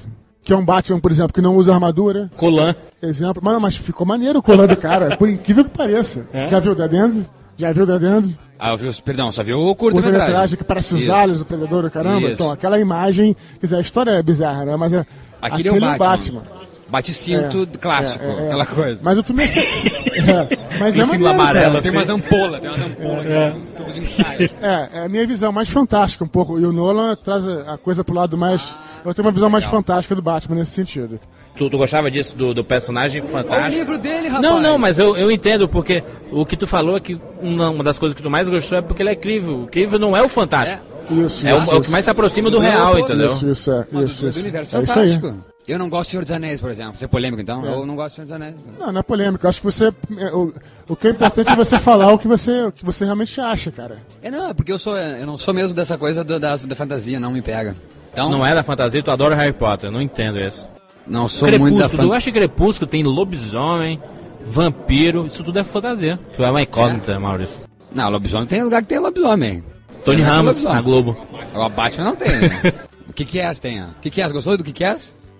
Que 0.44 0.52
é 0.52 0.56
um 0.56 0.64
Batman, 0.64 1.00
por 1.00 1.10
exemplo, 1.10 1.32
que 1.32 1.40
não 1.40 1.56
usa 1.56 1.72
armadura. 1.72 2.30
Colan. 2.36 2.74
Exemplo. 3.02 3.42
Mas, 3.42 3.58
mas 3.60 3.76
ficou 3.76 4.06
maneiro 4.06 4.38
o 4.38 4.42
colando 4.42 4.74
do 4.74 4.80
cara, 4.80 5.16
por 5.16 5.28
incrível 5.28 5.64
que 5.64 5.70
pareça. 5.70 6.26
É? 6.32 6.48
Já 6.48 6.60
viu 6.60 6.72
o 6.72 6.74
Dead 6.74 6.92
End? 6.92 7.24
Já 7.56 7.72
viu 7.72 7.84
o 7.84 7.86
Dead 7.86 8.02
End? 8.02 8.38
Ah, 8.58 8.70
eu 8.72 8.76
vi, 8.76 8.86
os- 8.86 9.00
perdão, 9.00 9.32
só 9.32 9.42
viu 9.42 9.58
o 9.58 9.70
O 9.70 9.74
curta-metragem. 9.74 10.26
metragem 10.28 10.58
que 10.58 10.64
parece 10.64 10.94
os 10.94 11.08
olhos 11.08 11.38
do 11.40 11.46
predador 11.46 11.82
do 11.82 11.90
caramba. 11.90 12.20
Isso. 12.26 12.32
Então, 12.34 12.50
aquela 12.50 12.78
imagem. 12.78 13.34
Quer 13.58 13.66
dizer, 13.66 13.76
a 13.76 13.80
história 13.80 14.10
é 14.12 14.22
bizarra, 14.22 14.64
né? 14.66 14.76
Mas 14.76 14.92
é. 14.92 15.06
Aquele 15.40 15.68
é 15.68 15.72
aquele 15.72 15.86
o 15.86 15.98
Batman. 15.98 16.42
Bate-cinto 16.88 17.68
É, 17.72 17.78
clássico, 17.78 18.22
é, 18.24 18.28
é. 18.28 18.46
aquela 18.46 18.66
coisa. 18.66 19.00
Mas 19.02 19.18
o 19.18 19.24
filme 19.24 19.44
é. 19.44 19.48
é 20.74 20.78
mas 20.78 20.96
é 20.96 21.04
maneiro, 21.04 21.26
amarelo, 21.28 21.70
cara. 21.72 21.82
Tem 21.82 21.90
umas 21.92 22.08
ampolas, 22.08 22.60
tem 22.60 22.70
umas 22.70 22.82
ampolas, 22.82 23.26
é. 23.26 23.52
uns 23.56 23.72
tubos 23.72 23.94
de 23.94 24.00
ensaio. 24.00 24.50
É, 24.60 24.88
é 24.92 25.04
a 25.04 25.08
minha 25.08 25.26
visão 25.26 25.52
mais 25.52 25.68
fantástica 25.68 26.24
um 26.24 26.28
pouco. 26.28 26.58
E 26.58 26.64
o 26.66 26.72
Nolan 26.72 27.14
traz 27.16 27.46
a 27.46 27.78
coisa 27.78 28.02
pro 28.04 28.14
lado 28.14 28.36
mais. 28.36 28.76
Eu 29.04 29.14
tenho 29.14 29.26
uma 29.26 29.32
visão 29.32 29.48
mais 29.50 29.64
fantástica 29.64 30.14
do 30.14 30.22
Batman 30.22 30.56
nesse 30.56 30.72
sentido. 30.72 31.18
Tu, 31.56 31.70
tu 31.70 31.78
gostava 31.78 32.10
disso, 32.10 32.34
do, 32.36 32.52
do 32.52 32.64
personagem 32.64 33.20
Olha 33.22 33.28
o 33.28 33.32
fantástico? 33.32 33.76
livro 33.78 33.98
dele, 33.98 34.26
rapaz. 34.26 34.42
Não, 34.42 34.60
não, 34.60 34.76
mas 34.76 34.98
eu, 34.98 35.16
eu 35.16 35.30
entendo, 35.30 35.68
porque 35.68 36.02
o 36.32 36.44
que 36.44 36.56
tu 36.56 36.66
falou 36.66 36.96
é 36.96 37.00
que 37.00 37.20
uma, 37.40 37.70
uma 37.70 37.84
das 37.84 37.96
coisas 37.98 38.16
que 38.16 38.22
tu 38.22 38.28
mais 38.28 38.48
gostou 38.48 38.78
é 38.78 38.82
porque 38.82 39.02
ele 39.02 39.10
é 39.10 39.14
crível. 39.14 39.62
O 39.62 39.66
crível 39.68 39.98
não 39.98 40.16
é 40.16 40.22
o 40.22 40.28
fantástico. 40.28 40.82
Isso, 41.10 41.46
É, 41.46 41.54
o, 41.54 41.58
isso, 41.58 41.70
é 41.70 41.74
o 41.74 41.78
isso. 41.78 41.82
que 41.82 41.90
mais 41.90 42.04
se 42.04 42.10
aproxima 42.10 42.50
do 42.50 42.56
Não, 42.60 42.62
real, 42.68 42.98
entendeu? 42.98 43.28
Isso, 43.28 43.48
isso, 43.48 43.70
é. 43.70 43.86
Isso, 44.02 44.26
isso. 44.26 44.38
do 44.38 44.42
universo 44.42 44.76
É 44.76 44.82
isso 44.82 44.98
aí. 44.98 45.53
Eu 45.66 45.78
não 45.78 45.88
gosto 45.88 46.08
do 46.08 46.10
Senhor 46.10 46.22
dos 46.24 46.32
Anéis, 46.32 46.60
por 46.60 46.70
exemplo. 46.70 46.96
Você 46.96 47.06
é 47.06 47.08
polêmico, 47.08 47.40
então? 47.40 47.64
É. 47.64 47.72
Eu 47.72 47.86
não 47.86 47.96
gosto 47.96 48.12
do 48.12 48.14
Senhor 48.16 48.26
dos 48.26 48.34
Anéis. 48.36 48.54
Não, 48.78 48.92
não 48.92 49.00
é 49.00 49.02
polêmico. 49.02 49.46
Eu 49.46 49.50
acho 49.50 49.60
que 49.60 49.64
você. 49.64 49.86
é, 50.18 50.26
O, 50.34 50.52
o 50.88 50.94
que 50.96 51.08
é 51.08 51.10
importante 51.10 51.50
é 51.50 51.56
você 51.56 51.78
falar 51.78 52.12
o 52.12 52.18
que 52.18 52.28
você, 52.28 52.64
o 52.64 52.72
que 52.72 52.84
você 52.84 53.04
realmente 53.06 53.40
acha, 53.40 53.70
cara. 53.70 53.98
É, 54.22 54.30
não, 54.30 54.50
é 54.50 54.54
porque 54.54 54.70
eu 54.70 54.78
sou, 54.78 54.96
eu 54.96 55.26
não 55.26 55.38
sou 55.38 55.54
mesmo 55.54 55.74
dessa 55.74 55.96
coisa 55.96 56.22
do- 56.22 56.38
da, 56.38 56.56
da 56.56 56.76
fantasia, 56.76 57.18
não 57.18 57.32
me 57.32 57.40
pega. 57.40 57.74
Então, 58.12 58.28
Não 58.30 58.44
é 58.46 58.54
da 58.54 58.62
fantasia, 58.62 59.02
tu 59.02 59.10
adora 59.10 59.34
Harry 59.34 59.52
Potter, 59.54 59.90
não 59.90 60.00
entendo 60.00 60.38
isso. 60.38 60.68
não 61.06 61.26
sou 61.26 61.48
muito 61.48 61.58
da 61.58 61.58
Crepúsculo, 61.58 61.88
fantasia. 61.90 62.04
eu 62.10 62.12
acho 62.12 62.24
que 62.26 62.32
Crepúsculo 62.32 62.88
tem 62.90 63.02
lobisomem, 63.02 64.00
vampiro, 64.46 65.26
isso 65.26 65.42
tudo 65.42 65.58
é 65.58 65.64
fantasia. 65.64 66.18
Tu 66.36 66.44
é 66.44 66.50
uma 66.50 66.62
incógnita, 66.62 67.18
Maurício. 67.18 67.60
Não, 67.92 68.08
lobisomem 68.10 68.46
tem 68.46 68.62
lugar 68.62 68.82
que 68.82 68.88
tem 68.88 68.98
lobisomem. 68.98 69.64
Tony 70.04 70.18
Tem 70.18 70.24
Ramos, 70.26 70.56
lobisomem. 70.58 70.74
na 70.76 70.82
Globo. 70.82 71.16
O 71.54 71.68
Batman 71.70 72.04
não 72.04 72.16
tem, 72.16 72.40
né? 72.40 72.60
o 73.08 73.12
que 73.12 73.24
que 73.24 73.38
é 73.40 73.52
tem? 73.54 73.82
ó? 73.82 73.86
O 73.86 73.94
que 74.00 74.10
que 74.10 74.20
é? 74.20 74.28
Gostou 74.28 74.56
do 74.58 74.62
que 74.64 74.72
que 74.72 74.84
é? 74.84 74.96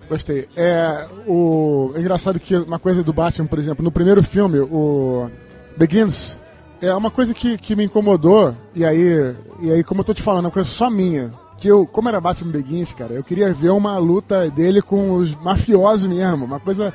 Gostei. 0.09 0.47
É, 0.55 1.07
o, 1.27 1.91
é 1.95 1.99
engraçado 1.99 2.39
que 2.39 2.55
uma 2.55 2.77
coisa 2.79 3.03
do 3.03 3.11
Batman, 3.11 3.47
por 3.47 3.57
exemplo, 3.57 3.83
no 3.83 3.91
primeiro 3.91 4.21
filme, 4.21 4.59
o 4.59 5.29
Begins, 5.75 6.39
é 6.81 6.93
uma 6.93 7.09
coisa 7.09 7.33
que, 7.33 7.57
que 7.57 7.75
me 7.75 7.85
incomodou, 7.85 8.55
e 8.75 8.85
aí, 8.85 9.35
e 9.61 9.71
aí, 9.71 9.83
como 9.83 10.01
eu 10.01 10.05
tô 10.05 10.13
te 10.13 10.21
falando, 10.21 10.45
é 10.45 10.47
uma 10.47 10.53
coisa 10.53 10.69
só 10.69 10.89
minha. 10.89 11.31
Que 11.57 11.69
eu, 11.69 11.87
como 11.87 12.09
era 12.09 12.19
Batman 12.19 12.51
Begins, 12.51 12.91
cara, 12.93 13.13
eu 13.13 13.23
queria 13.23 13.53
ver 13.53 13.69
uma 13.69 13.97
luta 13.97 14.49
dele 14.49 14.81
com 14.81 15.13
os 15.15 15.35
mafiosos 15.35 16.05
mesmo, 16.05 16.45
uma 16.45 16.59
coisa 16.59 16.93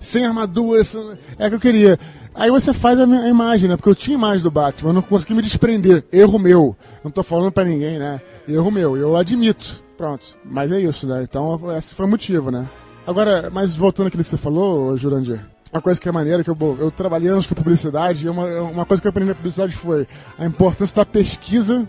sem 0.00 0.24
armadura, 0.24 0.82
sem- 0.82 1.18
é 1.38 1.48
que 1.48 1.54
eu 1.54 1.60
queria. 1.60 1.98
Aí 2.34 2.50
você 2.50 2.72
faz 2.72 2.98
a, 2.98 3.06
minha, 3.06 3.28
imagem, 3.28 3.68
né? 3.68 3.76
Porque 3.76 3.90
eu 3.90 3.94
tinha 3.94 4.16
imagem 4.16 4.42
do 4.42 4.50
Batman, 4.50 4.90
eu 4.90 4.94
não 4.94 5.02
consegui 5.02 5.34
me 5.34 5.42
desprender. 5.42 6.02
Erro 6.10 6.38
meu. 6.38 6.74
Não 7.04 7.10
tô 7.10 7.22
falando 7.22 7.52
pra 7.52 7.64
ninguém, 7.64 7.98
né? 7.98 8.20
Erro 8.48 8.70
meu, 8.70 8.96
eu 8.96 9.16
admito. 9.16 9.83
Pronto. 9.96 10.36
Mas 10.44 10.72
é 10.72 10.80
isso, 10.80 11.06
né? 11.06 11.22
Então, 11.22 11.60
esse 11.76 11.94
foi 11.94 12.06
o 12.06 12.08
motivo, 12.08 12.50
né? 12.50 12.66
Agora, 13.06 13.50
mas 13.52 13.74
voltando 13.76 14.08
àquilo 14.08 14.22
que 14.22 14.28
você 14.28 14.36
falou, 14.36 14.96
Jurandir, 14.96 15.44
uma 15.72 15.82
coisa 15.82 16.00
que 16.00 16.08
é 16.08 16.12
maneira, 16.12 16.42
que 16.42 16.50
eu, 16.50 16.54
bom, 16.54 16.76
eu 16.78 16.90
trabalhei 16.90 17.28
anos 17.28 17.46
com 17.46 17.54
publicidade, 17.54 18.26
e 18.26 18.28
uma, 18.28 18.46
uma 18.62 18.86
coisa 18.86 19.00
que 19.00 19.06
eu 19.06 19.10
aprendi 19.10 19.28
na 19.28 19.34
publicidade 19.34 19.74
foi 19.74 20.06
a 20.38 20.46
importância 20.46 20.96
da 20.96 21.04
pesquisa 21.04 21.88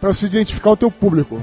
para 0.00 0.12
você 0.12 0.26
identificar 0.26 0.70
o 0.70 0.76
teu 0.76 0.90
público. 0.90 1.40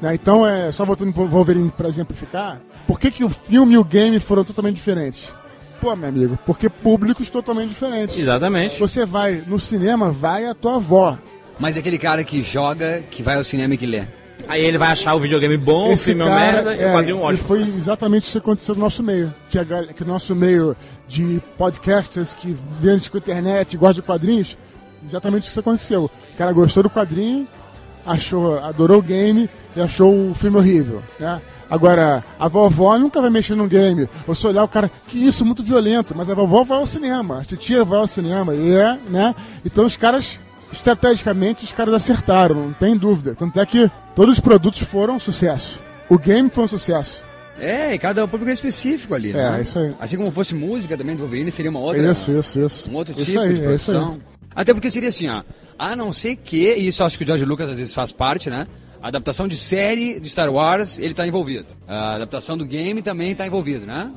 né? 0.00 0.14
Então, 0.14 0.46
é, 0.46 0.72
só 0.72 0.84
voltando 0.84 1.12
pro 1.12 1.26
Wolverine 1.26 1.70
para 1.70 1.88
exemplificar, 1.88 2.60
por 2.86 2.98
que, 2.98 3.10
que 3.10 3.24
o 3.24 3.28
filme 3.28 3.74
e 3.74 3.78
o 3.78 3.84
game 3.84 4.18
foram 4.18 4.44
totalmente 4.44 4.76
diferentes? 4.76 5.30
Pô, 5.80 5.94
meu 5.94 6.08
amigo, 6.08 6.38
porque 6.46 6.68
públicos 6.68 7.30
totalmente 7.30 7.68
diferentes. 7.68 8.18
Exatamente. 8.18 8.80
Você 8.80 9.04
vai 9.04 9.44
no 9.46 9.58
cinema, 9.58 10.10
vai 10.10 10.46
a 10.46 10.54
tua 10.54 10.76
avó. 10.76 11.18
Mas 11.58 11.76
é 11.76 11.80
aquele 11.80 11.98
cara 11.98 12.24
que 12.24 12.40
joga, 12.40 13.02
que 13.10 13.22
vai 13.22 13.36
ao 13.36 13.44
cinema 13.44 13.74
e 13.74 13.76
que 13.76 13.86
lê. 13.86 14.06
Aí 14.46 14.64
ele 14.64 14.78
vai 14.78 14.92
achar 14.92 15.14
o 15.14 15.20
videogame 15.20 15.56
bom, 15.56 15.88
o 15.88 15.92
Esse 15.92 16.06
filme 16.06 16.22
é 16.22 16.24
uma 16.24 16.36
cara, 16.36 16.52
merda 16.52 16.74
e 16.74 16.78
o 16.78 16.88
é, 16.88 16.92
quadrinho 16.92 17.18
e 17.18 17.20
ótimo. 17.20 17.48
foi 17.48 17.60
exatamente 17.76 18.24
isso 18.24 18.32
que 18.32 18.38
aconteceu 18.38 18.74
no 18.74 18.80
nosso 18.80 19.02
meio. 19.02 19.34
Que, 19.50 19.58
a, 19.58 19.64
que 19.64 20.02
o 20.02 20.06
nosso 20.06 20.34
meio 20.34 20.76
de 21.06 21.42
podcasters 21.56 22.34
que 22.34 22.56
vêm 22.80 22.98
com 22.98 23.16
a 23.16 23.20
internet, 23.20 23.76
gostam 23.76 24.00
de 24.00 24.02
quadrinhos, 24.02 24.56
exatamente 25.04 25.44
isso 25.44 25.54
que 25.54 25.60
aconteceu. 25.60 26.04
O 26.04 26.36
cara 26.36 26.52
gostou 26.52 26.82
do 26.82 26.90
quadrinho, 26.90 27.46
achou, 28.06 28.58
adorou 28.58 28.98
o 28.98 29.02
game 29.02 29.50
e 29.74 29.80
achou 29.80 30.30
o 30.30 30.34
filme 30.34 30.56
horrível, 30.56 31.02
né? 31.18 31.40
Agora, 31.70 32.24
a 32.38 32.48
vovó 32.48 32.98
nunca 32.98 33.20
vai 33.20 33.28
mexer 33.28 33.54
num 33.54 33.68
game. 33.68 34.08
Ou 34.26 34.34
se 34.34 34.46
olhar 34.46 34.64
o 34.64 34.68
cara, 34.68 34.90
que 35.06 35.18
isso, 35.18 35.44
muito 35.44 35.62
violento. 35.62 36.14
Mas 36.16 36.30
a 36.30 36.34
vovó 36.34 36.64
vai 36.64 36.78
ao 36.78 36.86
cinema, 36.86 37.40
a 37.40 37.44
titia 37.44 37.84
vai 37.84 37.98
ao 37.98 38.06
cinema. 38.06 38.54
E 38.54 38.72
é, 38.72 38.98
né? 39.10 39.34
Então 39.64 39.84
os 39.84 39.96
caras, 39.96 40.40
estrategicamente, 40.72 41.64
os 41.64 41.72
caras 41.72 41.92
acertaram, 41.92 42.54
não 42.54 42.72
tem 42.72 42.96
dúvida. 42.96 43.34
Tanto 43.34 43.60
é 43.60 43.66
que 43.66 43.90
todos 44.18 44.34
os 44.34 44.40
produtos 44.40 44.80
foram 44.80 45.14
um 45.14 45.18
sucesso. 45.20 45.80
O 46.08 46.18
game 46.18 46.50
foi 46.50 46.64
um 46.64 46.66
sucesso. 46.66 47.22
É, 47.56 47.94
e 47.94 47.98
cada 48.00 48.26
público 48.26 48.50
é 48.50 48.52
específico 48.52 49.14
ali, 49.14 49.30
É, 49.30 49.34
né? 49.34 49.62
isso 49.62 49.78
aí. 49.78 49.94
Assim 50.00 50.16
como 50.16 50.32
fosse 50.32 50.56
música 50.56 50.96
também 50.98 51.14
do 51.14 51.20
Wolverine, 51.20 51.52
seria 51.52 51.70
uma 51.70 51.78
outra... 51.78 52.10
Isso, 52.10 52.32
isso, 52.32 52.60
isso. 52.60 52.90
Um 52.90 52.96
outro 52.96 53.14
Isso 53.16 53.26
tipo 53.26 53.38
aí, 53.38 53.54
de 53.54 53.60
é 53.60 53.62
produção. 53.62 54.18
Até 54.56 54.74
porque 54.74 54.90
seria 54.90 55.10
assim, 55.10 55.28
ó. 55.28 55.44
A 55.78 55.94
não 55.94 56.12
ser 56.12 56.34
que, 56.34 56.74
e 56.74 56.88
isso 56.88 57.00
eu 57.00 57.06
acho 57.06 57.16
que 57.16 57.22
o 57.22 57.26
George 57.28 57.44
Lucas 57.44 57.68
às 57.70 57.78
vezes 57.78 57.94
faz 57.94 58.10
parte, 58.10 58.50
né? 58.50 58.66
A 59.00 59.06
adaptação 59.06 59.46
de 59.46 59.56
série 59.56 60.18
de 60.18 60.28
Star 60.28 60.52
Wars, 60.52 60.98
ele 60.98 61.14
tá 61.14 61.24
envolvido. 61.24 61.66
A 61.86 62.16
adaptação 62.16 62.58
do 62.58 62.64
game 62.64 63.00
também 63.00 63.36
tá 63.36 63.46
envolvido, 63.46 63.86
né? 63.86 64.10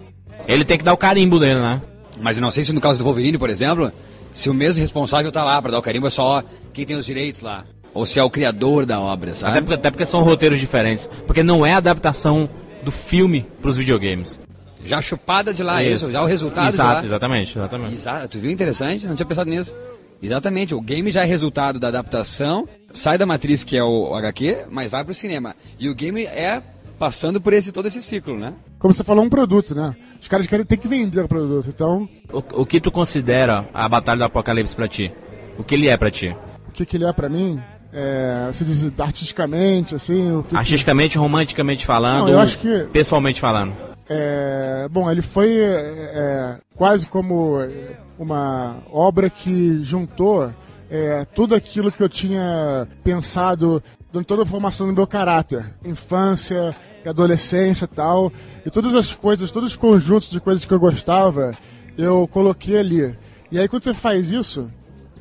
Ele 0.48 0.66
tem 0.66 0.80
que 0.80 0.84
dar 0.84 0.94
o 0.94 0.98
carimbo 0.98 1.40
dele, 1.40 1.60
né? 1.60 1.80
Mas 2.20 2.38
eu 2.38 2.42
não 2.42 2.50
sei 2.50 2.64
se 2.64 2.74
no 2.74 2.82
caso 2.82 2.98
do 2.98 3.06
Wolverine, 3.06 3.38
por 3.38 3.52
exemplo, 3.52 3.92
se 4.32 4.50
o 4.50 4.54
mesmo 4.54 4.82
responsável 4.82 5.32
tá 5.32 5.44
lá 5.44 5.62
pra 5.62 5.70
dar 5.70 5.78
o 5.78 5.82
carimbo 5.84 6.08
é 6.08 6.10
só 6.10 6.44
quem 6.74 6.88
tem 6.88 6.96
os 6.96 7.06
direitos 7.06 7.42
lá. 7.42 7.66
Ou 7.94 8.06
se 8.06 8.20
é 8.20 8.24
o 8.24 8.30
criador 8.30 8.86
da 8.86 9.00
obra, 9.00 9.36
sabe? 9.36 9.52
Até 9.52 9.62
porque, 9.62 9.74
até 9.76 9.92
porque 9.92 10.06
são 10.06 10.24
roteiros 10.24 10.60
diferentes. 10.60 11.10
Porque 11.28 11.44
não 11.44 11.66
é 11.66 11.74
a 11.74 11.78
adaptação 11.78 12.50
do 12.84 12.92
filme 12.92 13.46
pros 13.62 13.78
videogames. 13.78 14.40
Já 14.84 15.00
chupada 15.02 15.54
de 15.54 15.62
lá, 15.62 15.84
isso, 15.84 16.12
já 16.12 16.22
o 16.22 16.26
resultado 16.26 16.68
Exato, 16.70 16.90
de 16.90 16.96
lá. 16.96 17.04
exatamente, 17.06 17.58
exatamente. 17.58 17.94
Exato, 17.94 18.28
tu 18.30 18.40
viu 18.40 18.50
interessante? 18.50 19.06
Não 19.08 19.14
tinha 19.16 19.26
pensado 19.28 19.50
nisso. 19.50 19.76
Exatamente, 20.24 20.74
o 20.74 20.82
game 20.82 21.12
já 21.12 21.22
é 21.24 21.26
resultado 21.26 21.80
da 21.80 21.88
adaptação, 21.90 22.68
sai 22.92 23.18
da 23.18 23.26
matriz 23.26 23.64
que 23.64 23.76
é 23.78 23.84
o 23.84 24.16
HQ, 24.16 24.66
mas 24.72 24.90
vai 24.90 25.04
pro 25.04 25.14
cinema. 25.14 25.56
E 25.80 25.90
o 25.90 25.94
game 25.96 26.26
é 26.26 26.62
passando 26.98 27.42
por 27.42 27.54
esse 27.54 27.72
todo 27.72 27.88
esse 27.88 28.02
ciclo, 28.02 28.38
né? 28.38 28.54
Como 28.80 28.94
você 28.94 29.04
falou, 29.04 29.24
um 29.24 29.30
produto, 29.30 29.74
né? 29.76 29.96
Os 30.20 30.28
caras 30.28 30.46
querem 30.48 30.66
ter 30.66 30.78
que 30.78 30.88
vender 30.88 31.22
o 31.22 31.28
produto. 31.28 31.68
Então, 31.70 32.08
O, 32.32 32.62
o 32.62 32.66
que 32.66 32.80
tu 32.80 32.92
considera 32.92 33.68
a 33.74 33.88
Batalha 33.90 34.20
do 34.20 34.24
Apocalipse 34.26 34.76
pra 34.76 34.88
ti? 34.88 35.12
O 35.58 35.64
que 35.64 35.76
ele 35.76 35.88
é 35.90 35.98
pra 35.98 36.10
ti? 36.12 36.36
o 36.68 36.72
que, 36.72 36.86
que 36.86 36.98
ele 36.98 37.06
é 37.06 37.12
pra 37.14 37.28
mim? 37.28 37.60
É, 37.94 38.48
você 38.52 38.64
diz 38.64 38.92
artisticamente, 39.00 39.96
assim, 39.96 40.32
o 40.32 40.44
que 40.44 40.50
que- 40.50 40.56
Artisticamente, 40.56 41.18
romanticamente 41.18 41.86
falando, 41.86 42.20
Não, 42.22 42.30
eu 42.30 42.40
acho 42.40 42.58
que- 42.58 42.86
pessoalmente 42.92 43.40
falando. 43.42 43.74
É, 44.10 44.88
bom, 44.90 45.10
ele 45.12 45.22
foi 45.22 45.58
é, 45.60 46.58
quase 46.76 47.06
como 47.08 47.60
uma 48.18 48.78
obra 48.92 49.30
que 49.30 49.84
juntou 49.84 50.52
é, 50.90 51.26
tudo 51.34 51.56
aquilo 51.56 51.90
que 51.92 52.04
eu 52.04 52.10
tinha 52.10 52.86
pensado 53.04 53.82
durante 54.12 54.28
toda 54.28 54.44
a 54.44 54.46
formação 54.46 54.88
do 54.88 54.94
meu 54.94 55.08
caráter, 55.08 55.66
infância, 55.86 56.76
adolescência 57.06 57.86
e 57.86 57.88
tal, 57.88 58.32
e 58.66 58.70
todas 58.70 58.94
as 58.96 59.14
coisas, 59.14 59.50
todos 59.52 59.70
os 59.72 59.76
conjuntos 59.78 60.30
de 60.30 60.40
coisas 60.42 60.66
que 60.66 60.74
eu 60.74 60.80
gostava, 60.80 61.52
eu 61.98 62.28
coloquei 62.28 62.78
ali. 62.78 63.16
E 63.50 63.58
aí 63.58 63.68
quando 63.70 63.84
você 63.86 63.94
faz 63.94 64.30
isso, 64.32 64.70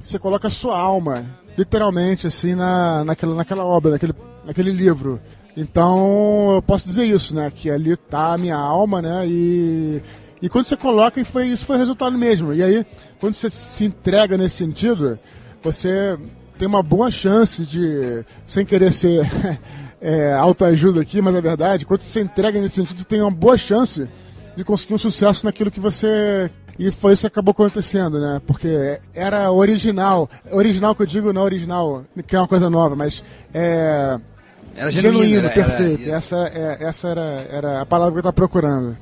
você 0.03 0.19
coloca 0.19 0.49
a 0.49 0.51
sua 0.51 0.77
alma, 0.77 1.25
literalmente, 1.61 2.27
assim, 2.27 2.55
na, 2.55 3.05
naquela, 3.05 3.35
naquela 3.35 3.65
obra, 3.67 3.93
naquele, 3.93 4.15
naquele 4.47 4.73
livro. 4.73 5.21
Então, 5.55 6.55
eu 6.55 6.63
posso 6.63 6.89
dizer 6.89 7.05
isso, 7.05 7.37
né? 7.37 7.53
Que 7.55 7.71
ali 7.71 7.97
tá 7.97 8.33
a 8.33 8.39
minha 8.39 8.57
alma, 8.57 9.03
né? 9.03 9.27
E, 9.27 10.01
e 10.41 10.49
quando 10.49 10.65
você 10.65 10.77
coloca, 10.77 11.21
e 11.21 11.25
foi, 11.25 11.49
isso 11.49 11.67
foi 11.67 11.77
resultado 11.77 12.17
mesmo. 12.17 12.55
E 12.55 12.63
aí, 12.63 12.87
quando 13.19 13.35
você 13.35 13.51
se 13.51 13.85
entrega 13.85 14.39
nesse 14.39 14.57
sentido, 14.57 15.19
você 15.63 16.19
tem 16.59 16.67
uma 16.67 16.83
boa 16.83 17.11
chance 17.11 17.67
de, 17.67 18.25
sem 18.47 18.65
querer 18.65 18.91
ser 18.91 19.29
é, 20.01 20.33
autoajuda 20.33 21.03
aqui, 21.03 21.21
mas 21.21 21.35
é 21.35 21.41
verdade, 21.43 21.85
quando 21.85 22.01
você 22.01 22.21
se 22.21 22.21
entrega 22.21 22.59
nesse 22.59 22.77
sentido, 22.77 22.99
você 22.99 23.05
tem 23.05 23.21
uma 23.21 23.31
boa 23.31 23.59
chance 23.59 24.09
de 24.57 24.65
conseguir 24.65 24.95
um 24.95 24.99
sucesso 24.99 25.45
naquilo 25.45 25.71
que 25.71 25.81
você. 25.81 26.51
E 26.83 26.91
foi 26.91 27.13
isso 27.13 27.21
que 27.23 27.27
acabou 27.27 27.53
acontecendo, 27.53 28.19
né? 28.19 28.41
Porque 28.47 28.99
era 29.15 29.51
original. 29.53 30.31
Original 30.51 30.95
que 30.95 31.03
eu 31.03 31.07
digo, 31.07 31.31
não 31.33 31.43
original, 31.43 32.05
que 32.27 32.35
é 32.35 32.39
uma 32.41 32.49
coisa 32.49 32.71
nova, 32.71 32.97
mas 32.97 33.23
é. 33.53 34.19
Era 34.75 34.91
genuíno, 34.91 35.19
Genuíno, 35.25 35.39
era- 35.41 35.47
era 35.49 35.55
perfeito. 35.69 36.01
isso. 36.03 36.11
essa 36.11 36.37
é, 36.55 36.79
essa 36.81 37.09
era, 37.09 37.23
era 37.51 37.81
a 37.83 37.87
palavra 37.87 38.13
que 38.13 38.19
eu 38.19 38.21
estava 38.21 38.33
procurando. 38.33 38.97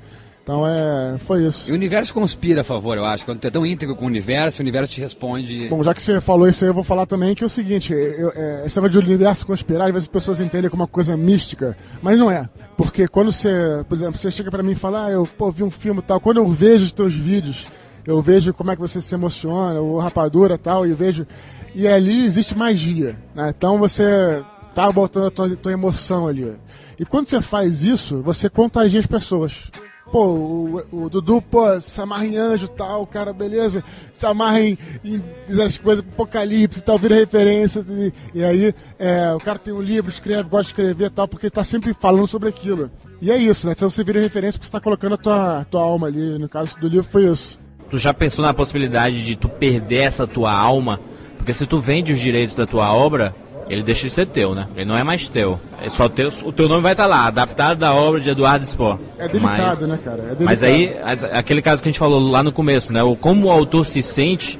Então 0.49 0.67
é. 0.67 1.19
Foi 1.19 1.43
E 1.43 1.47
isso. 1.47 1.71
o 1.71 1.75
universo 1.75 2.15
conspira 2.15 2.63
a 2.63 2.65
favor, 2.65 2.97
eu 2.97 3.05
acho. 3.05 3.23
Quando 3.23 3.39
tu 3.39 3.47
é 3.47 3.51
tão 3.51 3.67
íntegro 3.67 3.95
com 3.95 4.05
o 4.05 4.09
universo, 4.09 4.61
o 4.61 4.63
universo 4.63 4.91
te 4.95 4.99
responde. 4.99 5.69
Bom, 5.69 5.83
já 5.83 5.93
que 5.93 6.01
você 6.01 6.23
falou 6.23 6.49
isso 6.49 6.65
aí, 6.65 6.71
eu 6.71 6.75
vou 6.75 6.83
falar 6.83 7.05
também 7.05 7.35
que 7.35 7.45
é 7.45 7.47
o 7.47 7.51
seguinte: 7.51 7.93
eu, 7.93 8.33
é, 8.35 8.63
esse 8.65 8.81
negócio 8.81 8.99
de 9.03 9.07
universo 9.07 9.47
conspirar, 9.47 9.89
às 9.89 9.93
vezes 9.93 10.09
as 10.09 10.13
pessoas 10.13 10.41
entendem 10.41 10.71
como 10.71 10.83
uma 10.83 10.89
coisa 10.89 11.15
mística, 11.19 11.77
mas 12.01 12.19
não 12.19 12.31
é. 12.31 12.49
Porque 12.79 13.07
quando 13.07 13.31
você, 13.31 13.85
por 13.87 13.95
exemplo, 13.95 14.17
você 14.17 14.31
chega 14.31 14.51
pra 14.51 14.63
mim 14.63 14.73
e 14.73 14.75
fala, 14.75 15.05
ah, 15.05 15.11
eu 15.11 15.27
pô, 15.27 15.51
vi 15.51 15.63
um 15.63 15.71
filme 15.71 16.01
e 16.01 16.03
tal, 16.03 16.19
quando 16.19 16.39
eu 16.39 16.49
vejo 16.49 16.85
os 16.85 16.93
teus 16.93 17.15
vídeos, 17.15 17.67
eu 18.07 18.23
vejo 18.23 18.55
como 18.55 18.71
é 18.71 18.75
que 18.75 18.81
você 18.81 19.03
se 19.03 19.15
emociona, 19.15 19.79
o 19.83 19.99
rapadura 19.99 20.55
e 20.55 20.59
tal, 20.59 20.87
e 20.87 20.95
vejo. 20.95 21.27
E 21.75 21.87
ali 21.87 22.25
existe 22.25 22.57
magia, 22.57 23.19
né? 23.35 23.53
Então 23.55 23.77
você 23.77 24.43
tá 24.75 24.91
botando 24.91 25.27
a 25.27 25.31
tua, 25.31 25.57
tua 25.57 25.73
emoção 25.73 26.27
ali. 26.27 26.55
E 26.99 27.05
quando 27.05 27.27
você 27.27 27.43
faz 27.43 27.85
isso, 27.85 28.23
você 28.23 28.49
contagia 28.49 28.99
as 28.99 29.07
pessoas. 29.07 29.71
Pô, 30.11 30.25
o, 30.25 30.83
o 30.90 31.11
Dudu, 31.11 31.42
pô, 31.42 31.79
se 31.81 32.01
amarra 32.01 32.25
em 32.25 32.37
anjo 32.37 32.66
tal, 32.68 33.07
cara, 33.07 33.33
beleza. 33.33 33.85
Se 34.12 34.25
amarra 34.25 34.61
em, 34.61 34.79
em 35.05 35.23
as 35.62 35.77
coisas, 35.77 36.05
apocalipse 36.05 36.83
tal, 36.83 36.97
vira 36.97 37.14
referência. 37.14 37.85
E, 37.88 38.12
e 38.35 38.44
aí, 38.44 38.75
é, 38.99 39.35
o 39.35 39.38
cara 39.38 39.59
tem 39.59 39.75
um 39.75 39.83
livro, 39.83 40.11
escreve, 40.11 40.49
gosta 40.49 40.64
de 40.64 40.68
escrever 40.68 41.11
tal, 41.11 41.29
porque 41.29 41.47
ele 41.47 41.51
tá 41.51 41.62
sempre 41.62 41.92
falando 41.92 42.27
sobre 42.27 42.49
aquilo. 42.49 42.90
E 43.21 43.31
é 43.31 43.37
isso, 43.37 43.66
né? 43.66 43.75
Então 43.77 43.90
você 43.90 44.03
vira 44.03 44.21
referência 44.21 44.59
porque 44.59 44.66
você 44.66 44.73
tá 44.73 44.81
colocando 44.81 45.14
a 45.14 45.18
tua, 45.18 45.66
tua 45.71 45.83
alma 45.83 46.07
ali. 46.07 46.38
No 46.38 46.49
caso 46.49 46.79
do 46.81 46.88
livro 46.88 47.05
foi 47.05 47.29
isso. 47.29 47.61
Tu 47.90 47.99
já 47.99 48.14
pensou 48.14 48.44
na 48.44 48.55
possibilidade 48.55 49.25
de 49.25 49.37
tu 49.37 49.49
perder 49.49 50.05
essa 50.05 50.27
tua 50.27 50.53
alma? 50.53 51.01
Porque 51.37 51.53
se 51.53 51.66
tu 51.66 51.79
vende 51.79 52.12
os 52.12 52.18
direitos 52.18 52.55
da 52.55 52.66
tua 52.66 52.92
obra, 52.92 53.35
ele 53.68 53.83
deixa 53.83 54.07
de 54.07 54.12
ser 54.12 54.26
teu, 54.26 54.54
né? 54.54 54.66
Ele 54.74 54.85
não 54.85 54.96
é 54.96 55.02
mais 55.04 55.28
teu. 55.28 55.61
É 55.83 55.88
só 55.88 56.09
teu, 56.09 56.31
o 56.44 56.52
teu 56.52 56.68
nome 56.68 56.83
vai 56.83 56.92
estar 56.92 57.07
lá, 57.07 57.26
adaptado 57.26 57.78
da 57.78 57.92
obra 57.94 58.20
de 58.20 58.31
Eduardo 58.31 58.64
Spohr. 58.64 58.98
É 59.18 59.28
delicado, 59.28 59.59
mas, 59.59 59.81
né, 59.83 59.98
cara? 60.04 60.16
É 60.18 60.22
delicado. 60.22 60.44
Mas 60.44 60.62
aí, 60.62 60.96
as- 61.04 61.24
aquele 61.24 61.61
caso 61.62 61.83
que 61.83 61.88
a 61.88 61.92
gente 61.92 61.98
falou 61.98 62.19
lá 62.21 62.42
no 62.42 62.50
começo, 62.52 62.92
né? 62.92 63.02
O 63.02 63.14
como 63.16 63.46
o 63.46 63.50
autor 63.50 63.85
se 63.85 64.02
sente 64.02 64.58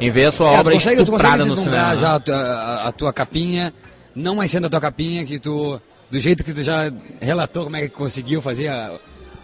em 0.00 0.10
ver 0.10 0.26
a 0.26 0.30
sua 0.32 0.52
É, 0.54 0.58
obra 0.60 0.72
consegue, 0.72 0.96
tu 0.96 1.04
estuprada 1.04 1.44
no 1.44 1.56
cinema. 1.56 1.96
já 1.96 2.14
a 2.16 2.20
tua, 2.20 2.36
a- 2.36 2.88
a 2.88 2.92
tua 2.92 3.12
capinha, 3.12 3.72
não 4.14 4.36
mais 4.36 4.50
sendo 4.50 4.66
a 4.66 4.70
tua 4.70 4.80
capinha, 4.80 5.24
que 5.24 5.38
tu, 5.38 5.80
do 6.10 6.18
jeito 6.20 6.44
que 6.44 6.52
tu 6.52 6.62
já 6.62 6.90
relatou 7.20 7.64
como 7.64 7.76
é 7.76 7.82
que 7.82 7.88
conseguiu 7.90 8.40
fazer 8.42 8.68
a, 8.68 8.92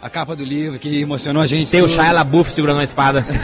a 0.02 0.08
capa 0.10 0.34
do 0.36 0.44
livro, 0.44 0.78
que 0.78 1.00
emocionou 1.00 1.42
a 1.42 1.46
gente. 1.46 1.70
Tem 1.70 1.82
o 1.82 1.88
Shia 1.88 2.12
LaBeouf 2.12 2.50
segurando 2.50 2.80
a 2.80 2.84
espada. 2.84 3.24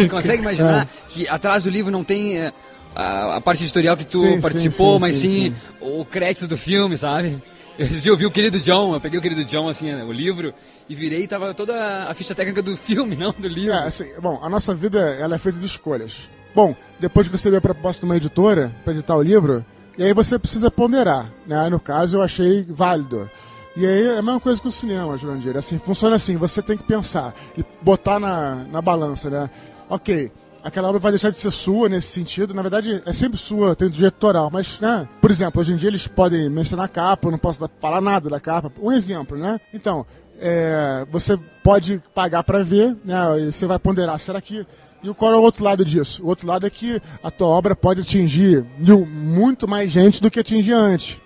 Consegue 0.10 0.42
imaginar 0.42 0.86
que 1.08 1.28
atrás 1.28 1.64
do 1.64 1.70
livro 1.70 1.90
não 1.90 2.02
tem 2.04 2.38
é, 2.38 2.52
a, 2.94 3.36
a 3.36 3.40
parte 3.40 3.62
editorial 3.64 3.96
que 3.96 4.04
tu 4.04 4.20
Sim, 4.20 4.40
participou, 4.40 4.94
sim, 4.94 5.00
mas 5.00 5.16
sim, 5.16 5.54
o 5.80 6.04
crédito 6.04 6.46
do 6.48 6.56
filme, 6.56 6.96
sabe? 6.96 7.42
Eu 7.78 7.88
eu 8.04 8.16
vi 8.16 8.26
o 8.26 8.30
querido 8.30 8.60
John, 8.60 8.92
eu 8.94 9.00
peguei 9.00 9.18
o 9.18 9.22
querido 9.22 9.44
John, 9.44 9.68
assim, 9.68 9.90
o 9.90 10.12
livro, 10.12 10.52
e 10.88 10.94
virei 10.94 11.22
e 11.22 11.26
tava 11.26 11.54
toda 11.54 12.10
a 12.10 12.14
ficha 12.14 12.34
técnica 12.34 12.60
do 12.60 12.76
filme, 12.78 13.16
não 13.16 13.34
do 13.36 13.48
livro. 13.48 13.74
É, 13.74 13.86
assim, 13.86 14.04
bom, 14.20 14.38
a 14.42 14.48
nossa 14.50 14.74
vida 14.74 14.98
ela 14.98 15.36
é 15.36 15.38
feita 15.38 15.58
de 15.58 15.66
escolhas. 15.66 16.28
Bom, 16.54 16.74
depois 16.98 17.28
que 17.28 17.38
você 17.38 17.50
vê 17.50 17.56
a 17.56 17.60
proposta 17.60 18.00
de 18.00 18.04
uma 18.04 18.16
editora 18.16 18.70
para 18.84 18.92
editar 18.92 19.16
o 19.16 19.22
livro, 19.22 19.64
e 19.96 20.02
aí 20.02 20.12
você 20.12 20.38
precisa 20.38 20.70
ponderar, 20.70 21.32
né? 21.46 21.68
No 21.70 21.80
caso, 21.80 22.18
eu 22.18 22.22
achei 22.22 22.66
válido. 22.68 23.30
E 23.76 23.86
aí 23.86 24.06
é 24.08 24.18
a 24.18 24.22
mesma 24.22 24.40
coisa 24.40 24.60
que 24.60 24.68
o 24.68 24.72
cinema, 24.72 25.16
Jurandir. 25.16 25.56
Assim, 25.56 25.78
funciona 25.78 26.16
assim, 26.16 26.36
você 26.36 26.60
tem 26.60 26.76
que 26.76 26.82
pensar 26.82 27.34
e 27.56 27.64
botar 27.80 28.18
na, 28.18 28.56
na 28.64 28.82
balança, 28.82 29.30
né? 29.30 29.48
Ok, 29.88 30.30
aquela 30.62 30.88
obra 30.88 30.98
vai 31.00 31.12
deixar 31.12 31.30
de 31.30 31.36
ser 31.36 31.50
sua 31.50 31.88
nesse 31.88 32.08
sentido. 32.08 32.52
Na 32.54 32.62
verdade, 32.62 33.02
é 33.06 33.12
sempre 33.12 33.38
sua, 33.38 33.74
tem 33.74 33.88
direito 33.88 34.14
autoral. 34.14 34.50
Mas, 34.52 34.78
né? 34.80 35.08
Por 35.20 35.30
exemplo, 35.30 35.60
hoje 35.60 35.72
em 35.72 35.76
dia 35.76 35.88
eles 35.88 36.06
podem 36.06 36.48
mencionar 36.48 36.86
a 36.86 36.88
capa, 36.88 37.28
eu 37.28 37.32
não 37.32 37.38
posso 37.38 37.68
falar 37.80 38.00
nada 38.00 38.28
da 38.28 38.40
capa. 38.40 38.70
Um 38.80 38.92
exemplo, 38.92 39.36
né? 39.36 39.60
Então, 39.72 40.04
é, 40.38 41.06
você 41.10 41.38
pode 41.62 42.02
pagar 42.14 42.42
para 42.42 42.62
ver, 42.62 42.96
né? 43.04 43.16
E 43.40 43.52
você 43.52 43.66
vai 43.66 43.78
ponderar, 43.78 44.18
será 44.18 44.40
que 44.40 44.66
e 45.02 45.14
qual 45.14 45.32
é 45.32 45.36
o 45.36 45.40
outro 45.40 45.64
lado 45.64 45.82
disso? 45.82 46.22
O 46.22 46.26
outro 46.28 46.46
lado 46.46 46.66
é 46.66 46.70
que 46.70 47.00
a 47.22 47.30
tua 47.30 47.48
obra 47.48 47.74
pode 47.74 48.02
atingir 48.02 48.62
muito 48.78 49.66
mais 49.66 49.90
gente 49.90 50.20
do 50.20 50.30
que 50.30 50.38
atingia 50.38 50.76
antes. 50.76 51.16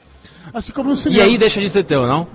Assim 0.52 0.72
como 0.72 0.90
no 0.90 0.94
E 0.94 0.96
cinema. 0.96 1.24
aí 1.24 1.36
deixa 1.36 1.60
de 1.60 1.68
ser 1.68 1.82
teu, 1.82 2.06
não? 2.06 2.28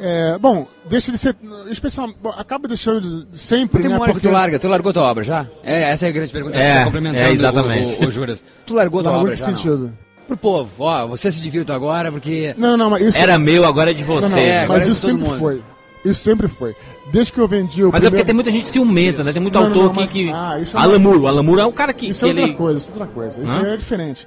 É, 0.00 0.36
bom, 0.38 0.66
deixa 0.88 1.10
de 1.10 1.18
ser. 1.18 1.34
Especial, 1.70 2.10
acaba 2.36 2.68
deixando 2.68 3.00
de, 3.00 3.38
sempre. 3.38 3.80
Tem 3.80 3.90
né, 3.90 3.96
uma 3.96 4.02
hora 4.02 4.12
que 4.12 4.18
porque- 4.20 4.28
tu 4.28 4.32
larga, 4.32 4.58
tu 4.58 4.68
largou 4.68 4.92
tua 4.92 5.02
obra 5.04 5.24
já? 5.24 5.46
É, 5.62 5.90
essa 5.90 6.06
é 6.06 6.08
a 6.08 6.12
grande 6.12 6.32
pergunta, 6.32 6.56
É, 6.58 6.72
você 6.72 6.78
tá 6.78 6.84
complementando 6.84 7.24
é, 7.24 7.32
exatamente. 7.32 8.00
O, 8.00 8.04
o, 8.04 8.08
o 8.08 8.10
Juras. 8.10 8.44
Tu 8.66 8.74
largou 8.74 9.02
tua 9.02 9.12
Largou 9.12 9.24
obra 9.26 9.34
em 9.34 9.36
que 9.36 9.42
já, 9.42 9.50
não? 9.50 9.56
sentido? 9.56 9.92
Pro 10.26 10.36
povo, 10.36 10.82
ó, 10.84 11.06
você 11.06 11.30
se 11.30 11.40
divirta 11.40 11.72
agora, 11.72 12.10
porque... 12.10 12.52
Não, 12.58 12.70
não, 12.70 12.76
não, 12.76 12.90
mas 12.90 13.02
isso. 13.06 13.16
Era 13.18 13.38
meu, 13.38 13.64
agora 13.64 13.92
é 13.92 13.94
de 13.94 14.04
não, 14.04 14.14
não, 14.16 14.20
você. 14.28 14.40
É, 14.40 14.66
mas 14.66 14.86
é 14.86 14.90
isso 14.90 15.06
sempre 15.06 15.22
mundo. 15.24 15.38
foi. 15.38 15.62
Isso 16.04 16.20
sempre 16.20 16.48
foi. 16.48 16.74
Desde 17.12 17.32
que 17.32 17.40
eu 17.40 17.46
vendi 17.48 17.82
o 17.84 17.90
Mas 17.92 18.02
é 18.04 18.10
porque 18.10 18.22
primeiro- 18.22 18.26
tem 18.26 18.34
muita 18.34 18.50
gente 18.50 18.66
ciumenta, 18.66 19.22
né? 19.24 19.32
Tem 19.32 19.40
muito 19.40 19.54
Não, 19.54 19.62
não, 19.62 19.68
autor 19.68 19.84
não, 19.84 19.90
aqui 19.92 20.00
mas- 20.00 20.10
que. 20.12 20.30
ah, 20.32 20.58
isso 20.60 20.76
é 20.76 20.80
Alan 20.80 20.98
Moore. 20.98 21.18
O 21.20 21.26
Alan 21.28 21.42
Moore 21.42 21.60
é 21.60 21.66
um 21.66 21.72
cara 21.72 21.92
que, 21.92 22.08
Isso 22.08 22.20
que 22.20 22.24
é 22.26 22.28
outra 22.28 22.42
ele. 22.44 22.54
coisa, 22.54 22.78
isso 22.78 22.88
é 22.88 22.92
outra 22.92 23.06
coisa. 23.06 23.42
Isso 23.42 23.56
Hã? 23.56 23.72
é 23.72 23.76
diferente. 23.76 24.26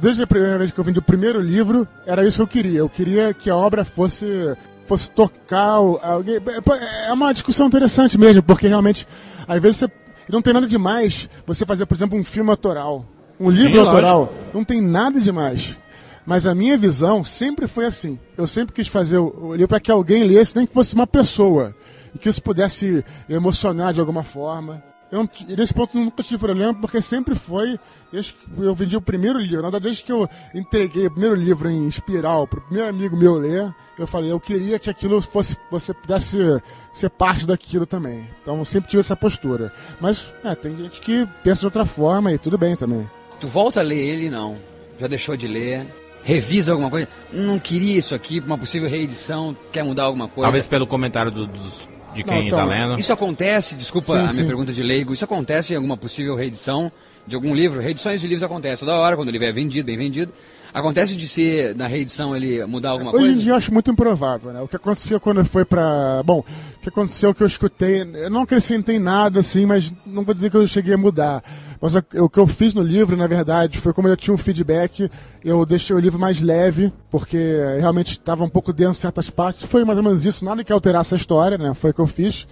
Desde 0.00 0.22
a 0.22 0.26
primeira 0.26 0.58
vez 0.58 0.70
que 0.70 0.78
eu 0.78 0.84
vendi 0.84 0.98
o 0.98 1.02
primeiro 1.02 1.40
livro, 1.40 1.88
era 2.06 2.26
isso 2.26 2.36
que 2.36 2.42
eu 2.42 2.46
queria. 2.46 2.78
Eu 2.80 2.88
queria 2.88 3.32
que 3.34 3.48
a 3.50 3.56
obra 3.56 3.84
fosse 3.84 4.54
fosse 4.88 5.10
tocar 5.10 5.74
alguém. 5.74 6.38
É 7.06 7.12
uma 7.12 7.32
discussão 7.32 7.66
interessante 7.66 8.18
mesmo, 8.18 8.42
porque 8.42 8.66
realmente, 8.66 9.06
às 9.46 9.60
vezes, 9.60 9.78
você, 9.78 9.90
não 10.28 10.42
tem 10.42 10.52
nada 10.52 10.66
demais 10.66 11.28
você 11.46 11.64
fazer, 11.66 11.86
por 11.86 11.94
exemplo, 11.94 12.18
um 12.18 12.24
filme 12.24 12.50
autoral. 12.50 13.04
Um 13.38 13.50
livro 13.50 13.76
lógico. 13.76 13.86
autoral. 13.86 14.32
Não 14.52 14.64
tem 14.64 14.80
nada 14.80 15.20
demais. 15.20 15.78
Mas 16.26 16.44
a 16.44 16.54
minha 16.54 16.76
visão 16.76 17.24
sempre 17.24 17.66
foi 17.66 17.86
assim. 17.86 18.18
Eu 18.36 18.46
sempre 18.46 18.74
quis 18.74 18.88
fazer 18.88 19.18
o 19.18 19.52
livro 19.52 19.68
para 19.68 19.80
que 19.80 19.90
alguém 19.90 20.24
lesse, 20.24 20.56
nem 20.56 20.66
que 20.66 20.74
fosse 20.74 20.94
uma 20.94 21.06
pessoa. 21.06 21.74
E 22.14 22.18
que 22.18 22.28
isso 22.28 22.42
pudesse 22.42 23.04
emocionar 23.28 23.92
de 23.92 24.00
alguma 24.00 24.22
forma. 24.22 24.82
Eu 25.10 25.28
e 25.48 25.56
nesse 25.56 25.72
ponto 25.72 25.96
eu 25.96 26.04
nunca 26.04 26.22
tive 26.22 26.38
problema, 26.38 26.74
porque 26.74 27.00
sempre 27.00 27.34
foi. 27.34 27.78
Desde 28.12 28.34
que 28.34 28.60
eu 28.60 28.74
vendi 28.74 28.96
o 28.96 29.00
primeiro 29.00 29.38
livro. 29.38 29.56
Na 29.62 29.62
verdade, 29.70 29.84
desde 29.84 30.04
que 30.04 30.12
eu 30.12 30.28
entreguei 30.54 31.06
o 31.06 31.10
primeiro 31.10 31.34
livro 31.34 31.70
em 31.70 31.86
espiral 31.88 32.46
para 32.46 32.58
o 32.58 32.62
primeiro 32.62 32.88
amigo 32.88 33.16
meu 33.16 33.34
ler, 33.36 33.74
eu 33.98 34.06
falei, 34.06 34.30
eu 34.30 34.38
queria 34.38 34.78
que 34.78 34.90
aquilo 34.90 35.20
fosse. 35.22 35.56
Você 35.70 35.94
pudesse 35.94 36.36
ser 36.92 37.08
parte 37.10 37.46
daquilo 37.46 37.86
também. 37.86 38.28
Então 38.42 38.58
eu 38.58 38.64
sempre 38.66 38.90
tive 38.90 39.00
essa 39.00 39.16
postura. 39.16 39.72
Mas 40.00 40.32
é, 40.44 40.54
tem 40.54 40.76
gente 40.76 41.00
que 41.00 41.26
pensa 41.42 41.60
de 41.60 41.66
outra 41.66 41.86
forma 41.86 42.30
e 42.32 42.38
tudo 42.38 42.58
bem 42.58 42.76
também. 42.76 43.08
Tu 43.40 43.48
volta 43.48 43.80
a 43.80 43.82
ler 43.82 43.98
ele, 43.98 44.28
não. 44.28 44.58
Já 44.98 45.06
deixou 45.06 45.36
de 45.36 45.46
ler. 45.48 45.86
Revisa 46.22 46.72
alguma 46.72 46.90
coisa. 46.90 47.08
Não 47.32 47.58
queria 47.58 47.98
isso 47.98 48.14
aqui 48.14 48.40
uma 48.40 48.58
possível 48.58 48.88
reedição. 48.90 49.56
Quer 49.72 49.84
mudar 49.84 50.02
alguma 50.04 50.28
coisa. 50.28 50.42
Talvez 50.46 50.66
pelo 50.66 50.86
comentário 50.86 51.30
do- 51.30 51.46
dos- 51.46 51.88
de 52.14 52.22
quem 52.24 52.34
Não, 52.34 52.42
então, 52.42 52.58
tá 52.58 52.64
lendo. 52.64 52.98
Isso 52.98 53.12
acontece, 53.12 53.76
desculpa 53.76 54.06
Sim, 54.12 54.18
a 54.18 54.22
minha 54.22 54.30
sim. 54.30 54.46
pergunta 54.46 54.72
de 54.72 54.82
leigo, 54.82 55.12
isso 55.12 55.24
acontece 55.24 55.72
em 55.72 55.76
alguma 55.76 55.96
possível 55.96 56.34
reedição 56.34 56.90
de 57.26 57.34
algum 57.34 57.54
livro? 57.54 57.80
Reedições 57.80 58.20
de 58.20 58.26
livros 58.26 58.42
acontecem 58.42 58.86
toda 58.86 58.98
hora, 58.98 59.14
quando 59.16 59.28
o 59.28 59.30
livro 59.30 59.46
é 59.46 59.52
vendido, 59.52 59.86
bem 59.86 59.98
vendido. 59.98 60.32
Acontece 60.72 61.16
de 61.16 61.26
ser, 61.26 61.74
na 61.74 61.86
reedição, 61.86 62.36
ele 62.36 62.64
mudar 62.66 62.90
alguma 62.90 63.10
Hoje 63.10 63.18
coisa? 63.20 63.32
em 63.32 63.42
dia 63.42 63.52
eu 63.52 63.56
acho 63.56 63.72
muito 63.72 63.90
improvável, 63.90 64.52
né? 64.52 64.60
O 64.60 64.68
que 64.68 64.76
aconteceu 64.76 65.18
quando 65.18 65.42
foi 65.44 65.64
pra. 65.64 66.22
Bom, 66.22 66.40
o 66.40 66.80
que 66.82 66.88
aconteceu 66.90 67.34
que 67.34 67.42
eu 67.42 67.46
escutei. 67.46 68.02
Eu 68.02 68.30
não 68.30 68.42
acrescentei 68.42 68.98
nada 68.98 69.40
assim, 69.40 69.64
mas 69.64 69.92
não 70.04 70.24
vou 70.24 70.34
dizer 70.34 70.50
que 70.50 70.56
eu 70.56 70.66
cheguei 70.66 70.94
a 70.94 70.98
mudar. 70.98 71.42
Mas 71.80 71.94
o 71.94 72.28
que 72.28 72.38
eu 72.38 72.46
fiz 72.46 72.74
no 72.74 72.82
livro, 72.82 73.16
na 73.16 73.26
verdade, 73.26 73.78
foi 73.78 73.92
como 73.92 74.08
eu 74.08 74.16
tinha 74.16 74.34
um 74.34 74.38
feedback, 74.38 75.10
eu 75.44 75.64
deixei 75.64 75.94
o 75.94 75.98
livro 75.98 76.18
mais 76.18 76.40
leve, 76.40 76.92
porque 77.10 77.38
realmente 77.80 78.12
estava 78.12 78.42
um 78.42 78.48
pouco 78.48 78.72
denso 78.72 79.00
certas 79.00 79.30
partes. 79.30 79.62
Foi 79.62 79.84
mais 79.84 79.96
ou 79.96 80.04
menos 80.04 80.24
isso, 80.24 80.44
nada 80.44 80.64
que 80.64 80.72
alterasse 80.72 81.14
a 81.14 81.16
história, 81.16 81.56
né? 81.56 81.72
Foi 81.74 81.90
o 81.90 81.94
que 81.94 82.00
eu 82.00 82.06
fiz. 82.06 82.46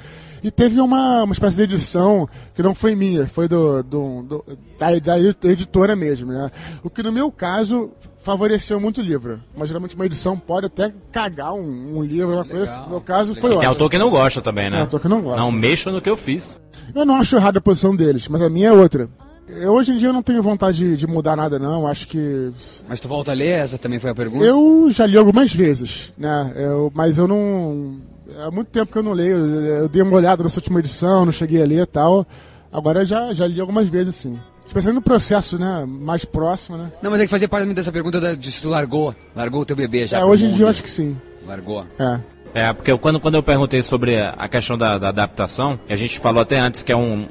E 0.47 0.51
teve 0.53 0.81
uma, 0.81 1.25
uma 1.25 1.33
espécie 1.33 1.57
de 1.57 1.63
edição 1.65 2.29
que 2.55 2.63
não 2.63 2.73
foi 2.73 2.95
minha, 2.95 3.27
foi 3.27 3.49
do, 3.49 3.83
do, 3.83 4.23
do- 4.23 4.45
da, 4.79 4.97
da 5.01 5.19
editora 5.51 5.97
mesmo, 5.97 6.31
né? 6.33 6.49
O 6.85 6.89
que 6.91 7.03
no 7.03 7.11
meu 7.11 7.33
caso 7.33 7.91
favoreceu 8.19 8.79
muito 8.81 9.01
o 9.01 9.05
livro. 9.05 9.41
Mas 9.57 9.67
geralmente 9.69 9.97
uma 9.97 10.07
edição 10.07 10.39
pode 10.39 10.67
até 10.67 10.93
cagar 11.11 11.53
um, 11.53 11.99
um 11.99 12.03
livro, 12.05 12.35
uma 12.35 12.45
coisa. 12.45 12.63
assim. 12.63 12.81
No 12.85 12.89
meu 12.91 13.01
caso 13.01 13.35
foi 13.35 13.41
E 13.51 13.51
tem 13.51 13.57
ótimo. 13.59 13.71
autor 13.73 13.91
que 13.91 13.99
não 13.99 14.09
gosta 14.11 14.41
também, 14.41 14.67
né? 14.71 14.77
Tem 14.77 14.81
autor 14.83 15.01
que 15.01 15.09
não 15.09 15.21
gosta. 15.21 15.41
Não 15.41 15.51
mexa 15.51 15.91
no 15.91 16.01
que 16.01 16.09
eu 16.09 16.17
fiz. 16.17 16.57
Eu 16.95 17.05
não 17.05 17.17
acho 17.17 17.35
errada 17.37 17.59
a 17.59 17.63
posição 17.63 17.97
deles, 17.97 18.29
mas 18.29 18.41
a 18.41 18.49
minha 18.49 18.69
é 18.69 18.73
outra. 18.73 19.09
Eu, 19.49 19.73
hoje 19.73 19.93
em 19.93 19.97
dia 19.97 20.09
eu 20.09 20.13
não 20.13 20.23
tenho 20.23 20.41
vontade 20.43 20.79
de, 20.79 20.97
de 20.97 21.07
mudar 21.09 21.35
nada, 21.37 21.59
não. 21.59 21.87
Acho 21.89 22.07
que. 22.07 22.53
Mas 22.89 23.01
tu 23.01 23.09
volta 23.09 23.33
a 23.33 23.35
ler? 23.35 23.51
Essa 23.61 23.79
também 23.79 23.99
foi 23.99 24.11
a 24.11 24.15
pergunta? 24.15 24.45
Eu 24.45 24.89
já 24.91 25.07
li 25.07 25.17
algumas 25.17 25.53
vezes, 25.53 26.13
né? 26.17 26.53
Eu, 26.57 26.91
mas 26.95 27.19
eu 27.19 27.27
não. 27.29 27.97
Há 28.39 28.51
muito 28.51 28.69
tempo 28.69 28.91
que 28.93 28.99
eu 28.99 29.03
não 29.03 29.13
leio. 29.13 29.37
Eu, 29.37 29.89
dei 29.89 30.03
uma 30.03 30.17
olhada 30.17 30.43
nessa 30.43 30.59
última 30.59 30.79
edição, 30.81 31.25
não 31.25 31.33
cheguei 31.33 31.63
a 31.63 31.67
ler 31.67 31.83
e 31.83 31.87
tal. 31.87 32.27
Agora 32.73 33.01
eu 33.01 33.05
já, 33.05 33.33
já 33.33 33.47
li 33.47 33.61
algumas 33.61 33.89
vezes, 33.89 34.15
sim. 34.15 34.39
Especialmente 34.67 34.97
no 34.97 35.03
processo, 35.03 35.59
né? 35.59 35.85
Mais 35.87 36.25
próximo, 36.25 36.77
né? 36.77 36.91
Não, 37.01 37.11
mas 37.11 37.21
é 37.21 37.25
que 37.25 37.31
fazia 37.31 37.49
parte 37.49 37.73
dessa 37.73 37.93
pergunta 37.93 38.21
da, 38.21 38.35
de 38.35 38.51
se 38.51 38.61
tu 38.61 38.69
largou. 38.69 39.15
Largou 39.35 39.61
o 39.61 39.65
teu 39.65 39.77
bebê 39.77 40.07
já. 40.07 40.19
É, 40.19 40.25
hoje 40.25 40.47
em 40.47 40.51
dia 40.51 40.65
eu 40.65 40.69
acho 40.69 40.83
que 40.83 40.91
sim. 40.91 41.17
Largou. 41.47 41.85
É. 41.99 42.19
É, 42.53 42.73
porque 42.73 42.91
eu- 42.91 42.99
quando, 42.99 43.21
quando 43.21 43.35
eu 43.37 43.43
perguntei 43.43 43.81
sobre 43.83 44.21
a 44.21 44.49
questão 44.49 44.77
da, 44.77 44.99
da 44.99 45.09
adaptação, 45.11 45.79
e 45.89 45.93
a 45.93 45.97
gente 45.97 46.19
falou 46.19 46.41
até 46.43 46.59
antes 46.59 46.83
que 46.83 46.91
é 46.91 46.97
um. 46.97 47.27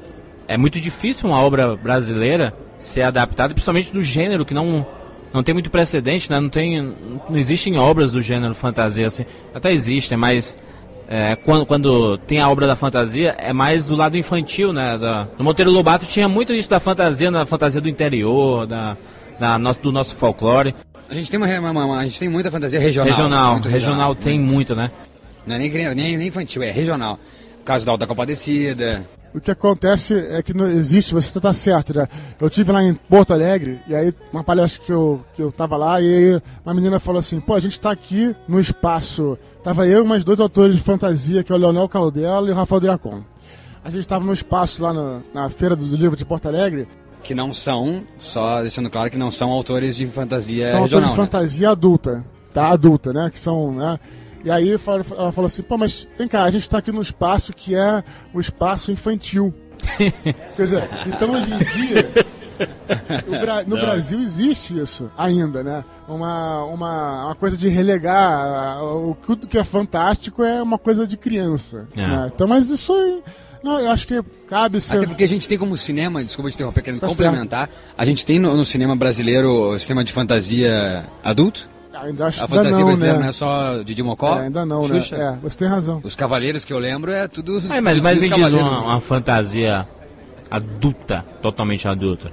É 0.48 0.56
muito 0.56 0.80
difícil 0.80 1.28
uma 1.28 1.38
obra 1.38 1.76
brasileira 1.76 2.54
ser 2.78 3.02
adaptada, 3.02 3.52
principalmente 3.52 3.92
do 3.92 4.02
gênero, 4.02 4.44
que 4.46 4.54
não, 4.54 4.86
não 5.34 5.42
tem 5.42 5.52
muito 5.52 5.70
precedente, 5.70 6.30
né? 6.30 6.40
Não 6.40 6.48
tem. 6.48 6.80
Não 7.28 7.36
existem 7.36 7.76
obras 7.76 8.10
do 8.12 8.22
gênero 8.22 8.54
fantasia 8.54 9.06
assim. 9.06 9.26
Até 9.54 9.72
existem, 9.72 10.16
mas. 10.16 10.56
É, 11.08 11.36
quando, 11.36 11.64
quando 11.66 12.18
tem 12.18 12.40
a 12.40 12.48
obra 12.48 12.66
da 12.66 12.74
fantasia, 12.76 13.34
é 13.38 13.52
mais 13.52 13.86
do 13.86 13.94
lado 13.96 14.16
infantil, 14.16 14.72
né? 14.72 14.98
Da, 14.98 15.28
no 15.38 15.44
Monteiro 15.44 15.70
Lobato 15.70 16.04
tinha 16.06 16.28
muito 16.28 16.52
isso 16.52 16.68
da 16.70 16.80
fantasia, 16.80 17.30
na 17.30 17.46
fantasia 17.46 17.80
do 17.80 17.88
interior, 17.88 18.66
da, 18.66 18.96
da 19.38 19.58
nosso, 19.58 19.80
do 19.80 19.92
nosso 19.92 20.14
folclore. 20.16 20.74
A 21.08 21.14
gente 21.14 21.30
tem, 21.30 21.38
uma, 21.38 21.46
uma- 21.70 21.84
uma- 21.84 21.98
a 22.00 22.04
gente 22.04 22.18
tem 22.18 22.28
muita 22.28 22.50
fantasia 22.50 22.80
regional. 22.80 23.08
Regional, 23.08 23.52
muito 23.54 23.68
regional 23.68 24.14
tem 24.14 24.38
muito. 24.40 24.52
muito, 24.52 24.74
né? 24.74 24.90
Não 25.46 25.54
é 25.54 25.58
nem, 25.60 25.70
nem, 25.94 26.16
nem 26.16 26.26
infantil, 26.26 26.62
é 26.64 26.70
regional. 26.72 27.18
O 27.60 27.62
caso 27.62 27.86
da 27.86 27.92
Alta 27.92 28.06
Compadecida. 28.06 29.06
O 29.32 29.40
que 29.40 29.50
acontece 29.50 30.14
é 30.30 30.42
que 30.42 30.54
não 30.56 30.66
existe, 30.66 31.12
você 31.12 31.36
está 31.38 31.52
certo, 31.52 31.94
né? 31.94 32.08
Eu 32.40 32.48
tive 32.48 32.72
lá 32.72 32.82
em 32.82 32.94
Porto 32.94 33.34
Alegre, 33.34 33.78
e 33.86 33.94
aí 33.94 34.12
uma 34.32 34.42
palestra 34.42 34.82
que 34.84 34.90
eu, 34.90 35.22
que 35.34 35.42
eu 35.42 35.52
tava 35.52 35.76
lá, 35.76 36.00
e 36.00 36.04
aí 36.34 36.42
uma 36.64 36.72
menina 36.74 36.98
falou 36.98 37.18
assim, 37.18 37.38
pô, 37.38 37.54
a 37.54 37.60
gente 37.60 37.78
tá 37.78 37.90
aqui 37.90 38.34
no 38.48 38.58
espaço. 38.58 39.38
Tava 39.66 39.84
eu 39.84 40.04
e 40.04 40.06
mais 40.06 40.22
dois 40.22 40.38
autores 40.38 40.76
de 40.76 40.80
fantasia, 40.80 41.42
que 41.42 41.50
é 41.50 41.54
o 41.56 41.58
Leonel 41.58 41.88
Caldela 41.88 42.46
e 42.46 42.52
o 42.52 42.54
Rafael 42.54 42.80
Dracon. 42.80 43.24
A 43.84 43.90
gente 43.90 44.06
tava 44.06 44.24
no 44.24 44.32
espaço 44.32 44.80
lá 44.80 44.92
no- 44.92 45.24
na 45.34 45.50
Feira 45.50 45.74
do, 45.74 45.84
Livro 45.84 46.16
de 46.16 46.24
Porto 46.24 46.46
Alegre, 46.46 46.86
Que 47.24 47.34
não 47.34 47.52
são, 47.52 48.04
só 48.16 48.60
deixando 48.60 48.88
claro 48.88 49.10
que 49.10 49.18
não 49.18 49.28
são 49.32 49.50
autores 49.50 49.96
de 49.96 50.06
fantasia 50.06 50.70
são 50.70 50.82
autores 50.82 50.92
regional. 50.92 51.14
de 51.14 51.18
né? 51.18 51.24
fantasia 51.26 51.70
adulta, 51.70 52.24
tá? 52.54 52.68
Adulta, 52.68 53.12
né? 53.12 53.28
Que 53.28 53.40
são, 53.40 53.72
né? 53.72 53.98
E 54.44 54.50
aí 54.52 54.70
ela 54.70 55.32
falou 55.32 55.46
assim, 55.46 55.62
pô, 55.62 55.76
mas 55.76 56.06
vem 56.16 56.28
cá, 56.28 56.44
a 56.44 56.50
gente 56.50 56.70
tá 56.70 56.78
aqui 56.78 56.92
no 56.92 57.02
espaço 57.02 57.52
que 57.52 57.74
é 57.74 58.04
o 58.32 58.38
espaço 58.38 58.92
infantil. 58.92 59.52
Quer 59.98 60.62
dizer, 60.62 60.88
então 61.08 61.32
hoje 61.32 61.52
em 61.52 61.58
dia, 61.58 62.08
Bra 63.40 63.62
no 63.64 63.76
Brasil 63.76 64.20
existe 64.20 64.78
isso 64.78 65.10
ainda, 65.16 65.62
né? 65.62 65.84
Uma, 66.08 66.64
uma, 66.64 67.26
uma 67.26 67.34
coisa 67.34 67.56
de 67.56 67.68
relegar. 67.68 68.82
O 68.82 69.16
tudo 69.26 69.46
que 69.46 69.58
é 69.58 69.64
fantástico 69.64 70.42
é 70.42 70.62
uma 70.62 70.78
coisa 70.78 71.06
de 71.06 71.16
criança. 71.16 71.86
É. 71.96 72.06
Né? 72.06 72.30
Então, 72.34 72.46
mas 72.46 72.70
isso 72.70 72.92
aí. 72.92 73.22
Não, 73.62 73.80
eu 73.80 73.90
acho 73.90 74.06
que 74.06 74.22
cabe 74.48 74.80
ser. 74.80 74.98
Até 74.98 75.06
porque 75.06 75.24
a 75.24 75.28
gente 75.28 75.48
tem 75.48 75.58
como 75.58 75.76
cinema, 75.76 76.22
desculpa 76.22 76.50
te 76.50 76.54
interromper, 76.54 76.82
querendo 76.82 77.00
tá 77.00 77.08
complementar, 77.08 77.66
certo. 77.66 77.94
a 77.98 78.04
gente 78.04 78.24
tem 78.24 78.38
no, 78.38 78.56
no 78.56 78.64
cinema 78.64 78.94
brasileiro 78.94 79.76
cinema 79.78 80.04
de 80.04 80.12
fantasia 80.12 81.04
adulto? 81.24 81.68
Ainda 82.00 82.26
acho 82.26 82.44
a 82.44 82.48
fantasia 82.48 82.78
não, 82.78 82.86
brasileira 82.86 83.16
né? 83.16 83.22
não 83.22 83.28
é 83.28 83.32
só 83.32 83.82
de 83.82 83.94
Dimocó? 83.94 84.38
É, 84.38 84.44
ainda 84.44 84.66
não, 84.66 84.82
Xuxa. 84.82 85.16
né? 85.16 85.24
É, 85.24 85.38
você 85.42 85.58
tem 85.58 85.68
razão. 85.68 86.00
Os 86.04 86.14
cavaleiros 86.14 86.64
que 86.64 86.72
eu 86.72 86.78
lembro 86.78 87.10
é 87.10 87.26
tudo. 87.26 87.58
É, 87.72 87.80
mas, 87.80 88.00
mas 88.00 88.20
me 88.20 88.28
diz 88.28 88.52
uma, 88.52 88.80
uma, 88.82 89.00
fantasia 89.00 89.88
adulta, 90.50 91.24
totalmente 91.42 91.88
adulta. 91.88 92.30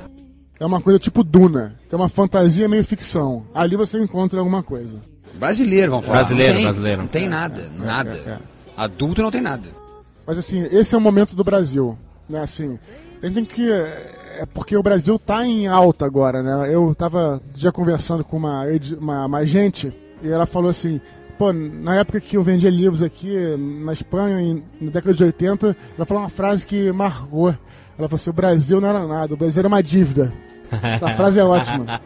É 0.63 0.65
uma 0.65 0.79
coisa 0.79 0.97
tipo 0.97 1.25
Duna, 1.25 1.75
que 1.89 1.93
é 1.93 1.97
uma 1.97 2.07
fantasia 2.07 2.69
meio 2.69 2.85
ficção. 2.85 3.45
Ali 3.53 3.75
você 3.75 4.01
encontra 4.01 4.39
alguma 4.39 4.63
coisa. 4.63 4.97
Brasileiro, 5.33 5.91
vamos 5.91 6.05
falar. 6.05 6.19
Brasileiro, 6.19 6.53
não 6.53 6.55
tem, 6.55 6.63
brasileiro. 6.63 7.01
Não 7.01 7.07
tem 7.09 7.27
nada, 7.27 7.61
é, 7.63 7.83
nada. 7.85 8.21
É, 8.25 8.29
é. 8.29 8.39
Adulto 8.77 9.21
não 9.21 9.29
tem 9.29 9.41
nada. 9.41 9.67
Mas 10.25 10.37
assim, 10.37 10.65
esse 10.71 10.95
é 10.95 10.97
o 10.97 11.01
momento 11.01 11.35
do 11.35 11.43
Brasil. 11.43 11.97
Né? 12.29 12.41
Assim, 12.41 12.79
a 13.21 13.25
gente 13.25 13.35
tem 13.35 13.43
que. 13.43 13.69
É 13.69 14.45
porque 14.53 14.77
o 14.77 14.81
Brasil 14.81 15.19
tá 15.19 15.45
em 15.45 15.67
alta 15.67 16.05
agora, 16.05 16.41
né? 16.41 16.73
Eu 16.73 16.95
tava 16.95 17.41
já 17.53 17.69
conversando 17.69 18.23
com 18.23 18.37
uma, 18.37 18.63
uma, 18.97 19.25
uma 19.25 19.45
gente 19.45 19.91
e 20.23 20.29
ela 20.29 20.45
falou 20.45 20.69
assim. 20.69 21.01
Pô, 21.37 21.51
na 21.51 21.95
época 21.95 22.21
que 22.21 22.37
eu 22.37 22.43
vendia 22.43 22.69
livros 22.69 23.03
aqui 23.03 23.35
na 23.57 23.91
Espanha, 23.91 24.39
em, 24.39 24.63
na 24.79 24.91
década 24.91 25.13
de 25.13 25.23
80, 25.25 25.75
ela 25.97 26.05
falou 26.05 26.23
uma 26.23 26.29
frase 26.29 26.65
que 26.65 26.89
marcou. 26.93 27.49
Ela 27.49 28.07
falou 28.07 28.15
assim: 28.15 28.29
o 28.29 28.33
Brasil 28.33 28.79
não 28.79 28.87
era 28.87 29.05
nada, 29.05 29.33
o 29.33 29.37
Brasil 29.37 29.59
era 29.59 29.67
uma 29.67 29.83
dívida. 29.83 30.31
Essa 30.81 31.09
frase 31.09 31.39
é 31.39 31.43
ótima. 31.43 32.01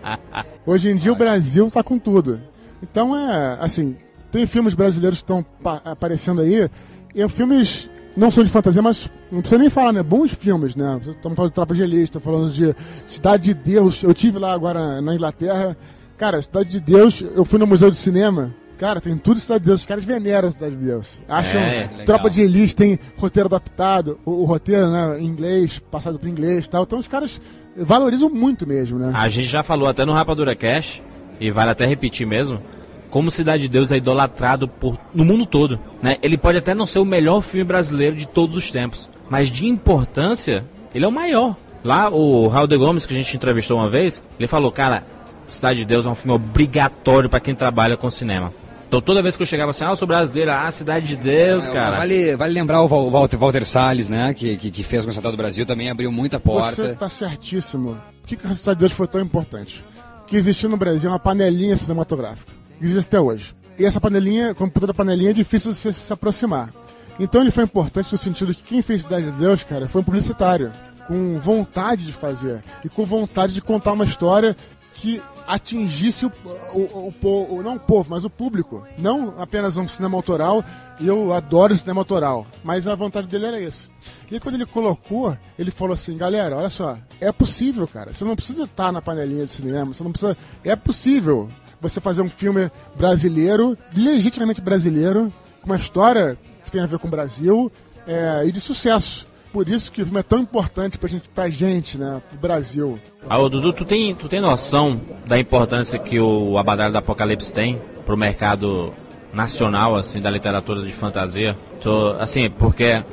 Hoje 0.65 0.89
em 0.89 0.95
dia 0.95 1.11
o 1.11 1.15
Brasil 1.15 1.70
tá 1.72 1.84
com 1.84 1.97
tudo. 1.97 2.39
Então 2.82 3.15
é, 3.15 3.57
assim, 3.61 3.95
tem 4.32 4.45
filmes 4.45 4.74
brasileiros 4.74 5.20
que 5.20 5.24
estão 5.24 5.45
aparecendo 5.86 6.41
aí, 6.41 6.70
e 7.15 7.30
filmes 7.30 7.89
não 8.15 8.32
são 8.32 8.43
de 8.43 8.49
fantasia, 8.49 8.82
mas 8.82 9.09
não 9.32 9.41
precisa 9.41 9.59
nem 9.59 9.70
falar, 9.70 9.93
né? 9.93 10.01
Bons 10.01 10.32
filmes, 10.32 10.76
né? 10.76 10.99
Estamos 10.99 11.36
falando 11.36 11.51
de 11.51 11.53
Tropa 11.53 11.76
de 11.76 11.84
Elite, 11.84 12.20
falando 12.20 12.51
de 12.51 12.76
Cidade 13.05 13.43
de 13.43 13.53
Deus. 13.53 14.01
Eu 14.01 14.13
tive 14.13 14.39
lá 14.39 14.53
agora 14.53 14.99
na 15.01 15.13
Inglaterra. 15.13 15.78
Cara, 16.18 16.41
Cidade 16.41 16.70
de 16.70 16.80
Deus, 16.80 17.24
eu 17.36 17.45
fui 17.45 17.59
no 17.59 17.68
Museu 17.68 17.91
de 17.91 17.95
Cinema. 17.95 18.51
Cara, 18.78 19.01
tem 19.01 19.17
tudo 19.17 19.39
Cidade 19.39 19.61
de 19.61 19.67
Deus. 19.67 19.82
Os 19.82 19.86
caras 19.86 20.05
veneram 20.05 20.49
Cidade 20.49 20.75
de 20.75 20.86
Deus. 20.86 21.19
Acham 21.28 21.61
é, 21.61 21.88
Tropa 22.05 22.30
de 22.30 22.41
Elite, 22.41 22.75
tem 22.75 22.99
roteiro 23.17 23.47
adaptado, 23.47 24.19
o, 24.23 24.32
o 24.32 24.45
roteiro, 24.45 24.89
né, 24.91 25.19
em 25.19 25.25
inglês, 25.25 25.80
passado 25.80 26.19
para 26.19 26.30
inglês 26.30 26.65
e 26.65 26.69
tal. 26.69 26.84
Então 26.84 26.99
os 26.99 27.07
caras 27.07 27.41
valorizam 27.75 28.30
muito 28.30 28.67
mesmo, 28.67 28.99
né? 28.99 29.11
A 29.13 29.28
gente 29.30 29.47
já 29.47 29.63
falou 29.63 29.88
até 29.89 30.05
no 30.05 30.13
Rapadura 30.13 30.55
Cash, 30.55 31.01
e 31.39 31.51
vale 31.51 31.71
até 31.71 31.86
repetir 31.86 32.25
mesmo, 32.25 32.61
como 33.09 33.32
Cidade 33.32 33.63
de 33.63 33.69
Deus 33.69 33.91
é 33.91 33.97
idolatrado 33.97 34.67
por, 34.67 34.99
no 35.13 35.23
mundo 35.23 35.45
todo. 35.45 35.80
Né? 36.01 36.17
Ele 36.21 36.38
pode 36.38 36.57
até 36.57 36.73
não 36.73 36.86
ser 36.86 36.99
o 36.99 37.05
melhor 37.05 37.41
filme 37.41 37.63
brasileiro 37.63 38.15
de 38.15 38.28
todos 38.28 38.55
os 38.55 38.71
tempos, 38.71 39.09
mas 39.30 39.49
de 39.49 39.65
importância, 39.65 40.65
ele 40.93 41.05
é 41.05 41.07
o 41.07 41.11
maior. 41.11 41.55
Lá, 41.84 42.09
o 42.09 42.47
Raul 42.47 42.67
de 42.67 42.75
Gomes, 42.75 43.05
que 43.05 43.13
a 43.13 43.17
gente 43.17 43.36
entrevistou 43.36 43.78
uma 43.78 43.89
vez, 43.89 44.23
ele 44.38 44.47
falou, 44.47 44.71
cara, 44.71 45.03
Cidade 45.47 45.80
de 45.80 45.86
Deus 45.86 46.05
é 46.05 46.09
um 46.09 46.15
filme 46.15 46.36
obrigatório 46.36 47.30
para 47.30 47.39
quem 47.39 47.55
trabalha 47.55 47.95
com 47.95 48.09
cinema. 48.09 48.51
Então 48.88 49.01
toda 49.01 49.21
vez 49.21 49.35
que 49.35 49.43
eu 49.43 49.47
chegava 49.47 49.71
assim, 49.71 49.83
ah, 49.83 49.89
eu 49.89 49.95
sou 49.95 50.07
brasileiro, 50.07 50.51
ah, 50.51 50.71
Cidade 50.71 51.07
de 51.07 51.17
Deus, 51.17 51.67
é, 51.67 51.71
cara. 51.71 51.97
Vale, 51.97 52.35
vale 52.35 52.53
lembrar 52.53 52.81
o 52.81 52.88
Walter, 52.88 53.38
Walter 53.38 53.65
Salles, 53.65 54.09
né, 54.09 54.33
que, 54.33 54.55
que, 54.55 54.71
que 54.71 54.83
fez 54.83 55.05
o 55.05 55.11
Central 55.11 55.33
do 55.33 55.38
Brasil, 55.38 55.65
também 55.65 55.89
abriu 55.89 56.11
muita 56.11 56.39
porta. 56.39 56.75
Você 56.75 56.95
tá 56.95 57.09
certíssimo. 57.09 57.97
Por 58.21 58.29
que, 58.29 58.35
que 58.38 58.47
a 58.47 58.55
Cidade 58.55 58.77
de 58.77 58.81
Deus 58.81 58.93
foi 58.93 59.07
tão 59.07 59.21
importante? 59.21 59.83
Que 60.25 60.35
existiu 60.35 60.69
no 60.69 60.77
Brasil 60.77 61.09
uma 61.09 61.19
panelinha 61.19 61.75
cinematográfica 61.75 62.57
existe 62.81 63.07
até 63.07 63.19
hoje. 63.19 63.53
E 63.77 63.85
essa 63.85 64.01
panelinha, 64.01 64.55
como 64.55 64.71
toda 64.71 64.93
panelinha, 64.93 65.31
é 65.31 65.33
difícil 65.33 65.71
de 65.71 65.77
você 65.77 65.93
se 65.93 66.11
aproximar. 66.11 66.73
Então 67.19 67.41
ele 67.41 67.51
foi 67.51 67.63
importante 67.63 68.11
no 68.11 68.17
sentido 68.17 68.53
de 68.53 68.61
que 68.61 68.69
quem 68.69 68.81
fez 68.81 69.03
Cidade 69.03 69.31
de 69.31 69.38
Deus, 69.38 69.63
cara, 69.63 69.88
foi 69.88 70.01
um 70.01 70.03
publicitário, 70.03 70.71
com 71.07 71.39
vontade 71.39 72.05
de 72.05 72.11
fazer 72.11 72.61
e 72.83 72.89
com 72.89 73.05
vontade 73.05 73.53
de 73.53 73.61
contar 73.61 73.93
uma 73.93 74.03
história 74.03 74.55
que 74.97 75.21
atingisse 75.47 76.25
o, 76.25 76.31
o, 76.73 77.13
o, 77.23 77.55
o, 77.55 77.63
não 77.63 77.75
o 77.75 77.79
povo, 77.79 78.09
mas 78.09 78.25
o 78.25 78.29
público. 78.29 78.85
Não 78.97 79.39
apenas 79.39 79.77
um 79.77 79.87
cinema 79.87 80.17
autoral, 80.17 80.63
e 80.99 81.07
eu 81.07 81.31
adoro 81.31 81.75
cinema 81.75 82.01
autoral, 82.01 82.45
mas 82.63 82.87
a 82.87 82.95
vontade 82.95 83.27
dele 83.27 83.45
era 83.45 83.61
essa. 83.61 83.89
E 84.29 84.39
quando 84.39 84.55
ele 84.55 84.65
colocou, 84.65 85.37
ele 85.57 85.71
falou 85.71 85.93
assim, 85.93 86.17
galera, 86.17 86.57
olha 86.57 86.69
só, 86.69 86.97
é 87.21 87.31
possível, 87.31 87.87
cara. 87.87 88.11
Você 88.11 88.25
não 88.25 88.35
precisa 88.35 88.63
estar 88.63 88.91
na 88.91 89.01
panelinha 89.01 89.45
de 89.45 89.51
cinema, 89.51 89.93
você 89.93 90.03
não 90.03 90.11
precisa. 90.11 90.35
É 90.63 90.75
possível 90.75 91.47
você 91.79 92.01
fazer 92.01 92.21
um 92.21 92.29
filme 92.29 92.71
brasileiro, 92.95 93.77
legitimamente 93.95 94.61
brasileiro, 94.61 95.31
com 95.61 95.67
uma 95.67 95.77
história 95.77 96.37
que 96.65 96.71
tem 96.71 96.81
a 96.81 96.87
ver 96.87 96.97
com 96.97 97.07
o 97.07 97.11
Brasil 97.11 97.71
é, 98.07 98.45
e 98.45 98.51
de 98.51 98.59
sucesso. 98.59 99.26
Por 99.51 99.67
isso 99.69 99.91
que 99.91 100.01
o 100.01 100.05
filme 100.05 100.19
é 100.19 100.23
tão 100.23 100.39
importante 100.39 100.97
pra 100.97 101.09
gente, 101.09 101.29
pra 101.29 101.49
gente 101.49 101.97
né? 101.97 102.21
Pro 102.29 102.37
Brasil. 102.37 102.99
Ah, 103.29 103.37
Dudu, 103.37 103.73
tu 103.73 103.85
tem, 103.85 104.13
tu 104.15 104.27
tem 104.27 104.39
noção 104.39 104.99
da 105.25 105.39
importância 105.39 105.97
que 105.99 106.19
o 106.19 106.57
Abadalho 106.57 106.91
do 106.91 106.97
Apocalipse 106.97 107.51
tem 107.51 107.81
pro 108.05 108.17
mercado 108.17 108.93
nacional, 109.33 109.95
assim, 109.95 110.21
da 110.21 110.29
literatura 110.29 110.81
de 110.81 110.91
fantasia? 110.91 111.57
Tô, 111.81 112.09
assim, 112.19 112.49
porque 112.49 113.03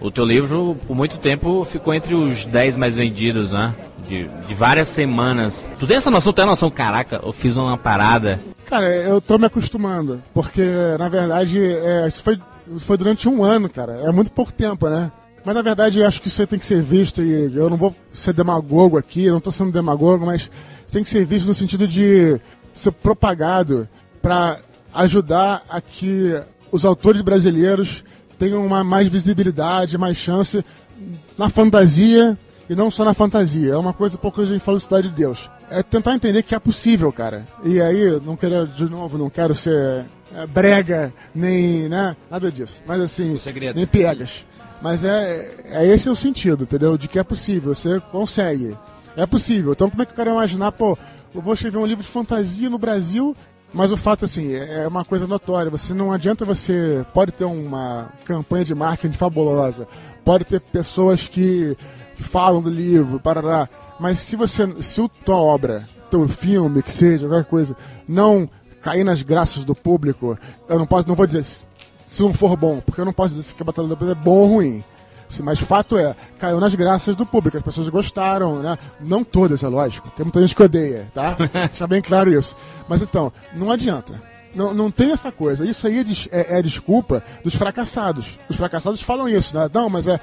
o 0.00 0.10
teu 0.10 0.24
livro, 0.24 0.76
por 0.86 0.94
muito 0.94 1.18
tempo, 1.18 1.64
ficou 1.64 1.92
entre 1.92 2.14
os 2.14 2.44
10 2.44 2.76
mais 2.76 2.96
vendidos, 2.96 3.52
né? 3.52 3.74
De, 4.06 4.28
de 4.46 4.54
várias 4.54 4.88
semanas. 4.88 5.66
Tu 5.78 5.86
tem 5.86 5.96
essa 5.96 6.10
noção? 6.10 6.32
Tu 6.32 6.36
tem 6.36 6.44
a 6.44 6.48
noção, 6.48 6.70
caraca, 6.70 7.20
eu 7.22 7.32
fiz 7.32 7.56
uma 7.56 7.76
parada. 7.76 8.40
Cara, 8.64 8.86
eu 8.86 9.20
tô 9.20 9.38
me 9.38 9.46
acostumando. 9.46 10.22
Porque, 10.32 10.62
na 10.98 11.08
verdade, 11.08 11.60
é, 11.60 12.06
isso 12.06 12.22
foi, 12.22 12.38
foi 12.78 12.96
durante 12.96 13.28
um 13.28 13.42
ano, 13.42 13.68
cara. 13.68 14.00
É 14.02 14.12
muito 14.12 14.30
pouco 14.30 14.52
tempo, 14.52 14.88
né? 14.88 15.10
Mas 15.44 15.54
na 15.54 15.62
verdade 15.62 16.00
eu 16.00 16.06
acho 16.06 16.20
que 16.20 16.28
isso 16.28 16.40
aí 16.40 16.46
tem 16.46 16.58
que 16.58 16.66
ser 16.66 16.82
visto 16.82 17.22
e 17.22 17.56
eu 17.56 17.70
não 17.70 17.76
vou 17.76 17.94
ser 18.12 18.32
demagogo 18.32 18.98
aqui, 18.98 19.24
eu 19.24 19.32
não 19.32 19.38
estou 19.38 19.52
sendo 19.52 19.72
demagogo, 19.72 20.26
mas 20.26 20.50
tem 20.90 21.02
que 21.02 21.10
ser 21.10 21.24
visto 21.24 21.46
no 21.46 21.54
sentido 21.54 21.86
de 21.86 22.38
ser 22.72 22.92
propagado 22.92 23.88
para 24.20 24.58
ajudar 24.94 25.62
a 25.68 25.80
que 25.80 26.40
os 26.70 26.84
autores 26.84 27.20
brasileiros 27.20 28.04
tenham 28.38 28.64
uma 28.64 28.84
mais 28.84 29.08
visibilidade, 29.08 29.98
mais 29.98 30.16
chance 30.16 30.64
na 31.36 31.48
fantasia 31.48 32.36
e 32.68 32.74
não 32.74 32.90
só 32.90 33.04
na 33.04 33.14
fantasia. 33.14 33.72
É 33.72 33.76
uma 33.76 33.92
coisa 33.92 34.18
pouco 34.18 34.40
a 34.40 34.44
gente 34.44 34.60
fala 34.60 34.78
Cidade 34.78 35.08
de 35.08 35.14
Deus. 35.14 35.50
É 35.70 35.82
tentar 35.82 36.14
entender 36.14 36.42
que 36.42 36.54
é 36.54 36.58
possível, 36.58 37.12
cara. 37.12 37.44
E 37.64 37.80
aí, 37.80 38.20
não 38.24 38.36
quero, 38.36 38.66
de 38.66 38.84
novo, 38.88 39.18
não 39.18 39.28
quero 39.28 39.54
ser 39.54 40.06
é, 40.34 40.46
brega, 40.46 41.12
nem, 41.34 41.88
né, 41.88 42.16
nada 42.30 42.50
disso. 42.50 42.82
Mas 42.86 43.00
assim, 43.00 43.38
nem 43.74 43.86
piegas. 43.86 44.46
Mas 44.80 45.04
é, 45.04 45.64
é 45.70 45.86
esse 45.86 46.08
é 46.08 46.12
o 46.12 46.16
sentido, 46.16 46.64
entendeu? 46.64 46.96
De 46.96 47.08
que 47.08 47.18
é 47.18 47.22
possível, 47.22 47.74
você 47.74 48.00
consegue. 48.12 48.76
É 49.16 49.26
possível. 49.26 49.72
Então 49.72 49.90
como 49.90 50.02
é 50.02 50.06
que 50.06 50.12
eu 50.12 50.16
quero 50.16 50.30
imaginar, 50.30 50.72
pô, 50.72 50.96
eu 51.34 51.40
vou 51.40 51.54
escrever 51.54 51.78
um 51.78 51.86
livro 51.86 52.04
de 52.04 52.10
fantasia 52.10 52.70
no 52.70 52.78
Brasil 52.78 53.36
mas 53.72 53.92
o 53.92 53.96
fato, 53.96 54.24
assim, 54.24 54.54
é 54.54 54.86
uma 54.88 55.04
coisa 55.04 55.26
notória. 55.26 55.70
Você 55.70 55.92
não 55.92 56.12
adianta 56.12 56.44
você. 56.44 57.04
Pode 57.12 57.32
ter 57.32 57.44
uma 57.44 58.10
campanha 58.24 58.64
de 58.64 58.74
marketing 58.74 59.16
fabulosa, 59.16 59.86
pode 60.24 60.44
ter 60.44 60.60
pessoas 60.60 61.28
que, 61.28 61.76
que 62.16 62.22
falam 62.22 62.62
do 62.62 62.70
livro, 62.70 63.20
parará. 63.20 63.68
Mas 64.00 64.20
se 64.20 64.36
você. 64.36 64.66
Se 64.80 65.02
a 65.02 65.08
tua 65.24 65.36
obra, 65.36 65.86
teu 66.10 66.26
filme, 66.28 66.82
que 66.82 66.90
seja, 66.90 67.28
qualquer 67.28 67.48
coisa, 67.48 67.76
não 68.08 68.48
cair 68.80 69.04
nas 69.04 69.22
graças 69.22 69.64
do 69.64 69.74
público, 69.74 70.38
eu 70.68 70.78
não 70.78 70.86
posso, 70.86 71.06
não 71.06 71.14
vou 71.14 71.26
dizer 71.26 71.44
se 72.08 72.22
não 72.22 72.34
for 72.34 72.56
bom, 72.56 72.80
porque 72.84 73.00
eu 73.00 73.04
não 73.04 73.12
posso 73.12 73.34
dizer 73.34 73.42
se 73.42 73.54
a 73.60 73.64
Batalha 73.64 73.88
do 73.88 73.96
Pedro 73.96 74.12
é 74.12 74.14
bom 74.14 74.36
ou 74.36 74.46
ruim. 74.46 74.84
Sim, 75.28 75.42
mas 75.42 75.60
fato 75.60 75.98
é, 75.98 76.16
caiu 76.38 76.58
nas 76.58 76.74
graças 76.74 77.14
do 77.14 77.26
público, 77.26 77.58
as 77.58 77.62
pessoas 77.62 77.88
gostaram, 77.90 78.62
né? 78.62 78.78
Não 78.98 79.22
todas, 79.22 79.62
é 79.62 79.68
lógico. 79.68 80.08
Tem 80.16 80.24
muita 80.24 80.40
gente 80.40 80.56
que 80.56 80.62
odeia, 80.62 81.06
tá? 81.12 81.36
Deixar 81.68 81.86
bem 81.86 82.00
claro 82.00 82.32
isso. 82.32 82.56
Mas 82.88 83.02
então, 83.02 83.30
não 83.54 83.70
adianta. 83.70 84.20
Não, 84.54 84.72
não 84.72 84.90
tem 84.90 85.12
essa 85.12 85.30
coisa. 85.30 85.64
Isso 85.64 85.86
aí 85.86 85.98
é, 85.98 86.54
é, 86.54 86.58
é, 86.58 86.62
desculpa 86.62 87.22
dos 87.44 87.54
fracassados. 87.54 88.38
Os 88.48 88.56
fracassados 88.56 89.00
falam 89.02 89.28
isso, 89.28 89.54
né? 89.56 89.68
Não, 89.72 89.88
mas 89.88 90.06
é. 90.06 90.18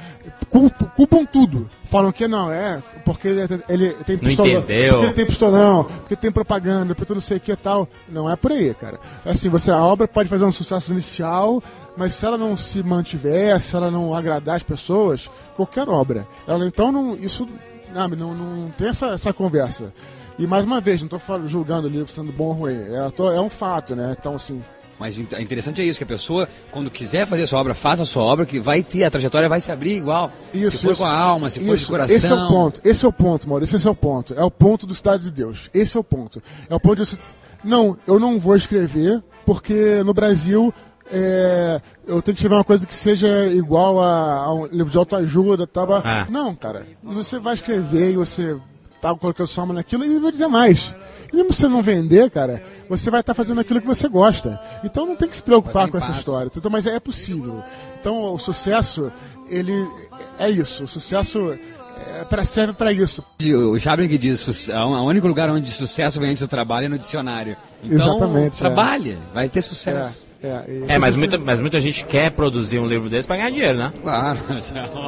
Culpam, 0.50 0.86
culpam 0.96 1.26
tudo. 1.26 1.70
Falam 1.86 2.12
que 2.12 2.28
não, 2.28 2.52
é 2.52 2.82
porque 3.04 3.28
ele, 3.28 3.42
ele 3.70 3.90
tem 4.06 4.18
pistolão. 4.18 4.62
Porque 4.62 4.74
ele 4.74 5.14
tem 5.14 5.26
pistolão, 5.26 5.84
porque 5.84 6.16
tem 6.16 6.32
propaganda, 6.32 6.96
porque 6.96 7.14
não 7.14 7.22
sei 7.22 7.38
o 7.38 7.40
que 7.40 7.52
e 7.52 7.56
tal. 7.56 7.88
Não 8.10 8.30
é 8.30 8.36
por 8.36 8.52
aí, 8.52 8.74
cara. 8.74 9.00
É 9.24 9.32
assim, 9.32 9.50
você, 9.50 9.72
a 9.72 9.84
obra 9.84 10.08
pode 10.08 10.28
fazer 10.28 10.46
um 10.46 10.52
sucesso 10.52 10.92
inicial, 10.92 11.64
mas 11.96 12.14
se 12.14 12.26
ela 12.26 12.38
não 12.38 12.58
se 12.58 12.82
mantiver, 12.82 13.60
se 13.60 13.76
ela 13.76 13.92
não 13.92 14.14
agradar 14.14 14.56
as 14.56 14.64
pessoas, 14.64 15.30
qualquer 15.56 15.88
obra. 15.88 16.28
Ela, 16.48 16.66
então, 16.66 16.92
não, 16.92 17.16
isso 17.16 17.48
não, 17.94 18.08
não, 18.10 18.34
não 18.34 18.70
tem 18.70 18.90
essa, 18.90 19.08
essa 19.08 19.32
conversa. 19.32 19.94
E 20.38 20.46
mais 20.46 20.66
uma 20.66 20.82
vez, 20.82 21.02
não 21.02 21.18
estou 21.18 21.48
julgando 21.48 21.88
o 21.88 21.90
livro 21.90 22.12
sendo 22.12 22.32
bom 22.32 22.48
ou 22.48 22.54
ruim, 22.54 22.76
é, 22.76 23.10
tô, 23.12 23.32
é 23.32 23.40
um 23.40 23.50
fato, 23.50 23.96
né? 23.96 24.16
Então, 24.20 24.36
assim, 24.36 24.62
Mas 25.00 25.20
é 25.20 25.42
interessante 25.42 25.82
é 25.82 25.86
isso, 25.86 25.98
que 25.98 26.04
a 26.04 26.08
pessoa, 26.08 26.48
quando 26.72 26.90
quiser 26.90 27.26
fazer 27.26 27.44
a 27.44 27.48
sua 27.48 27.60
obra, 27.60 27.74
faça 27.74 28.04
a 28.04 28.06
sua 28.06 28.24
obra, 28.24 28.46
que 28.46 28.60
vai 28.60 28.84
ter, 28.84 29.06
a 29.06 29.12
trajetória 29.12 29.48
vai 29.48 29.62
se 29.62 29.72
abrir 29.72 29.96
igual. 29.96 30.32
Isso, 30.54 30.72
se 30.72 30.84
for 30.84 30.92
isso. 30.92 31.02
com 31.02 31.08
a 31.08 31.18
alma, 31.18 31.50
se 31.50 31.60
for 31.60 31.76
de 31.76 31.82
Isso, 31.82 31.92
coração. 31.92 32.16
Esse 32.16 32.32
é 32.32 32.36
o 32.36 32.48
ponto, 32.48 32.82
esse 32.84 33.06
é 33.06 33.08
o 33.08 33.14
ponto, 33.14 33.50
Maurício, 33.50 33.76
esse 33.76 33.88
é 33.88 33.92
o 33.92 33.96
ponto. 33.96 34.34
É 34.34 34.44
o 34.44 34.52
ponto 34.52 34.86
do 34.86 34.94
Estado 34.94 35.22
de 35.24 35.32
Deus. 35.32 35.70
Esse 35.74 35.96
é 35.98 36.00
o 36.00 36.04
ponto. 36.04 36.42
É 36.70 36.76
o 36.76 36.80
ponto 36.80 36.96
de 36.96 37.06
você. 37.06 37.18
Não, 37.64 37.98
eu 38.06 38.20
não 38.20 38.40
vou 38.40 38.56
escrever, 38.56 39.24
porque 39.46 40.04
no 40.04 40.14
Brasil 40.14 40.74
é, 41.12 41.82
eu 42.08 42.22
tenho 42.22 42.36
que 42.36 42.40
escrever 42.42 42.56
uma 42.56 42.64
coisa 42.64 42.86
que 42.86 42.96
seja 42.96 43.48
igual 43.48 44.02
a, 44.02 44.44
a 44.44 44.54
um 44.54 44.66
livro 44.68 44.92
de 44.92 44.98
autoajuda, 44.98 45.68
tava. 45.68 46.02
Ah. 46.04 46.28
Não, 46.30 46.56
cara. 46.56 46.86
Você 47.04 47.40
vai 47.40 47.54
escrever 47.54 48.12
e 48.12 48.16
você 48.16 48.58
tá 49.02 49.14
colocando 49.16 49.48
sua 49.48 49.64
alma 49.64 49.74
naquilo 49.74 50.04
e 50.06 50.20
vou 50.20 50.32
dizer 50.32 50.48
mais. 50.48 50.94
E 51.32 51.36
mesmo 51.36 51.52
se 51.52 51.62
você 51.62 51.68
não 51.68 51.82
vender, 51.82 52.30
cara, 52.30 52.64
você 52.90 53.10
vai 53.10 53.20
estar 53.20 53.34
fazendo 53.34 53.60
aquilo 53.60 53.82
que 53.82 53.88
você 53.88 54.08
gosta. 54.08 54.60
Então 54.84 55.06
não 55.06 55.16
tem 55.16 55.28
que 55.28 55.36
se 55.36 55.44
preocupar 55.44 55.90
com 55.90 55.98
essa 55.98 56.08
paz. 56.08 56.20
história. 56.20 56.52
Então, 56.56 56.72
mas 56.72 56.86
é 56.86 57.00
possível. 57.00 57.64
Então 58.00 58.34
o 58.34 58.38
sucesso, 58.40 59.12
ele 59.50 59.74
é 60.40 60.50
isso. 60.50 60.84
O 60.84 60.88
sucesso 60.88 61.58
é, 62.20 62.24
pra, 62.26 62.46
serve 62.46 62.74
para 62.74 62.92
isso. 62.94 63.24
O 63.40 63.78
que 64.08 64.18
diz, 64.18 64.40
"Su- 64.42 64.72
o 64.72 65.04
único 65.04 65.28
lugar 65.28 65.50
onde 65.50 65.70
sucesso 65.72 66.20
vem 66.20 66.30
antes 66.30 66.42
do 66.42 66.48
trabalho 66.48 66.86
é 66.86 66.90
no 66.90 66.98
dicionário. 66.98 67.58
Então, 67.84 67.96
Exatamente, 67.98 68.56
é. 68.56 68.58
trabalhe, 68.60 69.18
vai 69.34 69.50
ter 69.50 69.60
É, 69.60 69.62
sucesso. 69.62 70.25
é, 70.25 70.25
É, 70.88 70.98
mas 71.00 71.16
muita, 71.16 71.38
mas 71.38 71.62
muita 71.62 71.80
gente 71.80 72.06
quer 72.06 72.32
produzir 72.32 72.80
um 72.80 72.86
livro 72.88 73.10
desse 73.10 73.28
pra 73.28 73.38
ganhar 73.38 73.50
dinheiro, 73.50 73.78
né? 73.78 73.92
Claro. 74.02 74.40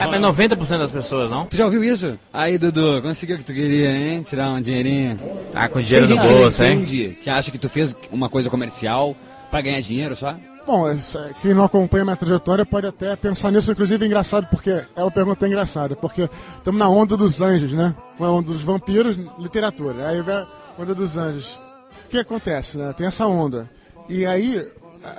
É, 0.02 0.06
mas 0.08 0.22
90% 0.22 0.78
das 0.80 0.92
pessoas, 0.92 1.30
não? 1.30 1.46
Tu 1.46 1.58
já 1.58 1.66
ouviu 1.66 1.84
isso? 1.84 2.18
Aí, 2.34 2.58
Dudu, 2.58 3.02
conseguiu 3.02 3.36
o 3.36 3.40
que 3.40 3.46
tu 3.46 3.54
queria, 3.54 3.92
hein? 3.92 4.22
Tirar 4.22 4.50
um 4.52 4.62
dinheirinho. 4.62 5.20
Tá 5.52 5.68
com 5.70 5.80
dinheiro 5.82 6.08
Tem 6.08 6.16
no 6.16 6.22
gente 6.22 6.28
que 6.30 6.34
não 6.36 6.42
bolso, 6.42 6.64
hein? 6.64 6.86
que 6.86 7.30
acha 7.30 7.52
que 7.52 7.58
tu 7.58 7.70
fez 7.70 7.96
uma 8.12 8.30
coisa 8.30 8.50
comercial 8.50 9.16
pra 9.52 9.62
ganhar 9.62 9.82
dinheiro 9.82 10.16
só. 10.16 10.36
Bom, 10.66 10.86
essa- 10.90 11.32
quem 11.42 11.54
não 11.54 11.64
acompanha 11.64 12.04
minha 12.04 12.18
trajetória 12.18 12.66
pode 12.66 12.88
até 12.88 13.16
pensar 13.16 13.52
nisso, 13.52 13.72
inclusive 13.72 14.04
é 14.04 14.08
engraçado, 14.08 14.48
porque 14.52 14.70
é 14.70 15.02
uma 15.02 15.10
pergunta 15.10 15.48
engraçada, 15.48 15.96
porque 15.96 16.30
estamos 16.58 16.78
na 16.78 16.90
onda 16.90 17.16
dos 17.16 17.42
anjos, 17.42 17.72
né? 17.72 17.96
A 18.20 18.24
onda 18.26 18.52
dos 18.52 18.62
vampiros, 18.64 19.18
literatura. 19.40 20.10
Aí 20.10 20.22
vem 20.22 20.36
a 20.36 20.46
onda 20.78 20.94
dos 20.94 21.16
anjos. 21.16 21.58
O 22.06 22.10
que 22.10 22.18
acontece, 22.18 22.78
né? 22.78 22.94
Tem 22.98 23.08
essa 23.08 23.26
onda. 23.26 23.70
E 24.10 24.26
aí, 24.26 24.68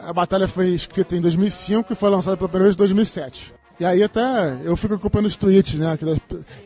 a, 0.06 0.12
batalha 0.12 0.48
foi 0.48 0.68
escrita 0.68 1.16
em 1.16 1.20
2005 1.20 1.92
e 1.92 1.96
foi 1.96 2.10
lançada 2.10 2.36
pela 2.36 2.48
primeira 2.48 2.64
vez 2.64 2.74
em 2.74 2.78
2007. 2.78 3.54
E 3.80 3.84
aí 3.84 4.02
até 4.02 4.20
eu 4.64 4.76
fico 4.76 4.94
ocupando 4.94 5.28
os 5.28 5.36
tweets, 5.36 5.74
né? 5.74 5.96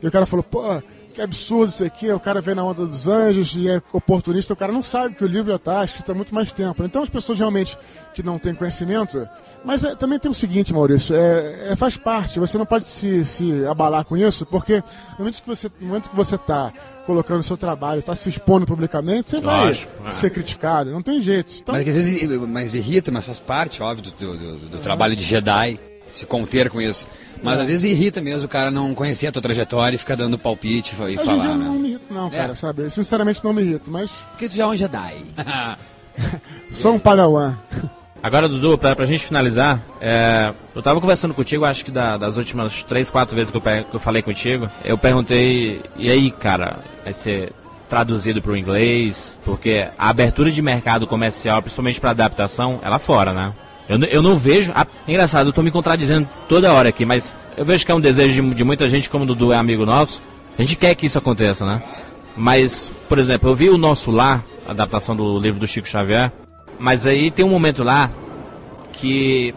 E 0.02 0.06
o 0.06 0.10
cara 0.10 0.24
falou, 0.24 0.42
pô, 0.42 0.62
que 1.14 1.20
absurdo 1.20 1.70
isso 1.70 1.84
aqui, 1.84 2.10
o 2.10 2.18
cara 2.18 2.40
vem 2.40 2.54
na 2.54 2.64
onda 2.64 2.86
dos 2.86 3.06
anjos 3.06 3.54
e 3.54 3.68
é 3.68 3.82
oportunista, 3.92 4.54
o 4.54 4.56
cara 4.56 4.72
não 4.72 4.82
sabe 4.82 5.14
que 5.14 5.24
o 5.24 5.26
livro 5.26 5.50
já 5.50 5.56
está 5.56 5.84
escrito 5.84 6.10
há 6.10 6.14
muito 6.14 6.34
mais 6.34 6.52
tempo. 6.52 6.82
Então 6.84 7.02
as 7.02 7.10
pessoas 7.10 7.38
realmente 7.38 7.76
que 8.14 8.22
não 8.22 8.38
têm 8.38 8.54
conhecimento. 8.54 9.28
Mas 9.64 9.84
é, 9.84 9.94
também 9.94 10.18
tem 10.18 10.28
o 10.30 10.34
seguinte, 10.34 10.72
Maurício, 10.72 11.14
é, 11.14 11.68
é- 11.70 11.76
faz 11.76 11.96
parte, 11.96 12.40
você 12.40 12.58
não 12.58 12.66
pode 12.66 12.84
se, 12.84 13.24
se 13.24 13.64
abalar 13.66 14.04
com 14.04 14.16
isso, 14.16 14.44
porque 14.44 14.78
no 15.12 15.18
momento 15.20 15.40
que 15.40 15.46
você 15.46 15.70
no 15.80 15.86
momento 15.88 16.10
que 16.10 16.16
você 16.16 16.34
está 16.34 16.72
colocando 17.06 17.40
o 17.40 17.42
seu 17.44 17.56
trabalho, 17.56 17.98
está 18.00 18.14
se 18.14 18.28
expondo 18.28 18.66
publicamente, 18.66 19.30
você 19.30 19.38
Lógico, 19.38 19.92
vai 20.00 20.08
é. 20.08 20.12
ser 20.12 20.30
criticado, 20.30 20.90
não 20.90 21.00
tem 21.02 21.20
jeito. 21.20 21.54
Então, 21.60 21.74
Mas 21.74 21.86
às 21.88 21.94
vezes 21.94 22.28
mas 22.48 22.74
irrita, 22.74 23.10
mas 23.12 23.24
faz 23.24 23.38
parte, 23.38 23.82
óbvio, 23.82 24.04
do, 24.04 24.10
do- 24.36 24.36
do- 24.58 24.68
do 24.70 24.78
trabalho 24.80 25.14
de 25.14 25.22
Jedi, 25.22 25.78
se 26.10 26.26
conter 26.26 26.68
com 26.68 26.80
isso. 26.80 27.06
Mas 27.42 27.58
às 27.60 27.68
vezes 27.68 27.90
irrita 27.90 28.20
mesmo 28.20 28.46
o 28.46 28.48
cara 28.48 28.70
não 28.70 28.94
conhecer 28.94 29.28
a 29.28 29.32
tua 29.32 29.42
trajetória 29.42 29.94
e 29.96 29.98
ficar 29.98 30.14
dando 30.16 30.38
palpite 30.38 30.94
e 30.98 31.02
hoje 31.02 31.14
em 31.14 31.24
falar, 31.24 31.38
dia 31.40 31.54
não 31.54 31.72
né? 31.74 31.78
me 31.78 31.88
irrito 31.90 32.12
não, 32.14 32.30
cara, 32.30 32.52
É. 32.52 32.54
sabe? 32.54 32.90
Sinceramente 32.90 33.42
não 33.44 33.52
me 33.52 33.62
irrito, 33.62 33.90
mas 33.92 34.10
Porque 34.30 34.48
tu 34.48 34.54
já 34.56 34.64
é 34.64 34.66
um 34.66 34.76
Jedi. 34.76 35.24
sou 36.70 36.94
um 36.94 36.98
padawan. 36.98 37.56
Agora, 38.22 38.48
Dudu, 38.48 38.78
pra, 38.78 38.94
pra 38.94 39.04
gente 39.04 39.24
finalizar, 39.26 39.82
é, 40.00 40.52
eu 40.76 40.80
tava 40.82 41.00
conversando 41.00 41.34
contigo, 41.34 41.64
acho 41.64 41.84
que 41.84 41.90
da- 41.90 42.16
das 42.16 42.36
últimas 42.36 42.82
três, 42.84 43.10
quatro 43.10 43.34
vezes 43.34 43.50
que 43.50 43.56
eu, 43.56 43.60
que 43.60 43.94
eu 43.94 43.98
falei 44.00 44.22
contigo, 44.22 44.68
eu 44.84 44.96
perguntei, 44.96 45.80
e 45.96 46.08
aí, 46.08 46.30
cara, 46.30 46.78
vai 47.02 47.12
ser 47.12 47.52
traduzido 47.90 48.40
pro 48.40 48.56
inglês? 48.56 49.38
Porque 49.44 49.88
a 49.98 50.08
abertura 50.08 50.52
de 50.52 50.62
mercado 50.62 51.04
comercial, 51.06 51.60
principalmente 51.60 52.00
pra 52.00 52.10
adaptação, 52.10 52.78
é 52.82 52.88
lá 52.88 52.98
fora, 53.00 53.32
né? 53.32 53.52
Eu, 53.88 53.98
eu 54.04 54.22
não 54.22 54.36
vejo. 54.38 54.70
a- 54.74 54.86
engraçado, 55.08 55.48
eu 55.48 55.52
tô 55.52 55.60
me 55.60 55.72
contradizendo 55.72 56.28
toda 56.48 56.72
hora 56.72 56.90
aqui, 56.90 57.04
mas 57.04 57.34
eu 57.56 57.64
vejo 57.64 57.84
que 57.84 57.90
é 57.90 57.94
um 57.94 58.00
desejo 58.00 58.40
de, 58.40 58.54
de 58.54 58.62
muita 58.64 58.88
gente, 58.88 59.10
como 59.10 59.24
o 59.24 59.26
Dudu 59.26 59.52
é 59.52 59.56
amigo 59.56 59.84
nosso. 59.84 60.22
A 60.56 60.62
gente 60.62 60.76
quer 60.76 60.94
que 60.94 61.06
isso 61.06 61.18
aconteça, 61.18 61.66
né? 61.66 61.82
Mas, 62.36 62.90
por 63.08 63.18
exemplo, 63.18 63.50
eu 63.50 63.54
vi 63.54 63.68
o 63.68 63.76
Nosso 63.76 64.10
Lar, 64.12 64.42
a 64.66 64.70
adaptação 64.70 65.14
do 65.16 65.38
livro 65.40 65.58
do 65.60 65.66
Chico 65.66 65.88
Xavier, 65.88 66.30
mas 66.82 67.06
aí 67.06 67.30
tem 67.30 67.44
um 67.44 67.48
momento 67.48 67.84
lá 67.84 68.10
que 68.92 69.54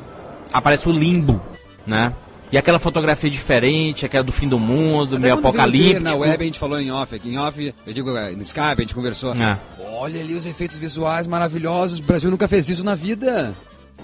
aparece 0.54 0.88
o 0.88 0.92
limbo, 0.92 1.42
né? 1.86 2.14
E 2.52 2.58
aquela 2.58 2.78
fotografia 2.78 3.32
diferente, 3.32 4.06
aquela 4.06 4.24
do 4.24 4.32
fim 4.32 4.48
do 4.48 4.60
mundo, 4.60 5.20
meio 5.20 5.34
Até 5.34 5.42
quando 5.42 5.54
veio 5.54 5.64
o 5.66 5.72
trailer 5.72 5.98
apocalíptico. 5.98 6.04
Na 6.04 6.16
web 6.16 6.44
a 6.44 6.46
gente 6.46 6.60
falou 6.60 6.80
em 6.80 6.92
off, 6.92 7.16
aqui 7.16 7.30
em 7.30 7.40
off, 7.40 7.74
eu 7.86 7.94
digo 7.94 8.16
eh, 8.16 8.32
no 8.34 8.44
Skype, 8.44 8.76
a 8.78 8.82
gente 8.82 8.94
conversou. 8.94 9.34
É. 9.34 9.60
Olha 9.98 10.22
ali 10.22 10.36
os 10.36 10.46
efeitos 10.46 10.78
visuais 10.78 11.26
maravilhosos, 11.26 11.98
o 11.98 12.04
Brasil 12.04 12.30
nunca 12.30 12.48
fez 12.48 12.70
isso 12.70 12.86
na 12.86 12.94
vida. 12.94 13.56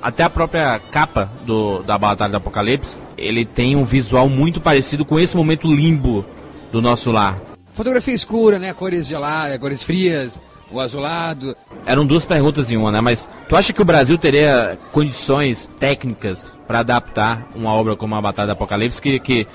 Até 0.02 0.24
a 0.24 0.30
própria 0.30 0.80
capa 0.80 1.32
do, 1.46 1.84
da 1.84 2.00
Batalha 2.00 2.32
do 2.32 2.38
Apocalipse, 2.38 2.98
ele 3.16 3.46
tem 3.46 3.76
um 3.76 3.86
visual 3.86 4.28
muito 4.28 4.60
parecido 4.60 5.06
com 5.06 5.20
esse 5.20 5.38
momento 5.38 5.72
limbo 5.72 6.26
do 6.72 6.82
nosso 6.82 7.12
lar. 7.12 7.40
Fotografia 7.72 8.16
escura, 8.16 8.58
né? 8.58 8.74
Cores 8.74 9.08
geladas, 9.08 9.60
cores 9.60 9.84
frias, 9.84 10.42
o 10.72 10.80
azulado. 10.80 11.56
Eram 11.86 12.06
duas 12.06 12.26
perguntas 12.26 12.72
em 12.72 12.78
uma, 12.78 12.92
né? 12.92 13.02
Mas 13.02 13.30
tu 13.48 13.56
acha 13.56 13.74
que 13.74 13.82
o 13.82 13.86
Brasil 13.86 14.18
teria 14.18 14.78
condições 14.92 15.72
técnicas 15.80 16.58
para 16.68 16.80
adaptar 16.80 17.48
uma 17.56 17.74
obra 17.74 17.96
como 17.96 18.16
a 18.16 18.22
Batalha 18.22 18.48
do 18.48 18.54
Apocalipse 18.54 19.02
que, 19.02 19.20
que, 19.20 19.48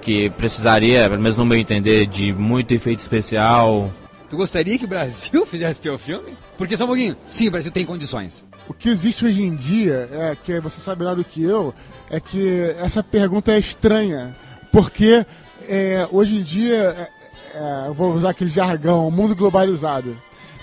que 0.00 0.30
precisaria, 0.30 1.08
pelo 1.08 1.20
menos 1.20 1.36
no 1.36 1.44
meu 1.44 1.58
entender, 1.58 2.06
de 2.06 2.32
muito 2.32 2.72
efeito 2.72 3.00
especial? 3.00 3.92
Tu 4.28 4.36
gostaria 4.36 4.78
que 4.78 4.84
o 4.84 4.88
Brasil 4.88 5.44
fizesse 5.46 5.80
teu 5.80 5.98
filme? 5.98 6.36
Porque 6.56 6.76
só 6.76 6.84
um 6.84 6.88
pouquinho. 6.88 7.16
Sim, 7.28 7.48
o 7.48 7.50
Brasil 7.50 7.72
tem 7.72 7.84
condições. 7.84 8.44
O 8.68 8.72
que 8.72 8.88
existe 8.88 9.26
hoje 9.26 9.42
em 9.42 9.54
dia, 9.54 10.08
é 10.12 10.36
que 10.36 10.60
você 10.60 10.80
sabe 10.80 11.00
melhor 11.00 11.16
do 11.16 11.24
que 11.24 11.42
eu, 11.42 11.74
é 12.08 12.20
que 12.20 12.74
essa 12.80 13.02
pergunta 13.02 13.52
é 13.52 13.58
estranha. 13.58 14.36
Porque 14.70 15.26
é, 15.68 16.08
hoje 16.10 16.36
em 16.36 16.42
dia, 16.42 17.10
é, 17.54 17.88
é, 17.88 17.90
vou 17.92 18.14
usar 18.14 18.30
aquele 18.30 18.50
jargão, 18.50 19.10
mundo 19.10 19.36
globalizado. 19.36 20.16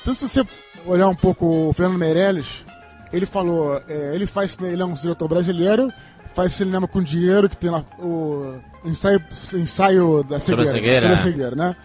Então, 0.09 0.15
se 0.15 0.27
você 0.27 0.43
olhar 0.87 1.07
um 1.07 1.15
pouco 1.15 1.69
o 1.69 1.73
Fernando 1.73 1.99
Meirelles, 1.99 2.65
ele 3.13 3.27
falou, 3.27 3.79
é, 3.87 4.15
ele 4.15 4.25
faz 4.25 4.57
ele 4.59 4.81
é 4.81 4.85
um 4.85 4.93
diretor 4.93 5.27
brasileiro, 5.27 5.93
faz 6.33 6.53
cinema 6.53 6.87
com 6.87 6.99
dinheiro, 6.99 7.47
que 7.47 7.55
tem 7.55 7.69
lá 7.69 7.85
o 7.99 8.59
ensaio, 8.83 9.21
ensaio 9.53 10.23
da 10.23 10.39
cegueira, 10.39 10.71
cegueira, 10.71 10.99
sobre 11.01 11.15
a 11.15 11.19
é. 11.19 11.21
cegueira, 11.21 11.55
né? 11.55 11.75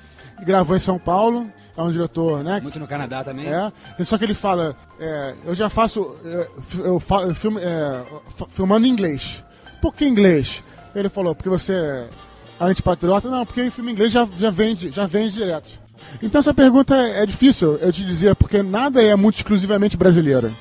E 0.41 0.45
gravou 0.45 0.75
em 0.75 0.79
São 0.79 0.99
Paulo, 0.99 1.53
é 1.77 1.83
um 1.83 1.91
diretor, 1.91 2.43
né? 2.43 2.61
Muito 2.62 2.81
no 2.81 2.89
Canadá 2.89 3.22
também. 3.22 3.47
É, 3.47 3.70
só 4.03 4.16
que 4.16 4.25
ele 4.25 4.33
fala, 4.33 4.75
é, 4.99 5.35
eu 5.45 5.55
já 5.55 5.68
faço, 5.68 6.16
é, 6.25 6.49
eu, 6.79 6.99
fa, 6.99 7.16
eu 7.16 7.35
filme, 7.35 7.61
é, 7.61 8.03
filmando 8.49 8.87
em 8.87 8.91
inglês. 8.91 9.45
Por 9.83 9.95
que 9.95 10.07
inglês? 10.07 10.62
Ele 10.95 11.11
falou, 11.11 11.35
porque 11.35 11.51
você 11.51 11.75
é 11.75 12.64
antipatriota? 12.64 13.29
Não, 13.29 13.45
porque 13.45 13.62
em 13.62 13.70
filme 13.70 13.93
inglês 13.93 14.11
já, 14.11 14.27
já 14.39 14.49
vende, 14.49 14.91
já 14.91 15.07
vende 15.07 15.35
direto. 15.35 15.84
Então 16.22 16.38
essa 16.38 16.55
pergunta 16.55 16.94
é, 16.96 17.22
é 17.22 17.26
difícil, 17.26 17.76
eu 17.76 17.92
te 17.92 18.05
dizer, 18.05 18.34
porque 18.36 18.62
nada 18.62 19.02
é 19.02 19.14
muito 19.16 19.36
exclusivamente 19.36 19.96
brasileiro. 19.96 20.52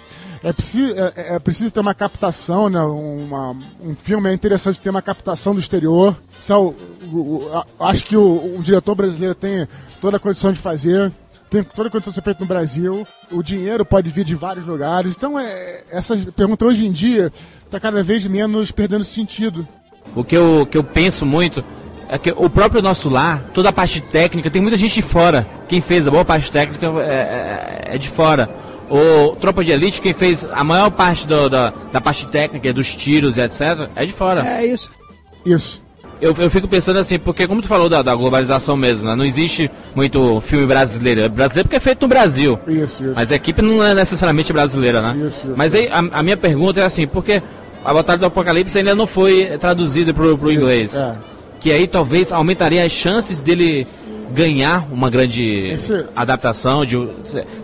É 0.43 0.51
preciso, 0.51 0.93
é, 0.97 1.35
é 1.35 1.39
preciso 1.39 1.71
ter 1.71 1.79
uma 1.79 1.93
captação, 1.93 2.69
né? 2.69 2.81
Uma, 2.81 3.51
um 3.81 3.95
filme 3.95 4.29
é 4.29 4.33
interessante 4.33 4.77
ter 4.77 4.89
uma 4.89 5.01
captação 5.01 5.53
do 5.53 5.59
exterior. 5.61 6.17
É 6.49 6.53
o- 6.55 6.73
o- 7.13 7.49
a- 7.53 7.87
acho 7.87 8.03
que 8.03 8.17
o, 8.17 8.57
o 8.57 8.61
diretor 8.61 8.93
brasileiro 8.93 9.33
tem 9.33 9.65
toda 10.01 10.17
a 10.17 10.19
condição 10.19 10.51
de 10.51 10.59
fazer, 10.59 11.13
tem 11.49 11.63
toda 11.63 11.87
a 11.87 11.91
condição 11.91 12.11
de 12.11 12.15
ser 12.15 12.23
feito 12.23 12.41
no 12.41 12.45
Brasil. 12.45 13.07
O 13.31 13.41
dinheiro 13.41 13.85
pode 13.85 14.09
vir 14.09 14.25
de 14.25 14.35
vários 14.35 14.65
lugares. 14.65 15.15
Então, 15.15 15.39
é, 15.39 15.83
essa 15.89 16.17
pergunta 16.35 16.65
hoje 16.65 16.85
em 16.85 16.91
dia 16.91 17.31
está 17.65 17.79
cada 17.79 18.03
vez 18.03 18.25
menos 18.25 18.69
perdendo 18.69 19.05
sentido. 19.05 19.65
O 20.13 20.25
que 20.25 20.35
eu, 20.35 20.67
que 20.69 20.77
eu 20.77 20.83
penso 20.83 21.25
muito 21.25 21.63
é 22.09 22.17
que 22.17 22.33
o 22.35 22.49
próprio 22.49 22.81
nosso 22.81 23.09
lar, 23.09 23.45
toda 23.53 23.69
a 23.69 23.73
parte 23.73 24.01
técnica, 24.01 24.49
tem 24.51 24.61
muita 24.61 24.77
gente 24.77 24.95
de 24.95 25.01
fora. 25.01 25.45
Quem 25.67 25.81
fez 25.81 26.07
a 26.07 26.11
boa 26.11 26.25
parte 26.25 26.51
técnica 26.51 26.85
é, 27.01 27.89
é- 27.91 27.95
é 27.95 27.97
de 27.97 28.09
fora. 28.09 28.49
O 28.89 29.35
Tropa 29.37 29.63
de 29.63 29.71
Elite, 29.71 30.01
quem 30.01 30.13
fez 30.13 30.45
a 30.51 30.63
maior 30.63 30.91
parte 30.91 31.25
do- 31.25 31.49
da, 31.49 31.73
da 31.91 31.99
parte 32.01 32.25
técnica, 32.27 32.71
dos 32.73 32.93
tiros 32.95 33.37
e 33.37 33.41
etc., 33.41 33.89
é 33.95 34.05
de 34.05 34.11
fora. 34.13 34.45
É 34.45 34.65
isso. 34.65 34.89
Isso. 35.45 35.81
Eu, 36.21 36.33
eu 36.37 36.49
fico 36.49 36.67
pensando 36.67 36.99
assim, 36.99 37.17
porque 37.19 37.47
como 37.47 37.61
tu 37.61 37.67
falou 37.67 37.89
da, 37.89 38.01
da 38.01 38.15
globalização 38.15 38.77
mesmo, 38.77 39.07
né? 39.09 39.15
não 39.15 39.25
existe 39.25 39.69
muito 39.95 40.39
filme 40.41 40.65
brasileiro. 40.65 41.21
É 41.21 41.27
brasileiro 41.29 41.67
porque 41.67 41.77
é 41.77 41.79
feito 41.81 42.03
no 42.03 42.07
Brasil. 42.07 42.57
Isso, 42.67 43.03
isso. 43.03 43.13
Mas 43.15 43.31
a 43.31 43.35
equipe 43.35 43.61
não 43.61 43.83
é 43.83 43.93
necessariamente 43.93 44.53
brasileira, 44.53 45.01
né? 45.01 45.15
Isso, 45.27 45.47
isso. 45.47 45.53
Mas 45.57 45.73
aí 45.75 45.89
a, 45.89 45.97
a 46.19 46.23
minha 46.23 46.37
pergunta 46.37 46.79
é 46.79 46.83
assim, 46.85 47.05
porque 47.07 47.41
a 47.83 47.93
Batalha 47.93 48.19
do 48.19 48.25
Apocalipse 48.27 48.77
ainda 48.77 48.95
não 48.95 49.05
foi 49.07 49.57
traduzida 49.59 50.13
pro 50.13 50.33
Isso, 50.33 50.51
inglês. 50.51 50.95
é. 50.95 51.13
Que 51.64 51.72
aí 51.72 51.88
talvez 51.88 52.32
aumentaria 52.32 52.84
as 52.86 52.91
chances 52.91 53.39
dele 53.41 53.88
ganhar 54.34 54.88
uma 54.91 55.09
grande 55.09 55.68
Esse- 55.70 56.05
adaptação, 56.16 56.84
de 56.86 56.97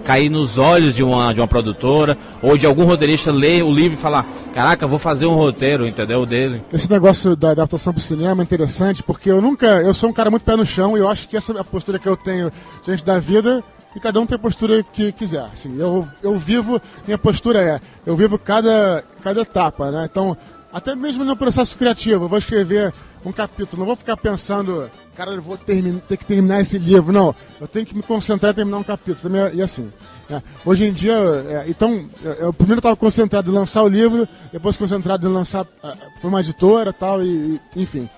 cair 0.06 0.30
nos 0.30 0.58
olhos 0.58 0.94
de 0.94 1.04
uma, 1.04 1.34
de 1.34 1.42
uma 1.42 1.48
produtora, 1.48 2.18
ou 2.42 2.58
de 2.58 2.66
algum 2.66 2.86
roteirista 2.86 3.32
ler 3.32 3.64
o 3.64 3.72
livro 3.74 3.98
e 3.98 4.02
falar, 4.02 4.26
caraca, 4.54 4.86
vou 4.88 5.00
fazer 5.00 5.26
um 5.26 5.34
roteiro, 5.36 5.86
entendeu? 5.88 6.26
Dele. 6.26 6.62
Esse 6.72 6.90
negócio 6.90 7.36
da 7.36 7.52
adaptação 7.52 7.92
pro 7.92 8.02
cinema 8.02 8.42
é 8.42 8.44
interessante 8.44 9.04
porque 9.04 9.30
eu 9.30 9.42
nunca. 9.42 9.66
Eu 9.82 9.94
sou 9.94 10.10
um 10.10 10.14
cara 10.14 10.30
muito 10.32 10.44
pé 10.44 10.56
no 10.56 10.66
chão 10.66 10.96
e 10.96 11.02
eu 11.02 11.10
acho 11.10 11.28
que 11.28 11.36
essa 11.36 11.52
é 11.54 11.60
a 11.60 11.64
postura 11.64 12.00
que 12.00 12.08
eu 12.08 12.16
tenho 12.16 12.52
diante 12.84 13.04
da 13.04 13.20
vida 13.20 13.64
e 13.96 14.00
cada 14.00 14.20
um 14.22 14.26
tem 14.26 14.36
a 14.36 14.40
postura 14.40 14.82
que 14.94 15.12
quiser. 15.12 15.42
Assim, 15.52 15.76
eu, 15.78 16.08
eu 16.24 16.38
vivo. 16.38 16.80
Minha 17.08 17.18
postura 17.18 17.60
é. 17.62 17.82
Eu 18.06 18.16
vivo 18.16 18.38
cada, 18.38 19.04
cada 19.24 19.42
etapa, 19.42 19.90
né? 19.92 20.08
Então, 20.10 20.38
até 20.72 20.96
mesmo 20.96 21.24
no 21.26 21.36
processo 21.36 21.78
criativo, 21.78 22.26
eu 22.26 22.30
vou 22.30 22.38
escrever 22.38 22.94
um 23.26 23.32
capítulo, 23.32 23.80
não 23.80 23.86
vou 23.88 23.96
ficar 23.96 24.16
pensando, 24.16 24.90
cara, 25.16 25.32
eu 25.32 25.42
vou 25.42 25.58
ter 25.58 25.82
que 26.18 26.26
terminar 26.26 26.62
esse 26.62 26.78
livro. 26.78 27.12
Não, 27.12 27.36
eu 27.60 27.68
tenho 27.68 27.86
que 27.86 27.96
me 27.96 28.02
concentrar 28.02 28.52
em 28.52 28.56
terminar 28.56 28.78
um 28.78 28.84
capítulo. 28.84 29.18
Também, 29.22 29.56
e 29.56 29.62
assim. 29.62 29.90
né? 30.30 30.42
Hoje 30.66 30.86
em 30.88 30.94
dia, 30.94 31.14
é, 31.14 31.66
então, 31.68 32.06
eu, 32.40 32.54
primeiro 32.54 32.80
estava 32.80 32.96
concentrado 32.96 33.52
em 33.52 33.54
lançar 33.54 33.84
o 33.84 33.88
livro, 33.88 34.28
depois 34.54 34.78
concentrado 34.78 35.28
em 35.28 35.32
lançar 35.34 35.66
para 35.66 36.28
uma 36.28 36.40
editora 36.40 36.94
tal, 36.94 37.22
e, 37.22 37.60
e 37.76 37.82
enfim. 37.82 38.10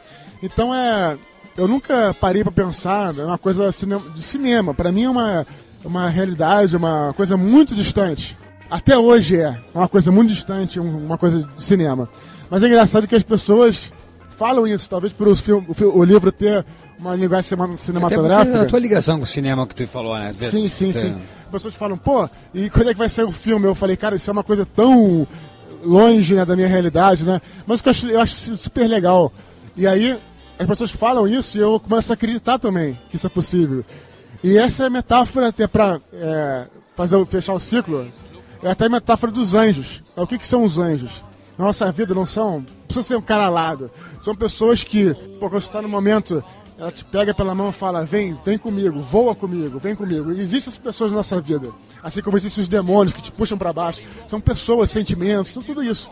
Então 0.44 0.74
é. 0.74 1.18
Eu 1.58 1.68
nunca 1.68 2.14
parei 2.14 2.44
para 2.44 2.52
pensar, 2.54 3.14
é 3.18 3.26
uma 3.26 3.38
coisa 3.38 3.70
de 4.16 4.22
cinema. 4.22 4.74
Para 4.74 4.90
mim 4.90 5.04
é 5.04 5.10
uma, 5.10 5.46
uma 5.84 6.08
realidade, 6.08 6.78
uma 6.78 7.14
coisa 7.14 7.36
muito 7.36 7.76
distante. 7.76 8.38
Até 8.70 8.98
hoje 8.98 9.36
é 9.36 9.60
uma 9.76 9.90
coisa 9.90 10.10
muito 10.14 10.30
distante, 10.30 10.80
um- 10.80 11.06
uma 11.06 11.18
coisa 11.18 11.44
de 11.44 11.62
cinema. 11.62 12.08
Mas 12.52 12.62
é 12.62 12.68
engraçado 12.68 13.08
que 13.08 13.16
as 13.16 13.24
pessoas 13.24 13.94
falam 14.38 14.68
isso, 14.68 14.90
talvez 14.90 15.14
por 15.14 15.30
o, 15.30 15.36
filme, 15.38 15.66
o, 15.70 16.04
livro 16.04 16.34
ter 16.34 16.66
uma 17.00 17.16
linguagem 17.16 17.48
cima- 17.48 17.64
Até 17.64 17.78
cinematográfica. 17.78 18.64
a 18.64 18.66
tua 18.66 18.80
ligação 18.80 19.18
com 19.18 19.24
o 19.24 19.28
cinema 19.28 19.66
que 19.66 19.74
tu 19.74 19.88
falou, 19.88 20.18
né? 20.18 20.34
Sim, 20.34 20.68
sim, 20.68 20.92
sim. 20.92 21.16
As 21.46 21.50
pessoas 21.50 21.74
falam, 21.76 21.98
pô, 21.98 22.30
e 22.54 22.70
quando 22.70 22.90
é 22.90 22.94
que 22.94 23.00
vai 23.00 23.08
sair 23.08 23.24
o 23.24 23.32
filme? 23.32 23.66
Eu 23.66 23.74
falei, 23.74 23.96
cara, 23.96 24.18
isso 24.18 24.30
é 24.30 24.34
uma 24.34 24.44
coisa 24.44 24.66
tão 24.66 25.26
longe 25.82 26.36
né, 26.36 26.44
da 26.44 26.54
minha 26.54 26.68
realidade, 26.68 27.24
né? 27.24 27.42
Mas 27.66 27.82
eu 27.86 27.90
acho, 27.90 28.10
eu 28.10 28.20
acho 28.20 28.58
super 28.58 28.86
legal. 28.86 29.32
E 29.78 29.88
aí, 29.88 30.18
as 30.60 30.68
pessoas 30.68 30.92
falam 30.92 31.26
isso 31.26 31.58
e 31.58 31.62
eu 31.62 31.80
começo 31.80 32.12
a 32.12 32.16
acreditar 32.16 32.60
também 32.60 33.00
que 33.10 33.16
isso 33.16 33.28
é 33.28 33.30
possível. 33.30 33.86
E 34.44 34.58
essa 34.58 34.84
é 34.84 34.88
a 34.88 34.90
metáfora 34.90 35.48
até 35.48 35.68
pra 35.68 36.02
é, 36.12 36.66
fazer, 36.96 37.26
fechar 37.28 37.54
o 37.54 37.60
ciclo. 37.62 38.06
É 38.62 38.72
até 38.72 38.88
a 38.88 38.90
metáfora 38.90 39.32
dos 39.32 39.54
anjos. 39.54 40.04
O 40.18 40.28
que, 40.28 40.38
que 40.38 40.46
são 40.46 40.66
os 40.66 40.78
anjos? 40.78 41.24
Na 41.58 41.66
nossa 41.66 41.92
vida 41.92 42.14
não 42.14 42.26
são. 42.26 42.60
Não 42.60 42.66
precisa 42.86 43.08
ser 43.08 43.16
um 43.16 43.22
cara 43.22 43.46
alado. 43.46 43.92
São 44.22 44.36
pessoas 44.36 44.84
que, 44.84 45.14
pô, 45.40 45.50
quando 45.50 45.62
você 45.62 45.68
está 45.68 45.82
no 45.82 45.90
momento, 45.90 46.44
ela 46.78 46.92
te 46.92 47.06
pega 47.06 47.34
pela 47.34 47.54
mão 47.54 47.70
e 47.70 47.74
fala: 47.74 48.04
vem, 48.04 48.36
vem 48.44 48.58
comigo, 48.58 49.02
voa 49.02 49.36
comigo, 49.36 49.80
vem 49.80 49.96
comigo. 49.96 50.32
E 50.32 50.42
existem 50.42 50.72
essas 50.72 50.78
pessoas 50.78 51.12
na 51.12 51.18
nossa 51.18 51.40
vida. 51.40 51.70
Assim 52.02 52.22
como 52.22 52.38
existem 52.38 52.62
os 52.62 52.68
demônios 52.68 53.14
que 53.14 53.22
te 53.22 53.32
puxam 53.32 53.58
para 53.58 53.72
baixo. 53.72 54.02
São 54.28 54.42
pessoas, 54.42 54.90
sentimentos, 54.90 55.52
tudo 55.52 55.84
isso. 55.84 56.10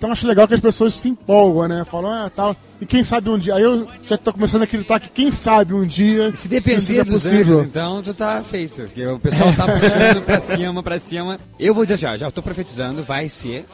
Então 0.00 0.10
acho 0.10 0.26
legal 0.26 0.48
que 0.48 0.54
as 0.54 0.60
pessoas 0.60 0.94
se 0.94 1.10
empolgam, 1.10 1.68
né? 1.68 1.84
Falam, 1.84 2.10
ah, 2.10 2.30
tal. 2.34 2.56
E 2.80 2.86
quem 2.86 3.04
sabe 3.04 3.28
um 3.28 3.38
dia. 3.38 3.54
Aí 3.54 3.62
eu 3.62 3.86
já 4.02 4.16
tô 4.16 4.32
começando 4.32 4.62
a 4.62 4.64
acreditar 4.64 4.98
que 4.98 5.10
quem 5.10 5.30
sabe 5.30 5.74
um 5.74 5.84
dia. 5.84 6.34
Se 6.34 6.48
depender 6.48 7.04
dos 7.04 7.22
possível. 7.22 7.58
anjos, 7.58 7.70
então, 7.70 8.02
tu 8.02 8.14
tá 8.14 8.42
feito. 8.42 8.76
Porque 8.82 9.06
o 9.06 9.18
pessoal 9.20 9.52
tá 9.52 9.66
puxando 9.66 10.24
pra 10.24 10.40
cima, 10.40 10.82
pra 10.82 10.98
cima. 10.98 11.38
Eu 11.58 11.74
vou 11.74 11.84
dizer 11.84 11.98
já, 11.98 12.16
já 12.16 12.30
tô 12.30 12.42
profetizando, 12.42 13.04
vai 13.04 13.28
ser. 13.28 13.66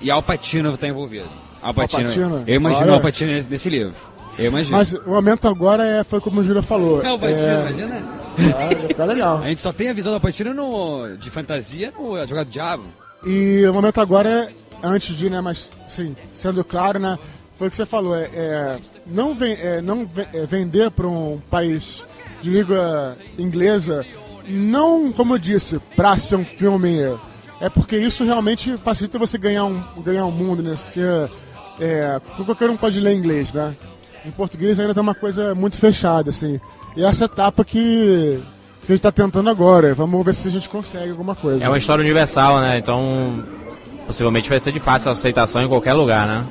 E 0.00 0.10
Al 0.10 0.22
Pacino 0.22 0.76
tá 0.76 0.88
envolvido. 0.88 1.26
Al 1.62 1.74
Pacino. 1.74 2.04
Pacino? 2.04 2.44
Eu 2.46 2.54
imagino 2.56 2.86
Olha. 2.86 2.94
Al 2.94 3.00
Pacino 3.00 3.32
nesse, 3.32 3.50
nesse 3.50 3.68
livro. 3.68 3.94
Eu 4.38 4.46
imagino. 4.46 4.76
Mas 4.76 4.92
o 4.92 5.10
momento 5.10 5.48
agora 5.48 5.86
é, 5.86 6.04
foi 6.04 6.20
como 6.20 6.40
o 6.40 6.44
Júlia 6.44 6.62
falou. 6.62 7.04
Al 7.04 7.18
Pacino, 7.18 7.48
é, 7.48 7.60
imagina? 7.60 8.04
ah, 8.54 8.86
ficar 8.88 9.04
legal. 9.06 9.38
A 9.44 9.48
gente 9.48 9.60
só 9.62 9.72
tem 9.72 9.88
a 9.88 9.92
visão 9.92 10.12
do 10.12 10.16
Al 10.16 10.20
Pacino 10.20 10.52
no, 10.52 11.16
de 11.16 11.30
fantasia 11.30 11.92
no 11.98 12.14
Advogado 12.16 12.46
do 12.46 12.52
Diabo. 12.52 12.84
E 13.24 13.64
o 13.66 13.72
momento 13.72 14.00
agora 14.00 14.28
é, 14.28 14.48
antes 14.82 15.16
de, 15.16 15.30
né, 15.30 15.40
mas 15.40 15.72
sim, 15.88 16.14
sendo 16.32 16.62
claro, 16.62 16.98
né, 16.98 17.18
foi 17.56 17.68
o 17.68 17.70
que 17.70 17.76
você 17.76 17.86
falou, 17.86 18.14
é, 18.14 18.28
é 18.34 18.76
não, 19.06 19.34
ven- 19.34 19.56
é, 19.58 19.80
não 19.80 20.08
é, 20.32 20.44
vender 20.46 20.90
para 20.90 21.08
um 21.08 21.40
país 21.50 22.04
de 22.42 22.50
língua 22.50 23.16
inglesa, 23.38 24.04
não, 24.46 25.10
como 25.10 25.34
eu 25.34 25.38
disse, 25.38 25.80
para 25.96 26.16
ser 26.18 26.36
um 26.36 26.44
filme, 26.44 26.98
é 27.60 27.68
porque 27.68 27.96
isso 27.96 28.24
realmente 28.24 28.76
facilita 28.76 29.18
você 29.18 29.38
ganhar 29.38 29.64
um, 29.64 29.82
ganhar 30.02 30.24
um 30.24 30.30
mundo, 30.30 30.62
né, 30.62 30.76
ser, 30.76 31.30
é, 31.80 32.20
qualquer 32.44 32.70
um 32.70 32.76
pode 32.76 33.00
ler 33.00 33.14
inglês, 33.14 33.52
né, 33.52 33.74
em 34.24 34.30
português 34.30 34.78
ainda 34.78 34.92
tem 34.94 35.02
uma 35.02 35.14
coisa 35.14 35.54
muito 35.54 35.78
fechada, 35.78 36.30
assim, 36.30 36.60
e 36.96 37.04
essa 37.04 37.26
etapa 37.26 37.64
que, 37.64 38.40
que 38.80 38.92
a 38.92 38.94
gente 38.94 38.98
está 38.98 39.12
tentando 39.12 39.50
agora, 39.50 39.94
vamos 39.94 40.24
ver 40.24 40.34
se 40.34 40.48
a 40.48 40.50
gente 40.50 40.68
consegue 40.68 41.10
alguma 41.10 41.34
coisa. 41.34 41.64
É 41.64 41.68
uma 41.68 41.76
história 41.76 42.02
universal, 42.02 42.58
né? 42.60 42.78
Então, 42.78 43.44
possivelmente 44.06 44.48
vai 44.48 44.58
ser 44.58 44.72
de 44.72 44.80
fácil 44.80 45.10
aceitação 45.10 45.62
em 45.62 45.68
qualquer 45.68 45.92
lugar, 45.92 46.26
né? 46.26 46.42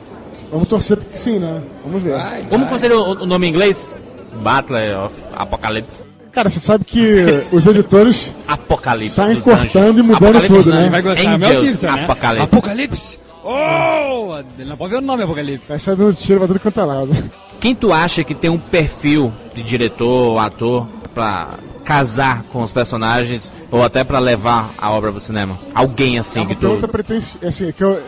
Vamos 0.51 0.68
torcer 0.68 0.97
porque 0.97 1.18
sim, 1.18 1.39
né? 1.39 1.64
Vamos 1.84 2.03
ver. 2.03 2.16
Vai, 2.16 2.43
Como 2.43 2.66
vai. 2.66 2.74
que 2.74 2.80
seria 2.80 2.97
o 2.97 3.24
o 3.24 3.26
nome 3.26 3.47
em 3.47 3.49
inglês? 3.49 3.91
Butler 4.36 4.99
of 4.99 5.16
Apocalypse. 5.34 6.06
Cara, 6.36 6.50
você 6.50 6.60
sabe 6.60 6.84
que 6.84 7.46
os 7.52 7.66
editores 7.66 8.34
Apocalipse 8.48 9.16
Saem 9.16 9.40
cortando 9.40 9.84
anjos. 9.86 9.98
e 9.98 10.02
mudando 10.04 10.26
Apocalipse 10.38 10.48
tudo, 10.58 10.70
né? 10.70 10.90
Vai 10.90 11.02
gostar, 11.02 11.38
Mel 11.38 11.50
Angels, 11.50 11.70
Gibson, 11.70 11.88
né? 11.92 12.04
Apocalipse. 12.04 12.44
Apocalipse! 12.44 13.20
Oh! 13.44 14.36
Ele 14.60 14.70
não 14.70 14.76
pode 14.78 14.92
ver 14.94 14.98
o 15.00 15.02
nome 15.02 15.24
Apocalipse. 15.24 15.70
vai 15.70 15.80
sair 15.80 15.96
dando 15.96 16.14
tiro 16.14 16.40
pra 16.40 16.48
tudo 16.48 16.60
quanto 16.60 16.80
é 16.80 16.84
lado. 16.84 17.32
Quem 17.60 17.74
tu 17.74 17.94
acha 17.94 18.24
que 18.24 18.36
tem 18.36 18.50
um 18.50 18.58
perfil 18.58 19.32
de 19.56 19.64
diretor 19.64 20.32
ou 20.34 20.40
ator 20.40 20.88
pra 21.14 21.52
casar 21.86 22.44
com 22.52 22.62
os 22.64 22.74
personagens 22.74 23.54
ou 23.72 23.82
até 23.84 24.04
pra 24.04 24.20
levar 24.20 24.72
a 24.78 24.92
obra 24.92 25.12
pro 25.12 25.22
cinema? 25.22 25.58
Alguém 25.74 26.20
assim 26.20 26.42
É 26.42 26.46
que 26.46 26.56
tu... 26.56 26.78
pergunta. 26.88 27.48
Assim, 27.48 27.72
que 27.72 27.84
eu, 27.84 27.92
é- 27.94 27.94
é- 27.94 28.04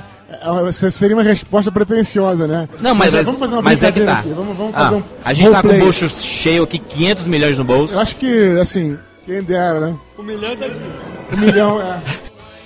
seria 0.92 1.16
uma 1.16 1.24
resposta 1.24 1.72
pretensiosa, 1.72 2.48
né? 2.48 2.68
Não, 2.82 2.94
mas, 2.94 3.14
mas, 3.14 3.26
vamos 3.26 3.40
fazer 3.40 3.56
uma 3.56 3.62
mas 3.62 3.82
é 3.84 3.92
que 3.92 4.00
brincadeira 4.00 4.14
tá. 4.14 4.20
aqui. 4.20 4.30
Vamos, 4.30 4.58
vamos 4.58 4.76
Ah, 4.76 4.80
fazer 4.80 4.96
um 4.96 5.04
a 5.24 5.34
gente 5.34 5.52
tá 5.52 5.62
com 5.62 5.70
o 5.70 5.80
bolso 5.80 6.10
cheio 6.10 6.64
aqui, 6.64 6.80
500 6.80 7.28
milhões 7.28 7.58
no 7.58 7.64
bolso. 7.64 7.94
Eu 7.94 8.00
acho 8.00 8.16
que, 8.16 8.60
assim, 8.60 8.98
quem 9.26 9.42
dera, 9.42 9.80
né? 9.80 9.98
Um 10.18 10.24
milhão 10.24 10.56
tá 10.56 10.66
aqui. 10.66 10.82
Um 11.34 11.38
milhão, 11.38 11.82
é. 11.82 12.02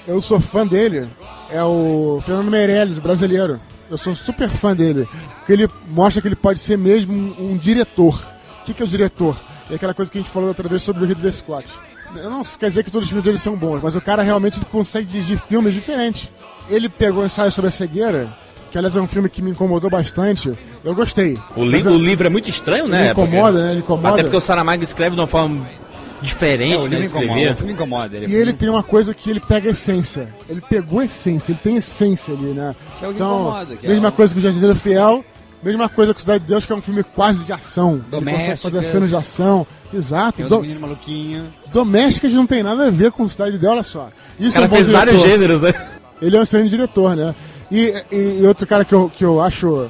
Eu 0.07 0.21
sou 0.21 0.39
fã 0.39 0.65
dele. 0.65 1.07
É 1.51 1.63
o 1.63 2.21
Fernando 2.25 2.49
Meirelles, 2.49 2.97
brasileiro. 2.97 3.59
Eu 3.89 3.97
sou 3.97 4.15
super 4.15 4.49
fã 4.49 4.75
dele. 4.75 5.07
Porque 5.39 5.53
ele 5.53 5.67
mostra 5.89 6.21
que 6.21 6.27
ele 6.27 6.35
pode 6.35 6.59
ser 6.59 6.77
mesmo 6.77 7.13
um, 7.13 7.51
um 7.51 7.57
diretor. 7.57 8.23
O 8.61 8.63
que, 8.63 8.73
que 8.73 8.81
é 8.81 8.85
o 8.85 8.87
diretor? 8.87 9.39
É 9.69 9.75
aquela 9.75 9.93
coisa 9.93 10.09
que 10.09 10.17
a 10.17 10.21
gente 10.21 10.31
falou 10.31 10.49
outra 10.49 10.67
vez 10.67 10.81
sobre 10.81 11.03
o 11.03 11.07
Ridley 11.07 11.31
Scott. 11.31 11.67
Eu 12.15 12.29
não 12.29 12.43
quer 12.43 12.69
dizer 12.69 12.83
que 12.83 12.91
todos 12.91 13.05
os 13.05 13.09
filmes 13.09 13.23
dele 13.23 13.37
são 13.37 13.55
bons, 13.55 13.79
mas 13.81 13.95
o 13.95 14.01
cara 14.01 14.21
realmente 14.21 14.59
consegue 14.71 15.07
dirigir 15.07 15.37
filmes 15.37 15.73
diferentes. 15.73 16.29
Ele 16.71 16.89
pegou 16.89 17.21
o 17.23 17.25
ensaio 17.25 17.51
sobre 17.51 17.67
a 17.67 17.71
cegueira, 17.71 18.27
que 18.71 18.77
aliás 18.77 18.95
é 18.95 19.01
um 19.01 19.07
filme 19.07 19.29
que 19.29 19.41
me 19.41 19.51
incomodou 19.51 19.89
bastante. 19.89 20.51
Eu 20.83 20.95
gostei. 20.95 21.37
O, 21.55 21.63
li 21.65 21.81
eu- 21.83 21.91
o 21.91 21.97
livro 21.97 22.25
é 22.27 22.29
muito 22.29 22.49
estranho, 22.49 22.85
ele 22.85 22.91
né? 22.91 23.11
incomoda, 23.11 23.51
Porque- 23.51 23.63
né? 23.65 23.71
Ele 23.71 23.79
incomoda. 23.79 24.09
Até 24.09 24.23
porque 24.23 24.37
o 24.37 24.41
Saramago 24.41 24.83
escreve 24.83 25.15
de 25.15 25.21
uma 25.21 25.27
forma 25.27 25.65
É, 25.67 25.75
diferente, 26.21 26.85
o 26.85 26.87
né? 26.89 27.01
incomoda. 27.05 27.51
O 27.51 27.55
filme 27.55 27.73
incomoda. 27.73 28.15
Ele 28.17 28.25
é 28.25 28.29
E 28.29 28.33
ele 28.35 28.53
tem 28.53 28.69
uma 28.69 28.83
coisa 28.83 29.13
que 29.13 29.29
ele 29.29 29.39
pega 29.39 29.67
a 29.69 29.71
essência. 29.71 30.33
Ele 30.49 30.61
pegou 30.61 30.99
a 30.99 31.05
essência, 31.05 31.51
ele 31.51 31.59
tem 31.61 31.75
essência 31.77 32.33
ali, 32.33 32.45
né? 32.53 32.75
Que 32.99 33.05
é 33.05 33.07
o 33.07 33.11
que 33.11 33.15
então, 33.17 33.35
incomoda, 33.41 33.75
que 33.75 33.85
é 33.85 33.89
mesma 33.89 34.09
o- 34.09 34.11
coisa 34.13 34.33
que 34.33 34.39
o 34.39 34.43
Jardineiro 34.43 34.75
Fiel, 34.75 35.25
mesma 35.61 35.89
coisa 35.89 36.13
que 36.13 36.19
o 36.19 36.21
Cidade 36.21 36.39
de 36.43 36.47
Deus, 36.49 36.65
que 36.65 36.71
é 36.71 36.75
um 36.75 36.81
filme 36.81 37.03
quase 37.03 37.43
de 37.43 37.51
ação. 37.53 37.93
Ele 37.93 37.99
consegue 38.03 38.25
Domésticas. 38.25 38.61
fazer 38.61 38.83
cenas 38.83 39.09
de 39.09 39.15
ação. 39.15 39.67
Exato. 39.93 40.37
Tem 40.37 40.45
o 40.45 40.49
Do, 40.49 40.55
do 40.55 40.61
menino 40.61 40.79
maluquinho. 40.79 41.53
domésticas 41.73 42.31
não 42.33 42.47
tem 42.47 42.63
nada 42.63 42.87
a 42.87 42.89
ver 42.89 43.11
com 43.11 43.27
Cidade 43.27 43.51
de 43.51 43.57
Deus, 43.57 43.73
olha 43.73 43.83
só. 43.83 44.09
Isso 44.39 44.55
cara 44.55 44.65
é 44.65 44.69
um 44.69 44.71
fez 44.71 44.87
diretor. 44.87 45.05
vários 45.05 45.21
gêneros, 45.21 45.61
né? 45.61 45.73
Ele 46.21 46.35
é 46.35 46.39
um 46.39 46.43
excelente 46.43 46.69
diretor, 46.69 47.15
né? 47.15 47.33
E, 47.71 47.93
e- 48.11 48.45
outro 48.45 48.67
cara 48.67 48.85
que 48.85 48.93
eu, 48.93 49.09
que 49.09 49.23
eu 49.23 49.41
acho. 49.41 49.89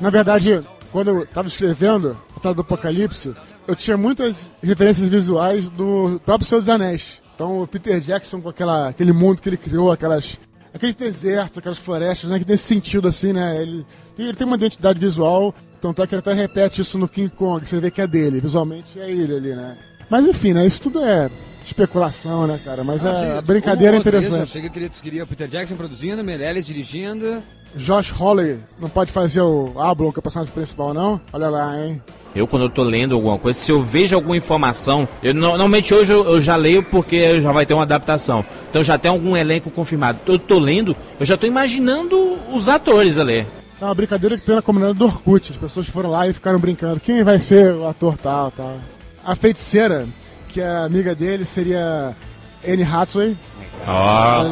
Na 0.00 0.10
verdade, 0.10 0.60
quando 0.90 1.08
eu 1.08 1.26
tava 1.26 1.48
escrevendo 1.48 2.16
o 2.30 2.40
Tratado 2.40 2.56
do 2.56 2.60
Apocalipse, 2.62 3.34
eu 3.66 3.74
tinha 3.74 3.96
muitas 3.96 4.50
referências 4.62 5.08
visuais 5.08 5.70
do 5.70 6.20
próprio 6.24 6.48
Senhor 6.48 6.60
dos 6.60 6.68
Anéis. 6.68 7.22
Então, 7.34 7.62
o 7.62 7.66
Peter 7.66 7.98
Jackson, 8.00 8.40
com 8.40 8.48
aquela, 8.48 8.88
aquele 8.88 9.12
mundo 9.12 9.40
que 9.40 9.48
ele 9.48 9.56
criou, 9.56 9.90
aquelas. 9.90 10.38
Aqueles 10.74 10.94
desertos, 10.94 11.58
aquelas 11.58 11.78
florestas, 11.78 12.30
né? 12.30 12.38
Que 12.38 12.48
nesse 12.48 12.64
sentido, 12.64 13.06
assim, 13.06 13.32
né? 13.32 13.60
Ele, 13.60 13.84
ele 14.18 14.34
tem 14.34 14.46
uma 14.46 14.56
identidade 14.56 14.98
visual, 14.98 15.54
tanto 15.80 16.02
é 16.02 16.06
que 16.06 16.14
ele 16.14 16.20
até 16.20 16.32
repete 16.32 16.80
isso 16.80 16.98
no 16.98 17.06
King 17.08 17.28
Kong, 17.28 17.66
você 17.66 17.78
vê 17.78 17.90
que 17.90 18.00
é 18.00 18.06
dele, 18.06 18.40
visualmente 18.40 18.98
é 18.98 19.10
ele 19.10 19.36
ali, 19.36 19.54
né? 19.54 19.76
Mas 20.08 20.26
enfim, 20.26 20.54
né? 20.54 20.66
Isso 20.66 20.80
tudo 20.80 21.00
é 21.00 21.28
especulação, 21.66 22.46
né, 22.46 22.58
cara? 22.64 22.82
Mas 22.84 23.04
a, 23.04 23.38
a 23.38 23.42
brincadeira 23.42 23.96
é 23.96 24.00
interessante. 24.00 24.48
Chega 24.50 24.68
que 24.68 24.78
ele 24.78 24.90
queria 25.02 25.22
o 25.22 25.26
Peter 25.26 25.48
Jackson 25.48 25.76
produzindo, 25.76 26.22
Meirelles 26.24 26.66
dirigindo. 26.66 27.42
Josh 27.74 28.10
Holley 28.10 28.58
não 28.78 28.88
pode 28.90 29.10
fazer 29.10 29.40
o 29.40 29.72
Ablon, 29.80 30.12
que 30.12 30.18
é 30.18 30.20
o 30.20 30.22
personagem 30.22 30.52
principal, 30.52 30.92
não? 30.92 31.18
Olha 31.32 31.48
lá, 31.48 31.80
hein? 31.80 32.02
Eu, 32.34 32.46
quando 32.46 32.62
eu 32.64 32.70
tô 32.70 32.82
lendo 32.82 33.14
alguma 33.14 33.38
coisa, 33.38 33.58
se 33.58 33.70
eu 33.72 33.82
vejo 33.82 34.14
alguma 34.14 34.36
informação, 34.36 35.08
eu 35.22 35.32
no- 35.34 35.40
normalmente 35.40 35.92
hoje 35.94 36.12
eu, 36.12 36.24
eu 36.24 36.40
já 36.40 36.54
leio 36.56 36.82
porque 36.82 37.40
já 37.40 37.50
vai 37.50 37.64
ter 37.64 37.72
uma 37.74 37.82
adaptação. 37.84 38.44
Então 38.70 38.82
já 38.82 38.98
tem 38.98 39.10
algum 39.10 39.34
elenco 39.36 39.70
confirmado. 39.70 40.18
Eu 40.26 40.38
tô 40.38 40.58
lendo, 40.58 40.94
eu 41.18 41.24
já 41.24 41.36
tô 41.36 41.46
imaginando 41.46 42.38
os 42.52 42.68
atores 42.68 43.16
ali. 43.16 43.46
É 43.80 43.84
uma 43.84 43.94
brincadeira 43.94 44.36
que 44.38 44.44
tem 44.44 44.54
na 44.54 44.62
comunidade 44.62 44.98
do 44.98 45.04
Orkut. 45.06 45.50
As 45.52 45.58
pessoas 45.58 45.88
foram 45.88 46.10
lá 46.10 46.28
e 46.28 46.32
ficaram 46.32 46.58
brincando. 46.58 47.00
Quem 47.00 47.22
vai 47.24 47.38
ser 47.38 47.74
o 47.74 47.88
ator 47.88 48.16
tal, 48.18 48.50
tal. 48.50 48.76
a 49.24 49.34
feiticeira, 49.34 50.06
que 50.52 50.60
é 50.60 50.68
amiga 50.84 51.14
dele, 51.14 51.44
seria 51.44 52.14
Anne 52.66 52.82
Hathaway. 52.82 53.36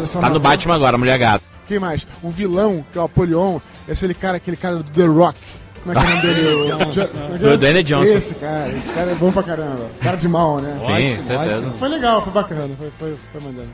Só, 0.07 0.21
tá 0.21 0.31
no. 0.31 0.41
Batman 0.41 0.75
agora, 0.75 0.99
mulher 0.99 1.19
gato. 1.19 1.45
Quem 1.69 1.79
mais? 1.79 2.07
Um 2.23 2.31
vilão, 2.31 2.85
que 2.91 2.99
é 2.99 3.01
o 3.01 3.05
Apolion. 3.05 3.61
Esse 3.89 4.05
ele 4.07 4.15
cara, 4.15 4.39
aquele 4.39 4.57
cara 4.57 4.77
do 4.77 4.85
The 4.85 5.05
Rock. 5.07 5.39
Como 5.85 5.97
é 5.97 6.01
que 6.01 6.07
é 6.07 6.11
o 6.11 6.15
nome 6.17 6.23
dele? 6.23 6.49
O- 6.61 6.65
Jo- 6.93 7.09
como 7.09 7.25
é 7.35 7.39
que 7.39 7.47
é? 7.47 7.49
Do 7.51 7.59
Dwayne 7.59 7.83
Johnson. 7.85 8.13
Esse 8.17 8.35
cara, 8.35 8.69
esse 8.71 8.93
cara 8.93 9.11
é 9.13 9.15
bom 9.15 9.31
pra 9.33 9.43
caramba. 9.43 9.87
Cara 10.01 10.17
de 10.17 10.29
mal, 10.29 10.59
né? 10.61 10.77
Sim, 10.81 11.23
certeza. 11.23 11.73
Foi 11.79 11.89
legal, 11.89 12.23
foi 12.23 12.33
bacana, 12.33 12.69
foi, 12.77 12.91
foi, 12.99 13.17
foi 13.33 13.41
mandando. 13.41 13.69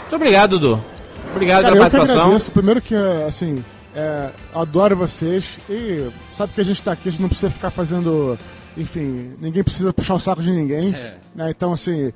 Muito 0.00 0.16
obrigado, 0.16 0.58
Dudu. 0.58 0.82
Obrigado 1.32 1.62
Cara, 1.62 1.74
pela 1.74 1.86
eu 1.86 1.90
participação. 1.90 2.52
Primeiro 2.52 2.80
que, 2.80 2.94
assim, 3.28 3.64
é, 3.94 4.30
adoro 4.54 4.96
vocês 4.96 5.58
e 5.68 6.08
sabe 6.32 6.52
que 6.54 6.60
a 6.60 6.64
gente 6.64 6.82
tá 6.82 6.92
aqui, 6.92 7.08
a 7.08 7.12
gente 7.12 7.20
não 7.22 7.28
precisa 7.28 7.50
ficar 7.50 7.70
fazendo, 7.70 8.38
enfim, 8.76 9.32
ninguém 9.40 9.62
precisa 9.62 9.92
puxar 9.92 10.14
o 10.14 10.18
saco 10.18 10.42
de 10.42 10.50
ninguém. 10.50 10.94
É. 10.94 11.14
né? 11.34 11.50
Então, 11.50 11.72
assim, 11.72 12.12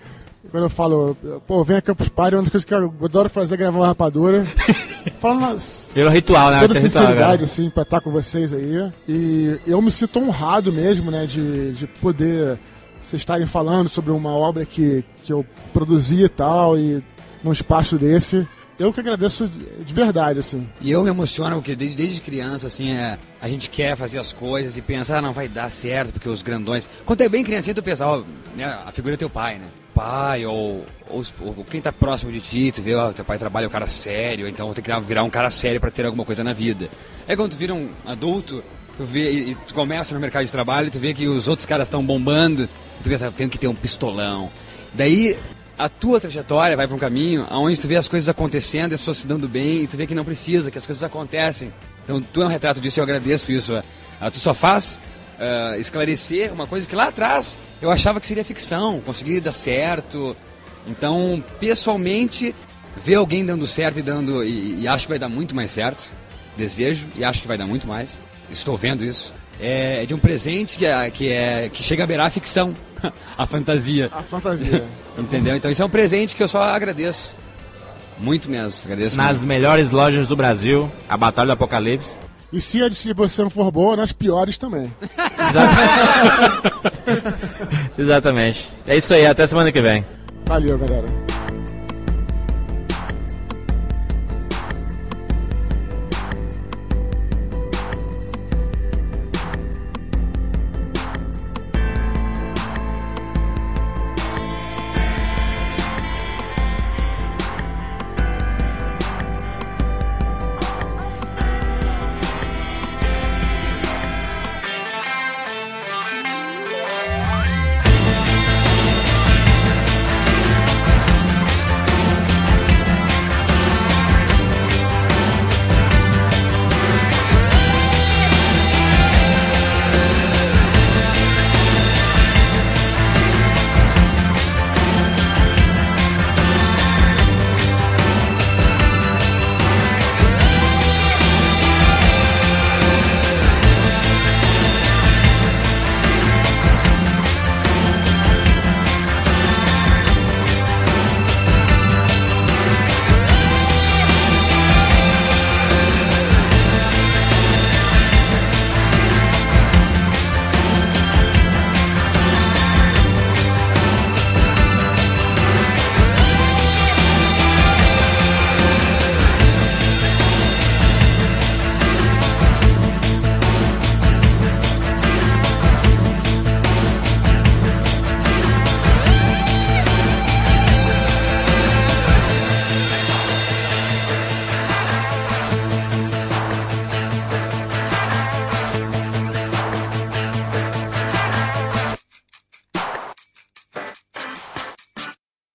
quando 0.50 0.64
eu 0.64 0.70
falo, 0.70 1.16
pô, 1.46 1.62
vem 1.62 1.76
a 1.76 1.82
Campus 1.82 2.09
Party, 2.09 2.34
uma 2.36 2.42
das 2.42 2.50
coisas 2.50 2.64
que 2.64 2.74
eu 2.74 2.92
adoro 3.04 3.28
fazer 3.28 3.54
é 3.54 3.59
gravar 3.59 3.78
uma 3.78 3.86
rapadura. 3.86 4.46
Falando 5.20 5.40
nas, 5.40 5.88
Virou 5.94 6.11
ritual, 6.11 6.50
né? 6.50 6.61
toda 6.61 6.74
ser 6.74 6.80
ritual 6.80 7.04
sinceridade, 7.04 7.32
agora. 7.32 7.44
assim, 7.44 7.70
pra 7.70 7.82
estar 7.82 8.00
com 8.00 8.11
vocês 8.11 8.52
aí. 8.52 8.92
E 9.09 9.59
eu 9.66 9.80
me 9.82 9.90
sinto 9.90 10.18
honrado 10.18 10.72
mesmo, 10.72 11.11
né, 11.11 11.26
de, 11.26 11.72
de 11.72 11.86
poder 11.86 12.59
vocês 13.02 13.22
estarem 13.22 13.46
falando 13.46 13.88
sobre 13.88 14.11
uma 14.11 14.30
obra 14.30 14.66
que, 14.66 15.02
que 15.24 15.32
eu 15.32 15.44
produzi 15.72 16.24
e 16.24 16.28
tal, 16.28 16.78
e 16.78 17.02
num 17.42 17.52
espaço 17.52 17.96
desse. 17.96 18.46
Eu 18.79 18.93
que 18.93 19.01
agradeço 19.01 19.49
de 19.49 19.68
de 19.89 19.95
verdade, 19.95 20.39
assim. 20.39 20.68
E 20.81 20.91
eu 20.91 21.03
me 21.03 21.09
emociono 21.09 21.57
porque 21.57 21.74
desde, 21.74 21.97
desde 21.97 22.20
criança, 22.20 22.66
assim, 22.66 22.93
é, 22.93 23.18
a 23.41 23.49
gente 23.49 23.70
quer 23.70 23.97
fazer 23.97 24.18
as 24.18 24.33
coisas 24.33 24.76
e 24.76 24.83
pensa, 24.83 25.16
ah, 25.16 25.22
não 25.22 25.33
vai 25.33 25.49
dar 25.49 25.70
certo, 25.70 26.12
porque 26.12 26.29
os 26.29 26.43
grandões. 26.43 26.89
Quando 27.07 27.22
é 27.22 27.29
bem 27.29 27.43
criancinha, 27.43 27.74
tu 27.74 27.83
pensa, 27.83 28.07
ó, 28.07 28.22
né, 28.55 28.66
a 28.85 28.93
figura 28.93 29.14
é 29.14 29.16
teu 29.16 29.31
pai, 29.31 29.59
né? 29.59 29.66
Pai, 29.95 30.45
ou, 30.45 30.85
ou, 31.09 31.22
ou 31.41 31.64
quem 31.64 31.81
tá 31.81 31.91
próximo 31.91 32.31
de 32.31 32.41
ti, 32.41 32.70
tu 32.70 32.83
vê, 32.83 32.95
ó, 32.95 33.12
teu 33.12 33.24
pai 33.24 33.39
trabalha 33.39 33.66
um 33.66 33.70
cara 33.70 33.87
sério, 33.87 34.47
então 34.47 34.66
vou 34.66 34.74
ter 34.74 34.83
que 34.83 35.01
virar 35.01 35.24
um 35.24 35.31
cara 35.31 35.51
sério 35.51 35.81
pra 35.81 35.91
ter 35.91 36.05
alguma 36.05 36.24
coisa 36.24 36.45
na 36.45 36.53
vida. 36.53 36.89
Aí 37.26 37.37
quando 37.37 37.53
tu 37.53 37.59
vira 37.59 37.74
um 37.74 37.89
adulto, 38.07 38.62
tu 38.97 39.05
vê, 39.05 39.31
e, 39.31 39.55
tu 39.66 39.74
começa 39.74 40.14
no 40.14 40.20
mercado 40.20 40.45
de 40.45 40.53
trabalho, 40.53 40.91
tu 40.91 40.99
vê 40.99 41.14
que 41.14 41.26
os 41.26 41.49
outros 41.49 41.66
caras 41.66 41.89
estão 41.89 42.05
bombando, 42.05 42.68
tu 43.03 43.09
pensa, 43.09 43.26
eu 43.26 43.33
tenho 43.33 43.51
que 43.51 43.59
ter 43.59 43.68
um 43.68 43.74
pistolão. 43.74 44.51
Daí 44.95 45.37
a 45.79 45.89
tua 45.89 46.18
trajetória 46.20 46.76
vai 46.76 46.87
para 46.87 46.97
um 46.97 46.99
caminho 46.99 47.47
onde 47.51 47.79
tu 47.79 47.87
vê 47.87 47.97
as 47.97 48.09
coisas 48.09 48.29
acontecendo, 48.29 48.93
as 48.93 49.01
pessoas 49.01 49.18
se 49.18 49.26
dando 49.26 49.49
bem, 49.49 49.83
e 49.83 49.87
tu 49.87 49.97
vê 49.97 50.07
que 50.07 50.14
não 50.14 50.24
precisa, 50.24 50.70
que 50.70 50.79
as 50.79 50.85
coisas 50.85 51.03
acontecem. 51.03 51.72
Então 52.05 52.20
tu 52.20 52.43
é 52.43 52.47
um 52.47 52.49
retrato 52.49 52.81
disso 52.81 52.99
e 52.99 53.01
eu 53.01 53.05
agradeço 53.05 53.53
isso. 53.53 53.81
Ah, 54.20 54.31
tu 54.31 54.39
só 54.39 54.53
faz 54.53 55.01
ah, 55.39 55.76
esclarecer 55.79 56.53
uma 56.53 56.66
coisa 56.66 56.87
que 56.87 56.97
lá 56.97 57.09
atrás 57.09 57.57
eu 57.81 57.91
achava 57.91 58.18
que 58.18 58.26
seria 58.26 58.45
ficção, 58.45 59.01
conseguir 59.01 59.41
dar 59.41 59.53
certo. 59.53 60.37
Então, 60.87 61.43
pessoalmente, 61.61 62.55
ver 62.97 63.16
alguém 63.16 63.45
dando 63.45 63.66
certo 63.66 63.99
e 63.99 64.03
dando. 64.03 64.43
E, 64.43 64.81
e 64.81 64.89
acho 64.89 65.05
que 65.05 65.11
vai 65.11 65.18
dar 65.18 65.29
muito 65.29 65.55
mais 65.55 65.70
certo. 65.70 66.12
Desejo 66.57 67.07
e 67.14 67.22
acho 67.22 67.41
que 67.41 67.47
vai 67.47 67.57
dar 67.57 67.66
muito 67.66 67.87
mais. 67.87 68.18
Estou 68.51 68.76
vendo 68.76 69.05
isso. 69.05 69.33
É 69.61 70.04
de 70.06 70.14
um 70.14 70.18
presente 70.18 70.76
que, 70.78 70.86
é, 70.86 71.11
que, 71.11 71.32
é, 71.32 71.68
que 71.68 71.82
chega 71.82 72.04
a 72.04 72.06
beirar 72.06 72.26
a 72.26 72.30
ficção, 72.30 72.74
a 73.36 73.46
fantasia. 73.46 74.09
A 74.12 74.22
fantasia. 74.22 74.84
Entendeu? 75.16 75.56
Então 75.56 75.70
isso 75.70 75.82
é 75.82 75.84
um 75.84 75.90
presente 75.90 76.36
que 76.36 76.42
eu 76.42 76.48
só 76.48 76.62
agradeço. 76.62 77.34
Muito 78.18 78.50
mesmo, 78.50 78.82
agradeço. 78.84 79.16
Nas 79.16 79.42
melhores 79.44 79.90
lojas 79.90 80.26
do 80.26 80.36
Brasil, 80.36 80.90
a 81.09 81.16
Batalha 81.16 81.48
do 81.48 81.52
Apocalipse. 81.52 82.16
e 82.52 82.61
se 82.61 82.82
a 82.82 82.88
distribuição 82.88 83.48
for 83.50 83.70
boa, 83.70 83.96
nas 83.96 84.12
piores 84.12 84.59
também. 84.59 84.92
Exatamente. 87.98 88.70
É 88.86 88.96
isso 88.96 89.12
aí, 89.14 89.26
até 89.26 89.46
semana 89.46 89.70
que 89.70 89.80
vem. 89.80 90.04
Valeu, 90.46 90.78
galera. 90.78 91.28